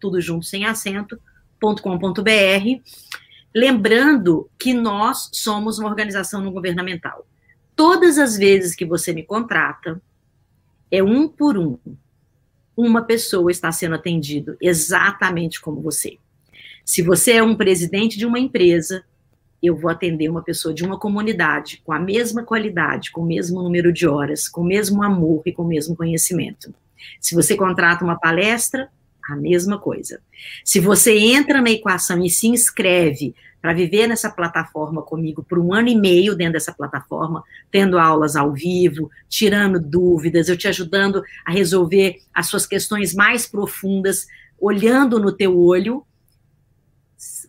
tudo 0.00 0.20
junto 0.20 0.44
sem 0.46 0.64
acento, 0.64 1.20
.com.br. 1.60 2.80
Lembrando 3.54 4.48
que 4.58 4.72
nós 4.72 5.30
somos 5.32 5.78
uma 5.78 5.88
organização 5.88 6.40
não 6.40 6.52
governamental. 6.52 7.26
Todas 7.74 8.18
as 8.18 8.36
vezes 8.36 8.74
que 8.74 8.84
você 8.84 9.12
me 9.12 9.22
contrata, 9.22 10.00
é 10.90 11.02
um 11.02 11.28
por 11.28 11.56
um. 11.58 11.78
Uma 12.76 13.02
pessoa 13.02 13.50
está 13.50 13.70
sendo 13.72 13.94
atendido 13.94 14.56
exatamente 14.60 15.60
como 15.60 15.80
você. 15.80 16.18
Se 16.84 17.02
você 17.02 17.32
é 17.32 17.42
um 17.42 17.54
presidente 17.54 18.16
de 18.16 18.24
uma 18.24 18.38
empresa, 18.38 19.04
eu 19.62 19.76
vou 19.76 19.90
atender 19.90 20.28
uma 20.28 20.42
pessoa 20.42 20.72
de 20.72 20.84
uma 20.84 20.98
comunidade 20.98 21.82
com 21.84 21.92
a 21.92 21.98
mesma 21.98 22.44
qualidade, 22.44 23.10
com 23.10 23.22
o 23.22 23.26
mesmo 23.26 23.62
número 23.62 23.92
de 23.92 24.06
horas, 24.06 24.48
com 24.48 24.60
o 24.60 24.66
mesmo 24.66 25.02
amor 25.02 25.42
e 25.44 25.52
com 25.52 25.62
o 25.62 25.68
mesmo 25.68 25.96
conhecimento. 25.96 26.72
Se 27.20 27.34
você 27.34 27.56
contrata 27.56 28.04
uma 28.04 28.18
palestra, 28.18 28.88
a 29.28 29.36
mesma 29.36 29.78
coisa. 29.78 30.20
Se 30.64 30.80
você 30.80 31.18
entra 31.18 31.60
na 31.60 31.70
equação 31.70 32.24
e 32.24 32.30
se 32.30 32.48
inscreve 32.48 33.34
para 33.60 33.74
viver 33.74 34.06
nessa 34.06 34.30
plataforma 34.30 35.02
comigo 35.02 35.42
por 35.42 35.58
um 35.58 35.74
ano 35.74 35.88
e 35.88 35.96
meio 35.96 36.34
dentro 36.34 36.54
dessa 36.54 36.72
plataforma, 36.72 37.42
tendo 37.70 37.98
aulas 37.98 38.36
ao 38.36 38.52
vivo, 38.52 39.10
tirando 39.28 39.80
dúvidas, 39.80 40.48
eu 40.48 40.56
te 40.56 40.68
ajudando 40.68 41.22
a 41.44 41.50
resolver 41.50 42.20
as 42.32 42.46
suas 42.46 42.64
questões 42.64 43.14
mais 43.14 43.46
profundas, 43.46 44.26
olhando 44.58 45.18
no 45.18 45.32
teu 45.32 45.58
olho, 45.58 46.06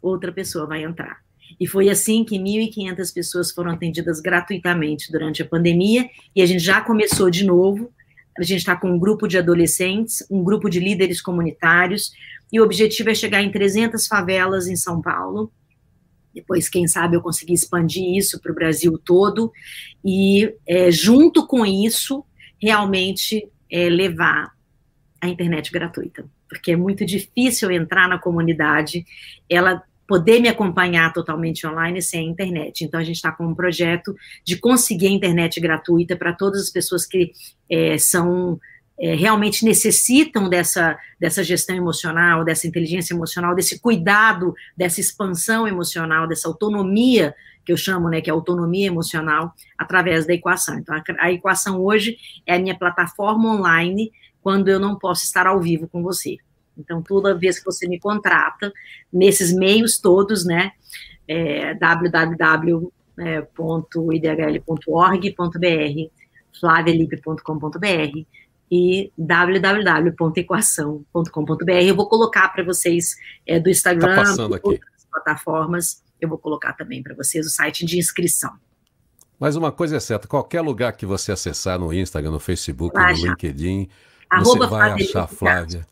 outra 0.02 0.32
pessoa 0.32 0.66
vai 0.66 0.84
entrar. 0.84 1.22
E 1.60 1.68
foi 1.68 1.90
assim 1.90 2.24
que 2.24 2.38
1.500 2.38 3.14
pessoas 3.14 3.52
foram 3.52 3.72
atendidas 3.72 4.22
gratuitamente 4.22 5.12
durante 5.12 5.42
a 5.42 5.46
pandemia, 5.46 6.10
e 6.36 6.42
a 6.42 6.46
gente 6.46 6.64
já 6.64 6.80
começou 6.80 7.30
de 7.30 7.46
novo. 7.46 7.92
A 8.38 8.44
gente 8.44 8.60
está 8.60 8.76
com 8.76 8.90
um 8.92 8.98
grupo 8.98 9.28
de 9.28 9.38
adolescentes, 9.38 10.26
um 10.32 10.44
grupo 10.44 10.70
de 10.70 10.80
líderes 10.80 11.22
comunitários, 11.22 12.12
e 12.52 12.60
o 12.60 12.64
objetivo 12.64 13.10
é 13.10 13.14
chegar 13.14 13.44
em 13.44 13.52
300 13.52 14.08
favelas 14.08 14.68
em 14.68 14.76
São 14.76 15.02
Paulo. 15.02 15.52
Depois, 16.34 16.70
quem 16.70 16.88
sabe, 16.88 17.18
eu 17.18 17.22
conseguir 17.22 17.54
expandir 17.54 18.16
isso 18.16 18.40
para 18.40 18.52
o 18.52 18.56
Brasil 18.56 18.98
todo, 18.98 19.52
e 20.06 20.54
é, 20.66 20.90
junto 20.90 21.46
com 21.46 21.66
isso, 21.66 22.24
realmente 22.62 23.50
é, 23.70 23.90
levar 23.90 24.52
a 25.20 25.28
internet 25.28 25.72
gratuita. 25.72 26.26
Porque 26.48 26.72
é 26.72 26.76
muito 26.76 27.06
difícil 27.06 27.70
entrar 27.72 28.08
na 28.08 28.18
comunidade, 28.18 29.06
ela 29.50 29.84
poder 30.10 30.42
me 30.42 30.50
acompanhar 30.50 31.14
totalmente 31.14 31.68
online 31.68 32.02
sem 32.02 32.22
a 32.28 32.32
internet. 32.32 32.84
Então, 32.84 33.00
a 33.00 33.04
gente 33.04 33.18
está 33.18 33.32
com 33.32 33.46
um 33.46 33.54
projeto 33.54 34.16
de 34.44 34.58
conseguir 34.58 35.06
a 35.06 35.12
internet 35.12 35.62
gratuita 35.62 36.16
para 36.16 36.34
todas 36.34 36.64
as 36.64 36.72
pessoas 36.72 37.06
que 37.06 37.32
é, 37.70 37.96
são 38.00 38.60
é, 39.00 39.14
realmente 39.14 39.64
necessitam 39.64 40.50
dessa, 40.50 40.98
dessa 41.20 41.44
gestão 41.44 41.76
emocional, 41.76 42.44
dessa 42.44 42.66
inteligência 42.66 43.14
emocional, 43.14 43.54
desse 43.54 43.80
cuidado, 43.80 44.56
dessa 44.76 45.00
expansão 45.00 45.68
emocional, 45.68 46.28
dessa 46.28 46.48
autonomia 46.48 47.36
que 47.64 47.72
eu 47.72 47.78
chamo, 47.78 48.10
né, 48.10 48.20
que 48.20 48.32
é 48.32 48.34
autonomia 48.34 48.88
emocional, 48.88 49.54
através 49.78 50.26
da 50.26 50.34
equação. 50.34 50.80
Então, 50.80 50.96
a, 50.96 51.04
a 51.20 51.32
equação 51.32 51.80
hoje 51.80 52.18
é 52.48 52.56
a 52.56 52.60
minha 52.60 52.76
plataforma 52.76 53.48
online 53.48 54.12
quando 54.42 54.70
eu 54.70 54.80
não 54.80 54.98
posso 54.98 55.24
estar 55.24 55.46
ao 55.46 55.62
vivo 55.62 55.88
com 55.88 56.02
você. 56.02 56.38
Então, 56.80 57.02
toda 57.02 57.38
vez 57.38 57.60
que 57.60 57.66
você 57.66 57.86
me 57.88 58.00
contrata, 58.00 58.72
nesses 59.12 59.54
meios 59.54 60.00
todos, 60.00 60.46
né, 60.46 60.72
é 61.28 61.74
www.idhl.org.br, 61.76 62.90
flavialipe.com.br 66.60 68.26
e 68.72 69.12
www.equação.com.br. 69.18 71.72
Eu 71.72 71.96
vou 71.96 72.08
colocar 72.08 72.50
para 72.50 72.64
vocês 72.64 73.16
é, 73.46 73.60
do 73.60 73.70
Instagram, 73.70 74.24
tá 74.24 74.44
outras 74.64 75.08
plataformas, 75.12 76.04
eu 76.22 76.30
vou 76.30 76.38
colocar 76.38 76.74
também 76.74 77.02
para 77.02 77.16
vocês 77.16 77.46
o 77.46 77.50
site 77.50 77.86
de 77.86 77.98
inscrição. 77.98 78.52
Mas 79.40 79.56
uma 79.56 79.72
coisa 79.72 79.98
é 79.98 80.00
certa, 80.00 80.28
qualquer 80.28 80.62
lugar 80.62 80.94
que 80.94 81.06
você 81.06 81.32
acessar 81.32 81.80
no 81.80 81.94
Instagram, 81.94 82.32
no 82.32 82.40
Facebook, 82.40 82.96
no 82.96 83.12
LinkedIn, 83.12 83.90
Arroba 84.30 84.68
você 84.68 84.70
vai 84.70 84.92
achar 84.92 85.28
Flávia. 85.28 85.88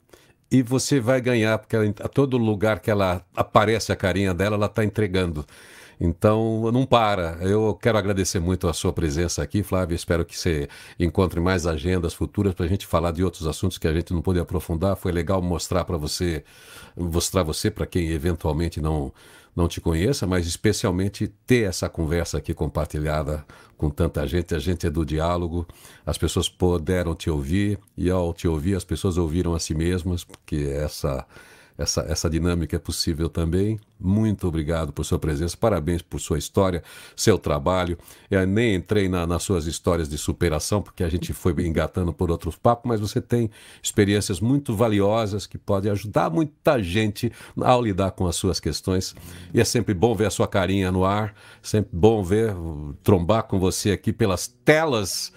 E 0.50 0.62
você 0.62 1.00
vai 1.00 1.20
ganhar, 1.20 1.58
porque 1.58 1.76
ela, 1.76 1.86
a 2.02 2.08
todo 2.08 2.38
lugar 2.38 2.80
que 2.80 2.90
ela 2.90 3.22
aparece 3.36 3.92
a 3.92 3.96
carinha 3.96 4.34
dela, 4.34 4.56
ela 4.56 4.68
está 4.68 4.84
entregando. 4.84 5.46
Então, 6.00 6.72
não 6.72 6.86
para. 6.86 7.38
Eu 7.42 7.74
quero 7.74 7.98
agradecer 7.98 8.40
muito 8.40 8.68
a 8.68 8.74
sua 8.74 8.94
presença 8.94 9.42
aqui, 9.42 9.64
Flávia. 9.64 9.96
Espero 9.96 10.24
que 10.24 10.38
você 10.38 10.70
encontre 11.00 11.40
mais 11.40 11.66
agendas 11.66 12.14
futuras 12.14 12.54
para 12.54 12.66
a 12.66 12.70
gente 12.70 12.86
falar 12.86 13.12
de 13.12 13.24
outros 13.24 13.48
assuntos 13.48 13.78
que 13.78 13.88
a 13.88 13.94
gente 13.94 14.14
não 14.14 14.22
pôde 14.22 14.40
aprofundar. 14.40 14.96
Foi 14.96 15.12
legal 15.12 15.42
mostrar 15.42 15.84
para 15.86 15.98
você, 15.98 16.44
mostrar 16.96 17.44
você 17.44 17.72
para 17.72 17.88
quem 17.88 18.10
eventualmente 18.10 18.80
não 18.80 19.12
não 19.58 19.68
te 19.68 19.82
conheça, 19.82 20.28
mas 20.28 20.46
especialmente 20.46 21.28
ter 21.48 21.68
essa 21.68 21.90
conversa 21.90 22.38
aqui 22.38 22.54
compartilhada 22.54 23.44
com 23.76 23.90
tanta 23.90 24.26
gente. 24.28 24.54
A 24.54 24.60
gente 24.60 24.86
é 24.86 24.90
do 24.90 25.04
diálogo, 25.04 25.68
as 26.06 26.16
pessoas 26.16 26.48
puderam 26.48 27.16
te 27.16 27.28
ouvir 27.28 27.80
e 27.98 28.08
ao 28.08 28.36
te 28.36 28.48
ouvir 28.48 28.76
as 28.76 28.84
pessoas 28.84 29.18
ouviram 29.18 29.56
a 29.56 29.60
si 29.60 29.74
mesmas, 29.74 30.24
porque 30.24 30.58
essa 30.72 31.26
essa, 31.78 32.02
essa 32.10 32.30
dinâmica 32.30 32.76
é 32.76 32.80
possível 32.80 33.30
também. 33.30 33.80
Muito 34.00 34.48
obrigado 34.48 34.92
por 34.92 35.04
sua 35.04 35.20
presença, 35.20 35.56
parabéns 35.56 36.02
por 36.02 36.20
sua 36.20 36.38
história, 36.38 36.84
seu 37.16 37.38
trabalho. 37.38 37.98
Eu 38.30 38.46
nem 38.48 38.76
entrei 38.76 39.08
na, 39.08 39.28
nas 39.28 39.44
suas 39.44 39.66
histórias 39.66 40.10
de 40.10 40.18
superação, 40.18 40.82
porque 40.82 41.04
a 41.04 41.10
gente 41.10 41.34
foi 41.34 41.54
engatando 41.66 42.12
por 42.14 42.32
outros 42.32 42.56
papos, 42.56 42.88
mas 42.88 43.00
você 43.00 43.22
tem 43.22 43.50
experiências 43.82 44.40
muito 44.40 44.76
valiosas 44.76 45.46
que 45.46 45.58
podem 45.58 45.92
ajudar 45.92 46.30
muita 46.30 46.82
gente 46.82 47.32
ao 47.60 47.82
lidar 47.82 48.12
com 48.12 48.28
as 48.28 48.36
suas 48.36 48.60
questões. 48.60 49.16
E 49.54 49.62
é 49.62 49.64
sempre 49.64 49.94
bom 49.94 50.16
ver 50.16 50.26
a 50.26 50.32
sua 50.32 50.48
carinha 50.48 50.92
no 50.92 51.06
ar, 51.06 51.36
sempre 51.62 51.90
bom 51.94 52.24
ver, 52.24 52.56
trombar 53.04 53.44
com 53.44 53.60
você 53.60 53.92
aqui 53.92 54.12
pelas 54.12 54.48
telas 54.48 55.32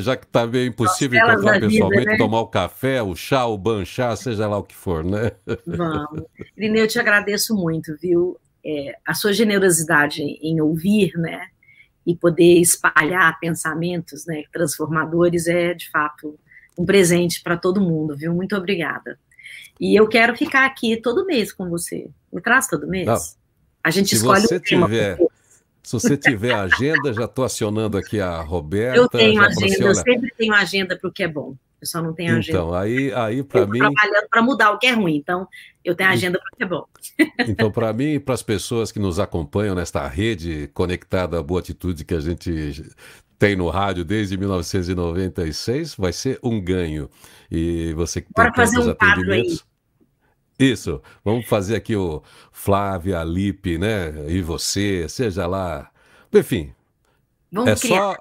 já 0.00 0.16
que 0.16 0.24
está 0.24 0.46
meio 0.46 0.66
impossível 0.66 1.18
encontrar 1.18 1.60
pessoalmente, 1.60 2.00
vida, 2.00 2.12
né? 2.12 2.18
tomar 2.18 2.40
o 2.40 2.46
café, 2.46 3.02
o 3.02 3.14
chá, 3.14 3.46
o 3.46 3.58
banchá, 3.58 4.14
seja 4.16 4.46
lá 4.46 4.58
o 4.58 4.62
que 4.62 4.74
for, 4.74 5.04
né? 5.04 5.32
Vamos. 5.66 6.24
Irineu, 6.56 6.84
eu 6.84 6.88
te 6.88 6.98
agradeço 6.98 7.54
muito, 7.54 7.96
viu? 8.00 8.38
É, 8.64 8.96
a 9.06 9.14
sua 9.14 9.32
generosidade 9.32 10.22
em 10.22 10.60
ouvir, 10.60 11.12
né? 11.16 11.48
E 12.06 12.14
poder 12.14 12.60
espalhar 12.60 13.38
pensamentos 13.40 14.26
né, 14.26 14.44
transformadores 14.52 15.46
é, 15.46 15.72
de 15.72 15.90
fato, 15.90 16.38
um 16.76 16.84
presente 16.84 17.42
para 17.42 17.56
todo 17.56 17.80
mundo, 17.80 18.16
viu? 18.16 18.34
Muito 18.34 18.56
obrigada. 18.56 19.18
E 19.80 19.98
eu 19.98 20.06
quero 20.08 20.36
ficar 20.36 20.66
aqui 20.66 20.96
todo 20.96 21.26
mês 21.26 21.52
com 21.52 21.68
você. 21.68 22.08
Me 22.32 22.40
traz 22.40 22.66
todo 22.66 22.86
mês? 22.86 23.06
Não. 23.06 23.18
A 23.82 23.90
gente 23.90 24.10
Se 24.10 24.16
escolhe 24.16 24.42
você 24.42 24.56
o 24.56 24.60
tema. 24.60 24.86
Tiver... 24.86 25.18
Se 25.84 25.92
você 25.92 26.16
tiver 26.16 26.54
agenda, 26.54 27.12
já 27.12 27.26
estou 27.26 27.44
acionando 27.44 27.98
aqui 27.98 28.18
a 28.18 28.40
Roberta. 28.40 28.96
Eu 28.96 29.06
tenho 29.06 29.42
agenda, 29.42 29.66
assim, 29.66 29.82
eu 29.82 29.94
sempre 29.94 30.32
tenho 30.36 30.54
agenda 30.54 30.98
para 30.98 31.08
o 31.08 31.12
que 31.12 31.22
é 31.22 31.28
bom. 31.28 31.54
Eu 31.78 31.86
só 31.86 32.00
não 32.00 32.14
tenho 32.14 32.38
agenda. 32.38 32.58
Então, 32.58 32.74
aí, 32.74 33.12
aí 33.12 33.42
para 33.42 33.66
mim. 33.66 33.78
trabalhando 33.78 34.28
para 34.30 34.42
mudar 34.42 34.70
o 34.70 34.78
que 34.78 34.86
é 34.86 34.92
ruim. 34.92 35.16
Então, 35.16 35.46
eu 35.84 35.94
tenho 35.94 36.08
agenda 36.08 36.38
para 36.38 36.48
o 36.50 36.56
que 36.56 36.62
é 36.62 36.66
bom. 36.66 36.86
Então, 37.46 37.70
para 37.70 37.92
mim 37.92 38.14
e 38.14 38.18
para 38.18 38.34
as 38.34 38.42
pessoas 38.42 38.90
que 38.90 38.98
nos 38.98 39.20
acompanham 39.20 39.74
nesta 39.74 40.08
rede 40.08 40.70
conectada 40.72 41.38
à 41.38 41.42
Boa 41.42 41.60
Atitude 41.60 42.02
que 42.02 42.14
a 42.14 42.20
gente 42.20 42.82
tem 43.38 43.54
no 43.54 43.68
rádio 43.68 44.06
desde 44.06 44.38
1996, 44.38 45.96
vai 45.96 46.14
ser 46.14 46.38
um 46.42 46.58
ganho. 46.58 47.10
E 47.50 47.92
você 47.92 48.22
que 48.22 48.32
tem 48.32 48.50
tantos 48.50 48.86
um 48.86 48.90
atendimentos. 48.90 49.73
Isso, 50.58 51.02
vamos 51.24 51.46
fazer 51.46 51.76
aqui 51.76 51.96
o 51.96 52.22
Flávia, 52.52 53.22
Lipe, 53.24 53.76
né? 53.76 54.12
E 54.28 54.40
você, 54.40 55.08
seja 55.08 55.46
lá. 55.46 55.90
Enfim, 56.32 56.72
vamos 57.50 57.70
é 57.70 57.76
criar. 57.76 58.14
só 58.14 58.16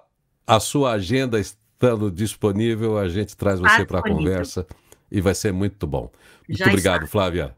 a 0.47 0.59
sua 0.59 0.91
agenda 0.93 1.39
estando 1.39 2.11
disponível, 2.11 2.97
a 2.97 3.07
gente 3.07 3.37
traz 3.37 3.59
você 3.59 3.85
para 3.85 3.99
a 3.99 4.03
conversa 4.03 4.65
e 5.11 5.21
vai 5.21 5.35
ser 5.35 5.51
muito 5.51 5.85
bom. 5.85 6.11
Muito 6.47 6.57
Já 6.57 6.65
obrigado, 6.65 7.03
está. 7.03 7.11
Flávia. 7.11 7.55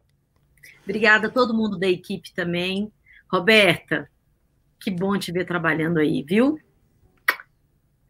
Obrigada 0.83 1.27
a 1.27 1.31
todo 1.31 1.53
mundo 1.53 1.77
da 1.77 1.87
equipe 1.87 2.33
também. 2.33 2.91
Roberta, 3.31 4.09
que 4.79 4.91
bom 4.91 5.17
te 5.17 5.31
ver 5.31 5.45
trabalhando 5.45 5.99
aí, 5.99 6.21
viu? 6.21 6.59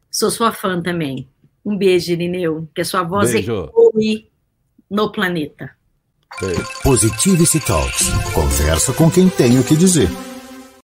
Sou 0.10 0.32
sua 0.32 0.52
fã 0.52 0.82
também. 0.82 1.30
Um 1.64 1.78
beijo, 1.78 2.12
Irineu, 2.12 2.68
que 2.74 2.82
a 2.82 2.86
sua 2.86 3.04
voz 3.04 3.32
beijo. 3.32 3.66
ecoe 3.66 4.32
no 4.90 5.12
planeta. 5.12 5.75
Positivity 6.84 7.60
Talks. 7.62 8.10
Conversa 8.34 8.94
com 8.94 9.10
quem 9.10 9.30
tem 9.30 9.58
o 9.58 9.64
que 9.64 9.76
dizer. 9.76 10.10